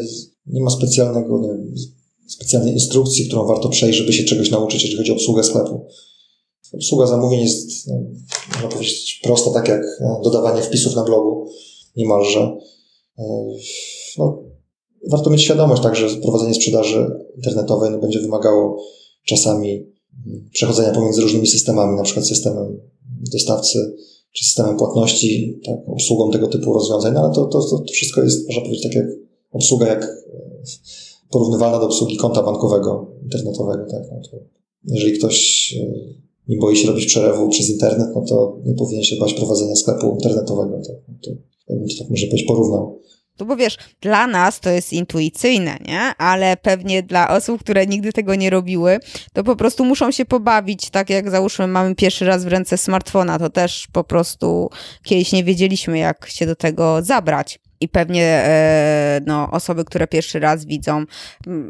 nie 0.46 0.62
ma 0.62 0.70
specjalnego, 0.70 1.40
nie 1.40 1.48
wiem, 1.48 1.74
specjalnej 2.26 2.72
instrukcji, 2.72 3.26
którą 3.26 3.46
warto 3.46 3.68
przejść, 3.68 3.98
żeby 3.98 4.12
się 4.12 4.24
czegoś 4.24 4.50
nauczyć, 4.50 4.82
jeśli 4.82 4.98
chodzi 4.98 5.12
o 5.12 5.14
obsługę 5.14 5.44
sklepu. 5.44 5.86
Obsługa 6.72 7.06
zamówień 7.06 7.40
jest, 7.40 7.88
no, 7.88 7.94
można 8.52 8.68
powiedzieć, 8.68 9.20
prosta, 9.22 9.50
tak 9.50 9.68
jak 9.68 9.82
e, 9.82 10.20
dodawanie 10.24 10.62
wpisów 10.62 10.96
na 10.96 11.04
blogu 11.04 11.50
niemalże. 11.96 12.56
No, 14.18 14.42
warto 15.10 15.30
mieć 15.30 15.42
świadomość 15.42 15.82
tak, 15.82 15.96
że 15.96 16.08
prowadzenie 16.08 16.54
sprzedaży 16.54 17.10
internetowej 17.36 17.90
no, 17.90 17.98
będzie 17.98 18.20
wymagało 18.20 18.82
czasami 19.24 19.86
przechodzenia 20.52 20.92
pomiędzy 20.92 21.20
różnymi 21.20 21.46
systemami, 21.46 21.96
na 21.96 22.02
przykład 22.02 22.26
systemem 22.26 22.80
dostawcy 23.32 23.96
czy 24.32 24.44
systemem 24.44 24.76
płatności, 24.76 25.60
tak, 25.66 25.76
obsługą 25.86 26.30
tego 26.30 26.46
typu 26.46 26.72
rozwiązań, 26.72 27.14
no, 27.14 27.20
ale 27.20 27.34
to, 27.34 27.44
to, 27.46 27.60
to 27.60 27.92
wszystko 27.92 28.22
jest, 28.22 28.46
można 28.46 28.62
powiedzieć, 28.62 28.82
tak 28.82 28.94
jak 28.94 29.06
obsługa 29.52 29.86
jak 29.86 30.04
e, 30.04 30.62
porównywalna 31.30 31.78
do 31.78 31.86
obsługi 31.86 32.16
konta 32.16 32.42
bankowego 32.42 33.10
internetowego. 33.22 33.86
Tak, 33.90 34.02
no 34.12 34.20
to 34.30 34.36
jeżeli 34.84 35.18
ktoś 35.18 35.74
e, 35.80 36.26
nie 36.48 36.56
boi 36.56 36.76
się 36.76 36.88
robić 36.88 37.06
przelewu 37.06 37.48
przez 37.48 37.70
internet, 37.70 38.08
no 38.14 38.24
to 38.28 38.58
nie 38.64 38.74
powinien 38.74 39.04
się 39.04 39.16
bać 39.16 39.34
prowadzenia 39.34 39.76
sklepu 39.76 40.10
internetowego. 40.10 40.80
Tak, 40.86 40.96
no 41.08 41.14
to, 41.22 41.30
to 41.68 41.98
tak 41.98 42.10
może 42.10 42.26
powiedzieć 42.26 42.46
porównał. 42.48 43.00
No 43.40 43.46
bo 43.46 43.56
wiesz, 43.56 43.78
dla 44.00 44.26
nas 44.26 44.60
to 44.60 44.70
jest 44.70 44.92
intuicyjne, 44.92 45.78
nie? 45.86 46.00
Ale 46.18 46.56
pewnie 46.56 47.02
dla 47.02 47.28
osób, 47.28 47.60
które 47.60 47.86
nigdy 47.86 48.12
tego 48.12 48.34
nie 48.34 48.50
robiły, 48.50 48.98
to 49.32 49.44
po 49.44 49.56
prostu 49.56 49.84
muszą 49.84 50.10
się 50.10 50.24
pobawić, 50.24 50.90
tak 50.90 51.10
jak 51.10 51.30
załóżmy 51.30 51.66
mamy 51.66 51.94
pierwszy 51.94 52.24
raz 52.24 52.44
w 52.44 52.48
ręce 52.48 52.78
smartfona, 52.78 53.38
to 53.38 53.50
też 53.50 53.88
po 53.92 54.04
prostu 54.04 54.70
kiedyś 55.02 55.32
nie 55.32 55.44
wiedzieliśmy, 55.44 55.98
jak 55.98 56.28
się 56.28 56.46
do 56.46 56.56
tego 56.56 57.02
zabrać 57.02 57.58
i 57.80 57.88
pewnie 57.88 58.24
e, 58.24 59.20
no, 59.26 59.50
osoby, 59.50 59.84
które 59.84 60.06
pierwszy 60.06 60.40
raz 60.40 60.64
widzą 60.64 61.04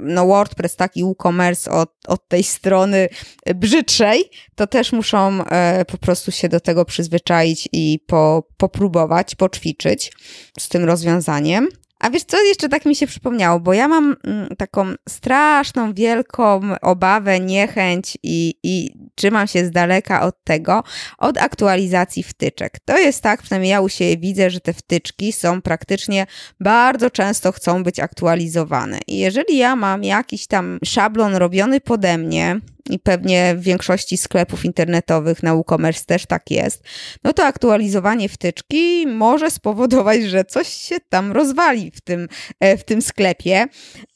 no, 0.03 0.27
WordPress, 0.27 0.77
taki 0.77 1.03
WooCommerce 1.03 1.71
od, 1.71 1.93
od 2.07 2.29
tej 2.29 2.43
strony 2.43 3.09
brzydszej, 3.55 4.25
to 4.55 4.67
też 4.67 4.93
muszą 4.93 5.45
e, 5.45 5.85
po 5.85 5.99
prostu 5.99 6.31
się 6.31 6.49
do 6.49 6.61
tego 6.61 6.85
przyzwyczaić 6.85 7.69
i 7.73 8.01
po, 8.07 8.49
popróbować, 8.57 9.35
poćwiczyć 9.35 10.13
z 10.59 10.69
tym 10.69 10.85
rozwiązaniem. 10.85 11.69
A 12.01 12.11
wiesz 12.11 12.25
co, 12.25 12.43
jeszcze 12.43 12.69
tak 12.69 12.85
mi 12.85 12.97
się 12.97 13.07
przypomniało, 13.07 13.61
bo 13.61 13.73
ja 13.73 13.89
mam 13.89 14.17
mm, 14.25 14.49
taką 14.59 14.95
straszną, 15.09 15.95
wielką 15.95 16.61
obawę, 16.83 17.41
niechęć 17.41 18.19
i, 18.23 18.55
i 18.63 18.91
trzymam 19.15 19.47
się 19.47 19.65
z 19.67 19.71
daleka 19.71 20.23
od 20.23 20.45
tego, 20.45 20.83
od 21.19 21.39
aktualizacji 21.39 22.23
wtyczek. 22.23 22.79
To 22.85 22.99
jest 22.99 23.23
tak, 23.23 23.43
przynajmniej 23.43 23.71
ja 23.71 23.81
u 23.81 23.89
siebie 23.89 24.17
widzę, 24.17 24.51
że 24.51 24.61
te 24.61 24.73
wtyczki 24.73 25.33
są 25.33 25.63
praktycznie 25.63 26.27
bardzo 26.61 27.11
często 27.11 27.53
chcą 27.53 27.83
być 27.83 28.01
aktualizowane. 28.01 28.99
I 29.07 29.19
jeżeli 29.19 29.57
ja 29.57 29.77
mam 29.77 30.05
jakiś 30.05 30.47
tam 30.47 30.79
szablon 30.85 31.37
robiony 31.37 31.81
pode 31.81 32.19
mnie, 32.19 32.61
i 32.91 32.99
pewnie 32.99 33.55
w 33.57 33.62
większości 33.62 34.16
sklepów 34.16 34.64
internetowych 34.64 35.43
na 35.43 35.55
WooCommerce 35.55 36.05
też 36.05 36.26
tak 36.26 36.51
jest, 36.51 36.84
no 37.24 37.32
to 37.32 37.45
aktualizowanie 37.45 38.28
wtyczki 38.28 39.07
może 39.07 39.51
spowodować, 39.51 40.22
że 40.22 40.45
coś 40.45 40.68
się 40.68 40.97
tam 41.09 41.32
rozwali 41.32 41.91
w 41.91 42.01
tym, 42.01 42.28
e, 42.61 42.76
w 42.76 42.84
tym 42.84 43.03
sklepie. 43.03 43.66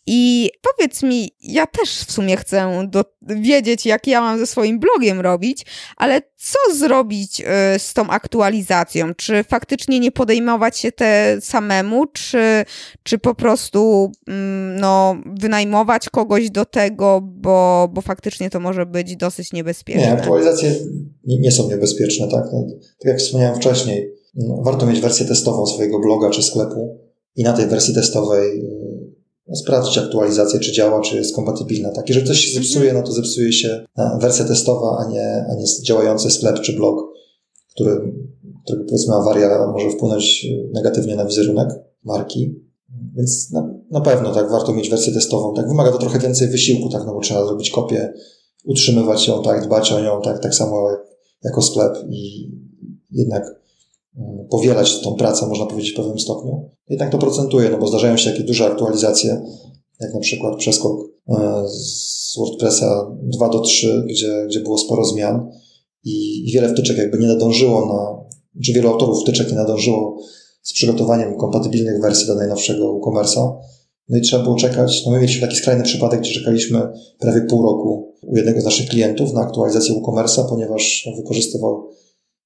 I 0.06 0.50
powiedz 0.62 1.02
mi, 1.02 1.30
ja 1.42 1.66
też 1.66 1.90
w 1.90 2.12
sumie 2.12 2.36
chcę 2.36 2.88
do, 2.88 3.04
wiedzieć, 3.22 3.86
jak 3.86 4.06
ja 4.06 4.20
mam 4.20 4.38
ze 4.38 4.46
swoim 4.46 4.80
blogiem 4.80 5.20
robić, 5.20 5.66
ale 5.96 6.22
co 6.36 6.74
zrobić 6.74 7.40
y, 7.40 7.44
z 7.78 7.94
tą 7.94 8.08
aktualizacją? 8.08 9.14
Czy 9.14 9.44
faktycznie 9.44 10.00
nie 10.00 10.12
podejmować 10.12 10.78
się 10.78 10.92
te 10.92 11.36
samemu, 11.40 12.06
czy, 12.06 12.64
czy 13.02 13.18
po 13.18 13.34
prostu 13.34 14.12
mm, 14.28 14.80
no, 14.80 15.16
wynajmować 15.40 16.08
kogoś 16.08 16.50
do 16.50 16.64
tego, 16.64 17.20
bo, 17.22 17.88
bo 17.92 18.00
faktycznie 18.00 18.50
to 18.50 18.60
może 18.60 18.86
być 18.86 19.16
dosyć 19.16 19.52
niebezpieczne? 19.52 20.02
Nie, 20.02 20.12
aktualizacje 20.12 20.74
nie, 21.26 21.52
są 21.52 21.68
niebezpieczne, 21.68 22.28
tak? 22.28 22.44
No, 22.52 22.66
tak 22.70 23.12
jak 23.12 23.18
wspomniałem 23.18 23.56
wcześniej, 23.56 24.14
no, 24.34 24.62
warto 24.64 24.86
mieć 24.86 25.00
wersję 25.00 25.26
testową 25.26 25.66
swojego 25.66 26.00
bloga 26.00 26.30
czy 26.30 26.42
sklepu 26.42 26.98
i 27.36 27.42
na 27.42 27.52
tej 27.52 27.66
wersji 27.66 27.94
testowej 27.94 28.60
y, 28.60 28.89
sprawdzić 29.54 29.98
aktualizację, 29.98 30.60
czy 30.60 30.72
działa, 30.72 31.00
czy 31.00 31.16
jest 31.16 31.34
kompatybilna. 31.34 31.92
Tak, 31.92 32.08
jeżeli 32.08 32.26
coś 32.26 32.38
się 32.38 32.48
mhm. 32.48 32.64
zepsuje, 32.64 32.92
no 32.92 33.02
to 33.02 33.12
zepsuje 33.12 33.52
się 33.52 33.86
e, 33.98 34.18
wersja 34.20 34.44
testowa, 34.44 34.96
a 34.98 35.10
nie, 35.10 35.44
a 35.50 35.54
nie 35.54 35.64
działający 35.82 36.30
sklep 36.30 36.60
czy 36.60 36.72
blog, 36.72 37.00
który, 37.74 38.12
którego 38.64 38.84
powiedzmy 38.84 39.14
awaria 39.14 39.66
może 39.72 39.90
wpłynąć 39.90 40.46
e, 40.46 40.72
negatywnie 40.72 41.16
na 41.16 41.24
wizerunek 41.24 41.68
marki. 42.04 42.54
Więc 43.16 43.50
na, 43.52 43.74
na 43.90 44.00
pewno 44.00 44.34
tak, 44.34 44.50
warto 44.50 44.72
mieć 44.72 44.90
wersję 44.90 45.12
testową. 45.12 45.54
Tak, 45.54 45.68
wymaga 45.68 45.92
to 45.92 45.98
trochę 45.98 46.18
więcej 46.18 46.48
wysiłku, 46.48 46.88
tak, 46.88 47.02
no 47.06 47.14
bo 47.14 47.20
trzeba 47.20 47.46
zrobić 47.46 47.70
kopię, 47.70 48.12
utrzymywać 48.64 49.28
ją, 49.28 49.42
tak, 49.42 49.66
dbać 49.66 49.92
o 49.92 50.00
nią, 50.00 50.20
tak, 50.22 50.38
tak 50.38 50.54
samo 50.54 50.90
jak, 50.90 51.00
jako 51.44 51.62
sklep 51.62 51.92
i 52.10 52.50
jednak 53.10 53.59
powielać 54.50 55.00
tą 55.00 55.14
pracę, 55.14 55.46
można 55.46 55.66
powiedzieć, 55.66 55.92
w 55.92 55.96
pewnym 55.96 56.18
stopniu. 56.18 56.70
Jednak 56.88 57.10
to 57.10 57.18
procentuje, 57.18 57.70
no 57.70 57.78
bo 57.78 57.86
zdarzają 57.86 58.16
się 58.16 58.30
takie 58.30 58.44
duże 58.44 58.66
aktualizacje, 58.66 59.42
jak 60.00 60.14
na 60.14 60.20
przykład 60.20 60.56
przeskok 60.56 61.00
e, 61.28 61.68
z 61.68 62.36
WordPressa 62.38 63.16
2 63.22 63.48
do 63.48 63.60
3, 63.60 64.04
gdzie, 64.08 64.46
gdzie 64.48 64.60
było 64.60 64.78
sporo 64.78 65.04
zmian 65.04 65.50
i, 66.04 66.48
i 66.48 66.52
wiele 66.52 66.68
wtyczek 66.68 66.98
jakby 66.98 67.18
nie 67.18 67.26
nadążyło 67.26 67.86
na, 67.86 68.30
czy 68.64 68.72
wielu 68.72 68.88
autorów 68.88 69.22
wtyczek 69.22 69.50
nie 69.50 69.56
nadążyło 69.56 70.18
z 70.62 70.72
przygotowaniem 70.72 71.36
kompatybilnych 71.36 72.00
wersji 72.00 72.26
do 72.26 72.34
najnowszego 72.34 72.94
WooCommerce'a. 72.94 73.52
No 74.08 74.18
i 74.18 74.20
trzeba 74.20 74.42
było 74.42 74.56
czekać. 74.56 75.06
No 75.06 75.12
my 75.12 75.20
mieliśmy 75.20 75.40
taki 75.40 75.56
skrajny 75.56 75.84
przypadek, 75.84 76.20
gdzie 76.20 76.32
czekaliśmy 76.32 76.88
prawie 77.18 77.40
pół 77.40 77.62
roku 77.62 78.14
u 78.22 78.36
jednego 78.36 78.60
z 78.60 78.64
naszych 78.64 78.88
klientów 78.88 79.32
na 79.32 79.40
aktualizację 79.40 79.94
WooCommerce'a, 79.94 80.48
ponieważ 80.48 81.08
wykorzystywał 81.16 81.90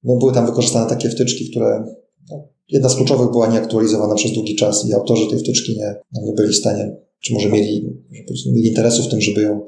no, 0.05 0.16
były 0.16 0.32
tam 0.32 0.46
wykorzystane 0.46 0.88
takie 0.88 1.09
wtyczki, 1.09 1.50
które 1.50 1.84
no, 2.30 2.48
jedna 2.68 2.88
z 2.88 2.96
kluczowych 2.96 3.30
była 3.30 3.46
nieaktualizowana 3.46 4.14
przez 4.14 4.32
długi 4.32 4.57
czas 4.57 4.86
i 4.88 4.92
autorzy 4.92 5.30
tej 5.30 5.38
wtyczki 5.38 5.76
nie, 5.76 5.94
no, 6.12 6.22
nie 6.26 6.32
byli 6.32 6.52
w 6.52 6.57
stanie, 6.57 6.96
czy 7.20 7.34
może 7.34 7.48
mieli, 7.48 7.88
nie 8.46 8.52
mieli 8.52 8.68
interesu 8.68 9.02
w 9.02 9.09
tym, 9.09 9.20
żeby 9.20 9.42
ją 9.42 9.61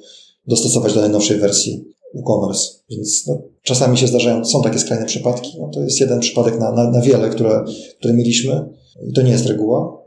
dostosować 0.47 0.95
do 0.95 1.01
najnowszej 1.01 1.39
wersji 1.39 1.85
e-commerce. 2.15 2.69
Więc 2.91 3.27
no, 3.27 3.43
czasami 3.63 3.99
się 3.99 4.07
zdarzają, 4.07 4.45
są 4.45 4.63
takie 4.63 4.79
skrajne 4.79 5.07
przypadki. 5.07 5.51
No, 5.61 5.71
to 5.75 5.83
jest 5.83 6.01
jeden 6.01 6.21
przypadek 6.21 6.61
na, 6.61 6.73
na, 6.73 6.91
na 6.91 7.01
wiele, 7.01 7.31
które, 7.31 7.65
które 7.99 8.15
mieliśmy 8.15 8.69
i 9.09 9.13
to 9.13 9.23
nie 9.23 9.31
jest 9.31 9.47
reguła. 9.47 10.03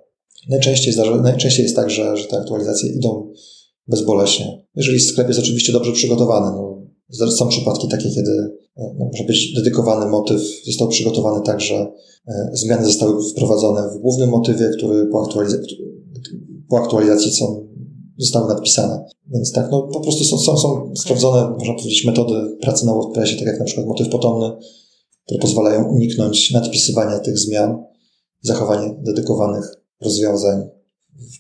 Najczęściej, 0.49 0.93
zdarza, 0.93 1.15
najczęściej 1.15 1.63
jest 1.63 1.75
tak, 1.75 1.89
że, 1.89 2.17
że 2.17 2.27
te 2.27 2.38
aktualizacje 2.38 2.89
idą 2.89 3.32
bezboleśnie. 3.88 4.65
Jeżeli 4.75 4.99
sklep 4.99 5.27
jest 5.27 5.39
oczywiście 5.39 5.73
dobrze 5.73 5.91
przygotowany, 5.91 6.55
no, 6.55 6.68
są 7.38 7.47
przypadki 7.47 7.88
takie, 7.88 8.10
kiedy 8.10 8.32
e, 8.78 8.95
no, 8.99 9.05
może 9.05 9.24
być 9.24 9.53
dedykowany 9.53 10.05
motyw 10.05 10.41
został 10.66 10.88
przygotowany 10.88 11.45
tak, 11.45 11.62
że 11.62 11.76
e, 12.28 12.49
zmiany 12.53 12.86
zostały 12.86 13.24
wprowadzone 13.32 13.89
w 13.95 14.01
głównym 14.01 14.30
motywie, 14.30 14.70
który 14.78 15.05
po, 15.05 15.24
aktualizacji, 15.24 15.78
po 16.70 16.78
aktualizacji 16.78 17.32
są, 17.32 17.68
zostały 18.18 18.47
nadpisane. 18.47 19.05
Więc 19.34 19.51
tak, 19.51 19.72
no 19.72 19.82
po 19.82 19.99
prostu 19.99 20.24
są, 20.24 20.38
są, 20.38 20.57
są 20.57 20.93
sprawdzone, 20.95 21.49
można 21.49 21.74
powiedzieć, 21.74 22.05
metody 22.05 22.57
pracy 22.62 22.86
na 22.86 22.93
WordPressie, 22.93 23.38
tak 23.38 23.47
jak 23.47 23.60
na 23.60 23.66
przykład 23.66 23.88
motyw 23.88 24.10
potomny, 24.10 24.51
które 25.26 25.39
pozwalają 25.39 25.84
uniknąć 25.84 26.51
nadpisywania 26.51 27.20
tych 27.20 27.39
zmian, 27.39 27.84
zachowanie 28.41 28.95
dedykowanych 29.01 29.66
rozwiązań 30.01 30.70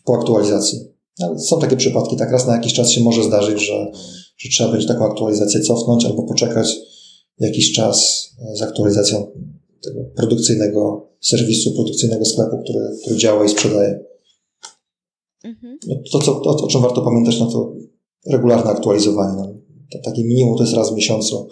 po 0.05 0.13
aktualizacji. 0.13 0.79
Ale 1.21 1.39
są 1.39 1.59
takie 1.59 1.75
przypadki, 1.75 2.17
tak 2.17 2.31
raz 2.31 2.47
na 2.47 2.55
jakiś 2.55 2.73
czas 2.73 2.89
się 2.89 3.01
może 3.01 3.23
zdarzyć, 3.23 3.59
że 3.59 3.91
że 4.39 4.49
trzeba 4.49 4.71
będzie 4.71 4.87
taką 4.87 5.05
aktualizację 5.05 5.61
cofnąć 5.61 6.05
albo 6.05 6.23
poczekać 6.23 6.77
jakiś 7.39 7.71
czas 7.71 8.29
e, 8.51 8.55
z 8.55 8.61
aktualizacją 8.61 9.27
tego 9.81 10.03
produkcyjnego 10.15 11.09
serwisu, 11.21 11.73
produkcyjnego 11.73 12.25
sklepu, 12.25 12.63
który, 12.63 12.79
który 13.01 13.17
działa 13.17 13.45
i 13.45 13.49
sprzedaje. 13.49 13.99
Mhm. 15.43 15.77
No, 15.87 15.95
to, 16.11 16.19
co, 16.19 16.35
to, 16.35 16.49
o 16.49 16.67
czym 16.67 16.81
warto 16.81 17.01
pamiętać, 17.01 17.39
no 17.39 17.51
to 17.51 17.73
regularne 18.27 18.71
aktualizowanie. 18.71 19.37
No, 19.37 19.53
to, 19.91 19.99
takie 20.09 20.23
minimum 20.23 20.57
to 20.57 20.63
jest 20.63 20.75
raz 20.75 20.91
w 20.91 20.95
miesiącu 20.95 21.47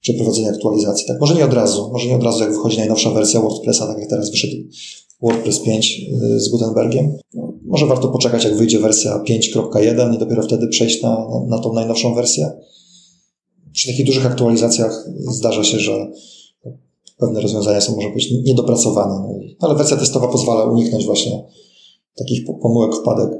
przeprowadzenie 0.00 0.48
aktualizacji. 0.48 1.06
Tak, 1.06 1.20
może 1.20 1.34
nie 1.34 1.44
od 1.44 1.52
razu, 1.52 1.90
może 1.92 2.08
nie 2.08 2.16
od 2.16 2.22
razu, 2.22 2.40
jak 2.40 2.52
wychodzi 2.52 2.78
najnowsza 2.78 3.10
wersja 3.10 3.40
WordPressa, 3.40 3.86
tak 3.86 3.98
jak 3.98 4.08
teraz 4.10 4.30
wyszedł 4.30 4.54
WordPress 5.22 5.60
5 5.60 6.00
y, 6.22 6.40
z 6.40 6.48
Gutenbergiem. 6.48 7.18
No, 7.34 7.52
może 7.64 7.86
warto 7.86 8.08
poczekać, 8.08 8.44
jak 8.44 8.56
wyjdzie 8.56 8.78
wersja 8.78 9.22
5.1 9.28 10.14
i 10.14 10.18
dopiero 10.18 10.42
wtedy 10.42 10.68
przejść 10.68 11.02
na, 11.02 11.26
na, 11.48 11.58
tą 11.58 11.72
najnowszą 11.72 12.14
wersję. 12.14 12.50
Przy 13.72 13.88
takich 13.88 14.06
dużych 14.06 14.26
aktualizacjach 14.26 15.08
zdarza 15.30 15.64
się, 15.64 15.78
że 15.78 16.12
pewne 17.18 17.40
rozwiązania 17.40 17.80
są 17.80 17.96
może 17.96 18.10
być 18.10 18.30
niedopracowane, 18.30 19.14
no 19.60 19.68
ale 19.68 19.74
wersja 19.74 19.96
testowa 19.96 20.28
pozwala 20.28 20.64
uniknąć 20.64 21.04
właśnie 21.06 21.44
takich 22.18 22.44
pomyłek, 22.62 22.94
wpadek. 22.94 23.30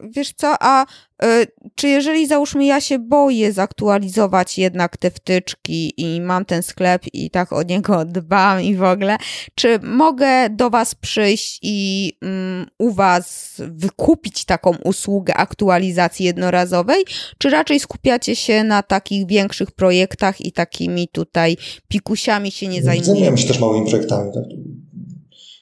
Wiesz 0.00 0.32
co, 0.36 0.54
a 0.60 0.84
y, 1.24 1.46
czy 1.74 1.88
jeżeli 1.88 2.26
załóżmy 2.26 2.64
ja 2.64 2.80
się 2.80 2.98
boję 2.98 3.52
zaktualizować 3.52 4.58
jednak 4.58 4.96
te 4.96 5.10
wtyczki 5.10 5.92
i 5.96 6.20
mam 6.20 6.44
ten 6.44 6.62
sklep 6.62 7.02
i 7.12 7.30
tak 7.30 7.52
o 7.52 7.62
niego 7.62 8.04
dbam 8.16 8.62
i 8.62 8.76
w 8.76 8.82
ogóle, 8.82 9.16
czy 9.54 9.78
mogę 9.82 10.50
do 10.50 10.70
was 10.70 10.94
przyjść 10.94 11.58
i 11.62 12.12
mm, 12.22 12.66
u 12.78 12.90
was 12.90 13.54
wykupić 13.58 14.44
taką 14.44 14.76
usługę 14.84 15.34
aktualizacji 15.34 16.26
jednorazowej, 16.26 17.04
czy 17.38 17.50
raczej 17.50 17.80
skupiacie 17.80 18.36
się 18.36 18.64
na 18.64 18.82
takich 18.82 19.26
większych 19.26 19.70
projektach 19.70 20.40
i 20.40 20.52
takimi 20.52 21.08
tutaj 21.08 21.56
pikusiami 21.88 22.50
się 22.50 22.68
nie 22.68 22.82
zajmujecie? 22.82 23.06
Zajmujemy 23.06 23.38
się 23.38 23.48
też 23.48 23.60
małymi 23.60 23.88
projektami. 23.88 24.32
Tak? 24.34 24.44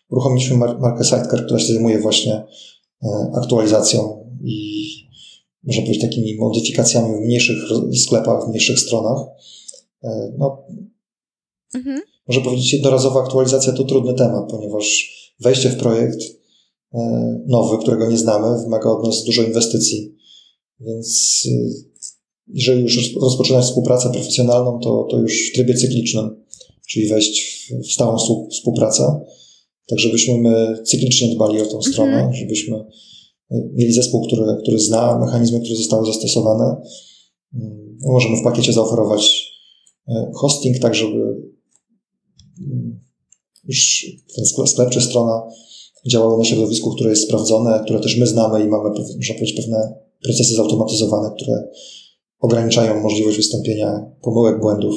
Uruchomiliśmy 0.08 0.56
markę 0.56 1.04
Sidecar, 1.04 1.44
która 1.44 1.60
się 1.60 1.72
zajmuje 1.72 1.98
właśnie 1.98 2.42
E, 3.02 3.30
aktualizacją 3.34 4.21
i 4.44 4.86
można 5.62 5.82
powiedzieć 5.82 6.02
takimi 6.02 6.36
modyfikacjami 6.36 7.16
w 7.16 7.26
mniejszych 7.26 7.56
sklepach, 8.02 8.44
w 8.44 8.48
mniejszych 8.48 8.78
stronach. 8.78 9.18
E, 10.02 10.32
no, 10.38 10.64
mhm. 11.74 12.00
Można 12.28 12.44
powiedzieć, 12.44 12.72
jednorazowa 12.72 13.22
aktualizacja 13.22 13.72
to 13.72 13.84
trudny 13.84 14.14
temat, 14.14 14.50
ponieważ 14.50 15.12
wejście 15.40 15.68
w 15.68 15.76
projekt 15.76 16.18
e, 16.94 17.00
nowy, 17.46 17.78
którego 17.78 18.10
nie 18.10 18.18
znamy, 18.18 18.62
wymaga 18.62 18.90
od 18.90 19.06
nas 19.06 19.24
dużo 19.24 19.42
inwestycji. 19.42 20.14
Więc 20.80 21.42
jeżeli 22.48 22.82
już 22.82 23.14
rozpoczynać 23.14 23.64
współpracę 23.64 24.10
profesjonalną, 24.12 24.78
to, 24.78 25.06
to 25.10 25.18
już 25.18 25.50
w 25.50 25.54
trybie 25.54 25.74
cyklicznym, 25.74 26.44
czyli 26.88 27.08
wejść 27.08 27.66
w 27.88 27.92
stałą 27.92 28.16
współpracę 28.50 29.20
tak 29.92 29.98
żebyśmy 29.98 30.38
my 30.38 30.82
cyklicznie 30.84 31.34
dbali 31.34 31.60
o 31.60 31.64
tą 31.64 31.76
mhm. 31.76 31.92
stronę, 31.92 32.16
mhm. 32.16 32.34
żebyśmy 32.34 32.76
e, 32.76 32.84
mieli 33.72 33.92
zespół, 33.92 34.26
który, 34.26 34.42
który 34.62 34.78
zna 34.78 35.18
mechanizmy, 35.18 35.60
które 35.60 35.76
zostały 35.76 36.06
zastosowane. 36.06 36.76
Mm, 37.54 37.98
możemy 38.06 38.36
w 38.36 38.44
pakiecie 38.44 38.72
zaoferować 38.72 39.52
e, 40.08 40.30
hosting, 40.34 40.78
tak 40.78 40.94
żeby 40.94 41.42
mm, 42.66 43.00
już 43.64 44.06
ten 44.36 44.66
sklep 44.66 44.90
czy 44.90 45.00
strona 45.00 45.42
działały 46.10 46.38
na 46.38 46.44
środowisku, 46.44 46.90
które 46.90 47.10
jest 47.10 47.22
sprawdzone, 47.22 47.80
które 47.84 48.00
też 48.00 48.16
my 48.16 48.26
znamy 48.26 48.64
i 48.64 48.68
mamy, 48.68 48.88
można 48.88 49.34
powiedzieć, 49.34 49.52
pewne 49.52 49.94
procesy 50.22 50.54
zautomatyzowane, 50.54 51.30
które 51.36 51.68
ograniczają 52.40 53.02
możliwość 53.02 53.36
wystąpienia 53.36 54.10
pomyłek, 54.22 54.60
błędów, 54.60 54.94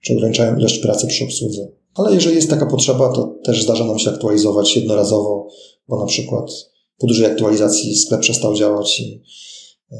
czy 0.00 0.12
ograniczają 0.12 0.58
ilość 0.58 0.78
pracy 0.78 1.06
przy 1.06 1.24
obsłudze. 1.24 1.68
Ale 1.94 2.14
jeżeli 2.14 2.36
jest 2.36 2.50
taka 2.50 2.66
potrzeba, 2.66 3.12
to 3.12 3.38
też 3.44 3.62
zdarza 3.62 3.84
nam 3.84 3.98
się 3.98 4.10
aktualizować 4.10 4.76
jednorazowo, 4.76 5.48
bo 5.88 6.00
na 6.00 6.06
przykład 6.06 6.71
po 7.02 7.06
dużej 7.06 7.26
aktualizacji 7.26 7.96
sklep 7.96 8.20
przestał 8.20 8.54
działać 8.54 9.00
i, 9.00 9.22
e, 9.92 9.96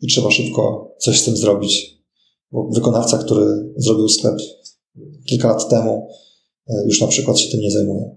i 0.00 0.06
trzeba 0.06 0.30
szybko 0.30 0.94
coś 0.98 1.20
z 1.20 1.24
tym 1.24 1.36
zrobić. 1.36 2.00
Bo 2.52 2.68
wykonawca, 2.74 3.18
który 3.18 3.72
zrobił 3.76 4.08
sklep 4.08 4.34
kilka 5.28 5.48
lat 5.48 5.68
temu, 5.68 6.08
e, 6.68 6.84
już 6.86 7.00
na 7.00 7.06
przykład 7.06 7.38
się 7.38 7.50
tym 7.50 7.60
nie 7.60 7.70
zajmuje. 7.70 8.16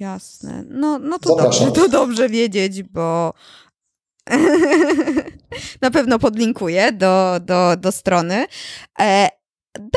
Jasne. 0.00 0.64
No, 0.68 0.98
no 0.98 1.18
to, 1.18 1.36
dobrze, 1.36 1.72
to 1.72 1.88
dobrze 1.88 2.28
wiedzieć, 2.28 2.82
bo 2.82 3.32
na 5.82 5.90
pewno 5.90 6.18
podlinkuję 6.18 6.92
do, 6.92 7.40
do, 7.40 7.76
do 7.76 7.92
strony. 7.92 8.46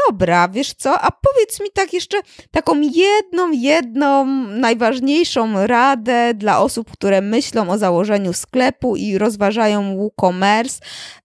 Dobra, 0.07 0.47
wiesz 0.47 0.73
co, 0.73 0.99
a 1.01 1.11
powiedz 1.11 1.59
mi 1.59 1.67
tak 1.73 1.93
jeszcze 1.93 2.17
taką 2.51 2.81
jedną, 2.81 3.51
jedną 3.51 4.25
najważniejszą 4.47 5.67
radę 5.67 6.33
dla 6.33 6.59
osób, 6.59 6.91
które 6.91 7.21
myślą 7.21 7.69
o 7.69 7.77
założeniu 7.77 8.33
sklepu 8.33 8.95
i 8.95 9.17
rozważają 9.17 9.97
WooCommerce. 9.97 10.79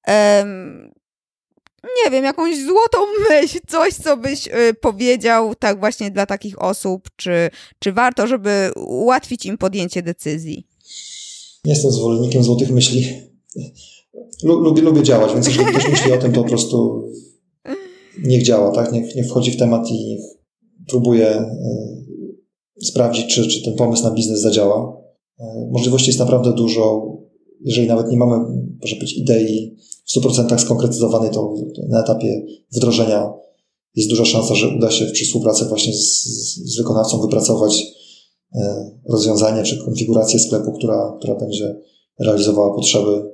Um, 0.08 0.90
nie 2.04 2.10
wiem, 2.10 2.24
jakąś 2.24 2.64
złotą 2.64 2.98
myśl, 3.28 3.58
coś, 3.68 3.94
co 3.94 4.16
byś 4.16 4.46
y, 4.46 4.74
powiedział 4.74 5.54
tak 5.54 5.80
właśnie 5.80 6.10
dla 6.10 6.26
takich 6.26 6.62
osób, 6.62 7.08
czy, 7.16 7.50
czy 7.78 7.92
warto, 7.92 8.26
żeby 8.26 8.70
ułatwić 8.76 9.46
im 9.46 9.58
podjęcie 9.58 10.02
decyzji? 10.02 10.66
Jestem 11.64 11.90
zwolennikiem 11.90 12.42
złotych 12.42 12.70
myśli. 12.70 13.22
Lubię, 14.42 14.82
lubię 14.82 15.02
działać, 15.02 15.32
więc 15.32 15.46
jeżeli 15.46 15.66
ktoś 15.66 15.88
myśli 15.88 16.12
o 16.12 16.18
tym, 16.18 16.32
to 16.32 16.42
po 16.42 16.48
prostu 16.48 17.04
niech 18.24 18.42
działa, 18.42 18.70
tak? 18.70 18.92
Niech, 18.92 19.16
niech 19.16 19.26
wchodzi 19.26 19.50
w 19.50 19.56
temat 19.56 19.90
i 19.90 20.06
niech 20.06 20.20
próbuje 20.88 21.40
y, 21.40 22.84
sprawdzić, 22.86 23.26
czy, 23.34 23.46
czy 23.46 23.62
ten 23.62 23.74
pomysł 23.74 24.02
na 24.02 24.10
biznes 24.10 24.40
zadziała. 24.40 24.96
Y, 25.40 25.44
możliwości 25.70 26.08
jest 26.08 26.18
naprawdę 26.18 26.52
dużo. 26.52 27.06
Jeżeli 27.64 27.88
nawet 27.88 28.10
nie 28.10 28.16
mamy, 28.16 28.36
może 28.80 28.96
być, 28.96 29.16
idei 29.16 29.76
w 30.06 30.16
100% 30.16 30.58
skonkretyzowanej, 30.58 31.30
to 31.30 31.54
na 31.88 32.00
etapie 32.00 32.42
wdrożenia 32.72 33.32
jest 33.96 34.10
duża 34.10 34.24
szansa, 34.24 34.54
że 34.54 34.68
uda 34.76 34.90
się 34.90 35.06
przy 35.06 35.24
współpracy 35.24 35.64
właśnie 35.64 35.92
z, 35.92 36.24
z 36.64 36.78
wykonawcą 36.78 37.20
wypracować 37.20 37.86
e, 38.54 38.90
rozwiązanie 39.08 39.62
czy 39.62 39.84
konfigurację 39.84 40.38
sklepu, 40.38 40.72
która, 40.72 41.16
która 41.18 41.34
będzie 41.34 41.80
realizowała 42.18 42.74
potrzeby, 42.74 43.30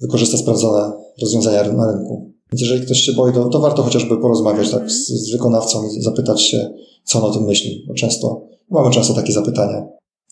wykorzysta 0.00 0.36
sprawdzone 0.36 0.92
rozwiązania 1.20 1.72
na 1.72 1.92
rynku. 1.92 2.35
Więc 2.52 2.60
jeżeli 2.60 2.86
ktoś 2.86 3.00
się 3.00 3.12
boi, 3.12 3.32
to, 3.32 3.48
to 3.48 3.60
warto 3.60 3.82
chociażby 3.82 4.20
porozmawiać 4.20 4.70
tak, 4.70 4.90
z, 4.90 5.06
z 5.06 5.32
wykonawcą 5.32 5.88
i 5.88 6.02
zapytać 6.02 6.42
się, 6.42 6.70
co 7.04 7.18
on 7.18 7.30
o 7.30 7.34
tym 7.34 7.44
myśli. 7.44 7.84
Bo 7.88 7.94
często 7.94 8.46
mamy 8.70 8.94
często 8.94 9.14
takie 9.14 9.32
zapytania 9.32 9.86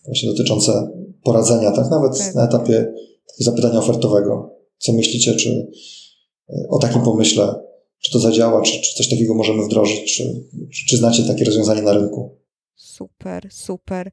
właśnie 0.05 0.29
dotyczące 0.29 0.89
poradzenia, 1.23 1.71
tak 1.71 1.89
nawet 1.89 2.17
tak. 2.17 2.35
na 2.35 2.45
etapie 2.45 2.93
zapytania 3.39 3.79
ofertowego 3.79 4.55
co 4.77 4.93
myślicie, 4.93 5.35
czy 5.35 5.67
e, 6.49 6.67
o 6.69 6.79
takim 6.79 7.01
pomyśle, 7.01 7.55
czy 7.99 8.11
to 8.11 8.19
zadziała, 8.19 8.61
czy, 8.61 8.81
czy 8.81 8.95
coś 8.97 9.09
takiego 9.09 9.33
możemy 9.33 9.65
wdrożyć, 9.65 10.15
czy, 10.15 10.45
czy, 10.73 10.85
czy 10.89 10.97
znacie 10.97 11.23
takie 11.23 11.45
rozwiązanie 11.45 11.81
na 11.81 11.93
rynku. 11.93 12.37
Super, 12.77 13.47
super. 13.51 14.11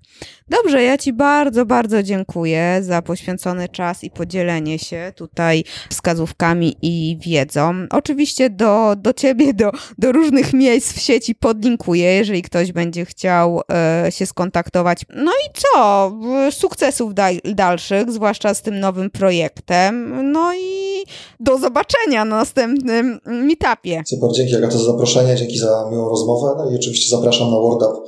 Dobrze, 0.49 0.83
ja 0.83 0.99
Ci 0.99 1.13
bardzo, 1.13 1.67
bardzo 1.67 2.03
dziękuję 2.03 2.81
za 2.83 3.03
poświęcony 3.03 3.69
czas 3.69 4.05
i 4.05 4.11
podzielenie 4.11 4.79
się 4.79 5.13
tutaj 5.17 5.65
wskazówkami 5.91 6.77
i 6.83 7.19
wiedzą. 7.21 7.75
Oczywiście 7.91 8.51
do, 8.51 8.97
do 8.97 9.13
Ciebie, 9.13 9.55
do, 9.55 9.71
do 9.99 10.13
różnych 10.13 10.53
miejsc 10.53 10.93
w 10.93 11.01
sieci 11.01 11.35
podlinkuję, 11.35 12.05
jeżeli 12.05 12.43
ktoś 12.43 12.73
będzie 12.73 13.05
chciał 13.05 13.61
e, 13.73 14.07
się 14.13 14.27
skontaktować. 14.27 15.03
No 15.15 15.33
i 15.33 15.53
co? 15.55 16.13
Sukcesów 16.51 17.15
dal, 17.15 17.35
dalszych, 17.55 18.13
zwłaszcza 18.13 18.55
z 18.55 18.63
tym 18.63 18.81
nowym 18.81 19.11
projektem. 19.11 20.23
No 20.33 20.55
i 20.55 21.05
do 21.41 21.59
zobaczenia 21.59 22.25
na 22.25 22.37
następnym 22.37 23.21
meetupie. 23.27 24.03
Super, 24.07 24.31
dzięki 24.33 24.57
Agato 24.57 24.79
za 24.79 24.85
zaproszenie, 24.85 25.37
dzięki 25.37 25.59
za 25.59 25.89
miłą 25.91 26.09
rozmowę. 26.09 26.55
No 26.59 26.71
i 26.71 26.75
oczywiście 26.75 27.17
zapraszam 27.17 27.51
na 27.51 27.57
WordUp 27.57 28.07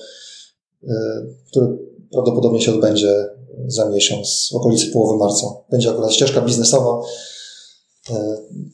który 1.51 1.79
prawdopodobnie 2.11 2.61
się 2.61 2.75
odbędzie 2.75 3.29
za 3.67 3.91
miesiąc, 3.91 4.51
w 4.53 4.57
okolicy 4.57 4.87
połowy 4.87 5.19
marca. 5.19 5.47
Będzie 5.71 5.91
akurat 5.91 6.13
ścieżka 6.13 6.41
biznesowa, 6.41 7.01
y, 8.11 8.15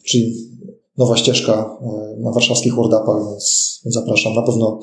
czyli 0.04 0.34
nowa 0.98 1.16
ścieżka 1.16 1.78
y, 2.16 2.20
na 2.20 2.32
warszawskich 2.32 2.74
WordUpach, 2.74 3.16
więc 3.30 3.80
zapraszam. 3.84 4.34
Na 4.34 4.42
pewno 4.42 4.80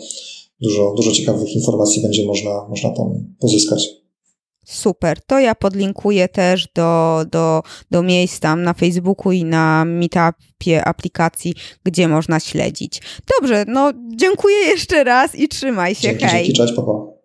dużo, 0.62 0.94
dużo 0.96 1.12
ciekawych 1.12 1.56
informacji 1.56 2.02
będzie 2.02 2.26
można, 2.26 2.68
można 2.70 2.90
tam 2.90 3.36
pozyskać. 3.40 3.90
Super. 4.66 5.22
To 5.22 5.40
ja 5.40 5.56
podlinkuję 5.56 6.28
też 6.28 6.68
do, 6.76 7.22
do, 7.32 7.62
do 7.92 8.04
miejsc 8.04 8.40
tam 8.40 8.64
na 8.64 8.74
Facebooku 8.74 9.32
i 9.32 9.44
na 9.44 9.86
Meetupie 9.86 10.86
aplikacji, 10.86 11.54
gdzie 11.84 12.08
można 12.08 12.40
śledzić. 12.40 13.02
Dobrze, 13.40 13.66
no 13.68 13.92
dziękuję 14.16 14.58
jeszcze 14.58 15.04
raz 15.04 15.36
i 15.36 15.48
trzymaj 15.48 15.96
się. 15.96 16.02
Dzięki, 16.02 16.26
Hej. 16.26 16.46
Dzięki, 16.46 16.54
cześć, 16.54 16.74
papa. 16.74 17.17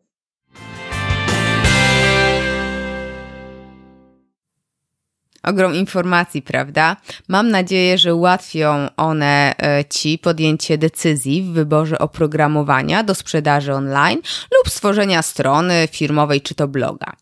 Ogrom 5.43 5.75
informacji, 5.75 6.43
prawda? 6.43 6.97
Mam 7.29 7.49
nadzieję, 7.49 7.99
że 7.99 8.15
ułatwią 8.15 8.89
one 8.97 9.55
e, 9.59 9.85
Ci 9.85 10.19
podjęcie 10.19 10.79
decyzji 10.79 11.43
w 11.43 11.53
wyborze 11.53 11.99
oprogramowania 11.99 13.03
do 13.03 13.15
sprzedaży 13.15 13.75
online 13.75 14.19
lub 14.59 14.73
stworzenia 14.73 15.23
strony 15.23 15.89
firmowej 15.93 16.41
czy 16.41 16.55
to 16.55 16.69
bloga. 16.69 17.13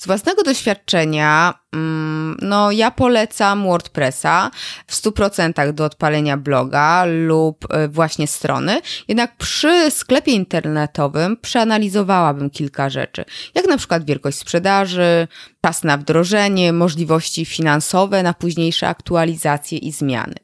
Z 0.00 0.06
własnego 0.06 0.42
doświadczenia, 0.42 1.54
mm, 1.72 2.36
no 2.42 2.70
ja 2.70 2.90
polecam 2.90 3.64
WordPressa 3.64 4.50
w 4.86 4.94
100% 4.94 5.72
do 5.72 5.84
odpalenia 5.84 6.36
bloga 6.36 7.04
lub 7.04 7.66
e, 7.70 7.88
właśnie 7.88 8.26
strony, 8.26 8.80
jednak 9.08 9.36
przy 9.36 9.90
sklepie 9.90 10.32
internetowym 10.32 11.36
przeanalizowałabym 11.36 12.50
kilka 12.50 12.90
rzeczy, 12.90 13.24
jak 13.54 13.66
na 13.66 13.76
przykład 13.76 14.04
wielkość 14.04 14.38
sprzedaży, 14.38 15.28
czas 15.64 15.84
na 15.84 15.96
wdrożenie, 15.96 16.72
możliwości 16.72 17.44
finansowe 17.44 18.22
na 18.22 18.34
późniejsze 18.34 18.88
aktualizacje 18.88 19.78
i 19.78 19.92
zmiany. 19.92 20.34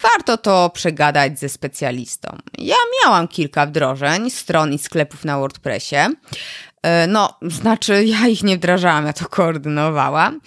Warto 0.00 0.36
to 0.36 0.70
przegadać 0.70 1.38
ze 1.38 1.48
specjalistą. 1.48 2.38
Ja 2.58 2.76
miałam 3.02 3.28
kilka 3.28 3.66
wdrożeń 3.66 4.30
stron 4.30 4.72
i 4.72 4.78
sklepów 4.78 5.24
na 5.24 5.38
WordPressie. 5.38 5.96
E, 6.88 7.06
no, 7.06 7.34
znaczy 7.42 8.04
ja 8.14 8.28
ich 8.28 8.42
nie 8.42 8.56
wdrażałam, 8.56 9.06
ja 9.06 9.12
to 9.12 9.28
koordynowałam. 9.28 10.40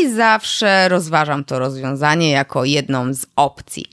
I 0.00 0.10
zawsze 0.10 0.88
rozważam 0.88 1.44
to 1.44 1.58
rozwiązanie 1.58 2.30
jako 2.30 2.64
jedną 2.64 3.14
z 3.14 3.26
opcji. 3.36 3.86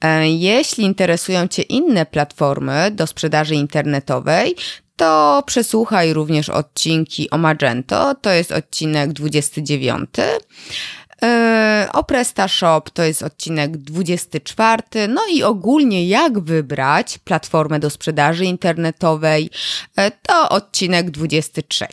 E, 0.00 0.28
jeśli 0.28 0.84
interesują 0.84 1.48
Cię 1.48 1.62
inne 1.62 2.06
platformy 2.06 2.90
do 2.90 3.06
sprzedaży 3.06 3.54
internetowej, 3.54 4.56
to 4.96 5.42
przesłuchaj 5.46 6.12
również 6.12 6.48
odcinki 6.48 7.30
o 7.30 7.38
Magento, 7.38 8.14
to 8.14 8.30
jest 8.30 8.52
odcinek 8.52 9.12
29. 9.12 10.08
O 11.92 12.04
PrestaShop 12.04 12.90
to 12.90 13.02
jest 13.02 13.22
odcinek 13.22 13.76
24. 13.76 14.82
No 15.08 15.20
i 15.32 15.42
ogólnie 15.42 16.08
jak 16.08 16.40
wybrać 16.40 17.18
platformę 17.18 17.80
do 17.80 17.90
sprzedaży 17.90 18.44
internetowej 18.44 19.50
e, 19.96 20.10
to 20.10 20.48
odcinek 20.48 21.10
23. 21.10 21.86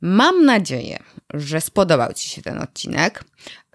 Mam 0.00 0.44
nadzieję, 0.44 0.98
że 1.34 1.60
spodobał 1.60 2.12
Ci 2.12 2.28
się 2.28 2.42
ten 2.42 2.62
odcinek. 2.62 3.24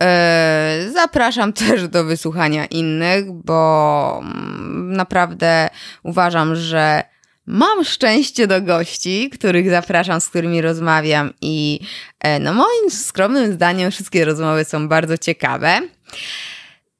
E, 0.01 0.89
zapraszam 0.93 1.53
też 1.67 1.87
do 1.87 2.03
wysłuchania 2.03 2.65
innych, 2.65 3.31
bo 3.31 4.19
mm, 4.23 4.93
naprawdę 4.93 5.69
uważam, 6.03 6.55
że 6.55 7.03
Mam 7.45 7.83
szczęście 7.83 8.47
do 8.47 8.61
gości, 8.61 9.29
których 9.29 9.69
zapraszam, 9.69 10.21
z 10.21 10.29
którymi 10.29 10.61
rozmawiam 10.61 11.33
i 11.41 11.79
e, 12.19 12.39
no 12.39 12.53
moim 12.53 12.91
skromnym 12.91 13.53
zdaniem 13.53 13.91
wszystkie 13.91 14.25
rozmowy 14.25 14.65
są 14.65 14.87
bardzo 14.87 15.17
ciekawe. 15.17 15.81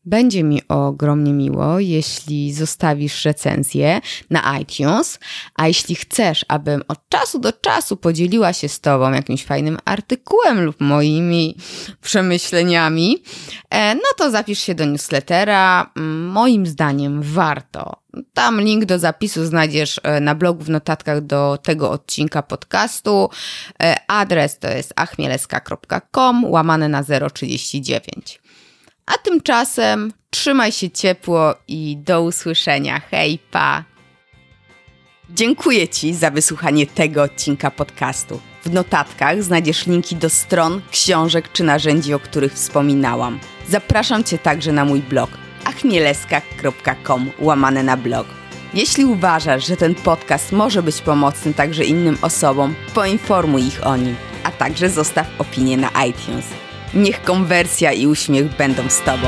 Będzie 0.06 0.44
mi 0.44 0.68
ogromnie 0.68 1.34
miło, 1.34 1.80
jeśli 1.80 2.54
zostawisz 2.54 3.26
recenzję 3.26 4.02
na 4.30 4.60
iTunes, 4.60 5.20
a 5.56 5.68
jeśli 5.68 5.96
chcesz, 5.96 6.46
abym 6.48 6.84
od 6.88 7.10
czasu 7.10 7.40
do 7.40 7.54
czasu 7.54 7.98
podzieliła 7.98 8.54
się 8.54 8.70
z 8.70 8.80
Tobą 8.80 9.12
jakimś 9.12 9.46
fajnym 9.46 9.78
artykułem 9.86 10.66
lub 10.66 10.82
moimi 10.82 11.58
przemyśleniami, 12.02 13.24
e, 13.70 13.96
no 13.96 14.02
to 14.18 14.32
zapisz 14.32 14.60
się 14.60 14.76
do 14.76 14.86
newslettera. 14.86 15.92
Moim 16.32 16.66
zdaniem 16.66 17.22
warto. 17.22 18.02
Tam 18.34 18.62
link 18.62 18.86
do 18.86 19.00
zapisu 19.00 19.46
znajdziesz 19.46 20.00
e, 20.04 20.20
na 20.20 20.36
blogu 20.36 20.64
w 20.64 20.70
notatkach 20.70 21.22
do 21.22 21.58
tego 21.64 21.92
odcinka 21.92 22.42
podcastu. 22.44 23.30
E, 23.84 23.96
adres 24.08 24.60
to 24.60 24.70
jest 24.70 24.94
achmieleska.com 24.96 26.46
łamane 26.46 26.90
na 26.90 27.04
039. 27.34 28.41
A 29.14 29.18
tymczasem 29.18 30.14
trzymaj 30.30 30.72
się 30.72 30.90
ciepło 30.90 31.56
i 31.68 31.98
do 31.98 32.22
usłyszenia. 32.22 33.02
Hej, 33.12 33.40
pa! 33.52 33.84
Dziękuję 35.30 35.88
Ci 35.88 36.14
za 36.14 36.32
wysłuchanie 36.32 36.88
tego 36.88 37.24
odcinka 37.24 37.72
podcastu. 37.72 38.40
W 38.66 38.72
notatkach 38.72 39.44
znajdziesz 39.44 39.88
linki 39.88 40.16
do 40.16 40.30
stron, 40.30 40.82
książek 40.92 41.52
czy 41.52 41.64
narzędzi, 41.64 42.14
o 42.14 42.20
których 42.20 42.54
wspominałam. 42.54 43.40
Zapraszam 43.70 44.24
Cię 44.24 44.38
także 44.38 44.72
na 44.72 44.86
mój 44.86 45.00
blog 45.00 45.30
achmieleska.com 45.66 47.32
łamane 47.40 47.84
na 47.84 47.98
blog. 47.98 48.28
Jeśli 48.74 49.06
uważasz, 49.06 49.68
że 49.68 49.78
ten 49.78 49.96
podcast 49.96 50.52
może 50.52 50.84
być 50.84 51.02
pomocny 51.02 51.54
także 51.54 51.86
innym 51.86 52.18
osobom, 52.22 52.76
poinformuj 52.94 53.68
ich 53.68 53.88
o 53.88 53.98
nim, 53.98 54.16
a 54.44 54.52
także 54.52 54.90
zostaw 54.90 55.28
opinię 55.38 55.78
na 55.78 55.90
iTunes. 56.06 56.61
Niech 56.94 57.24
konwersja 57.24 57.92
i 57.92 58.08
uśmiech 58.08 58.56
będą 58.56 58.90
z 58.90 59.02
Tobą. 59.02 59.28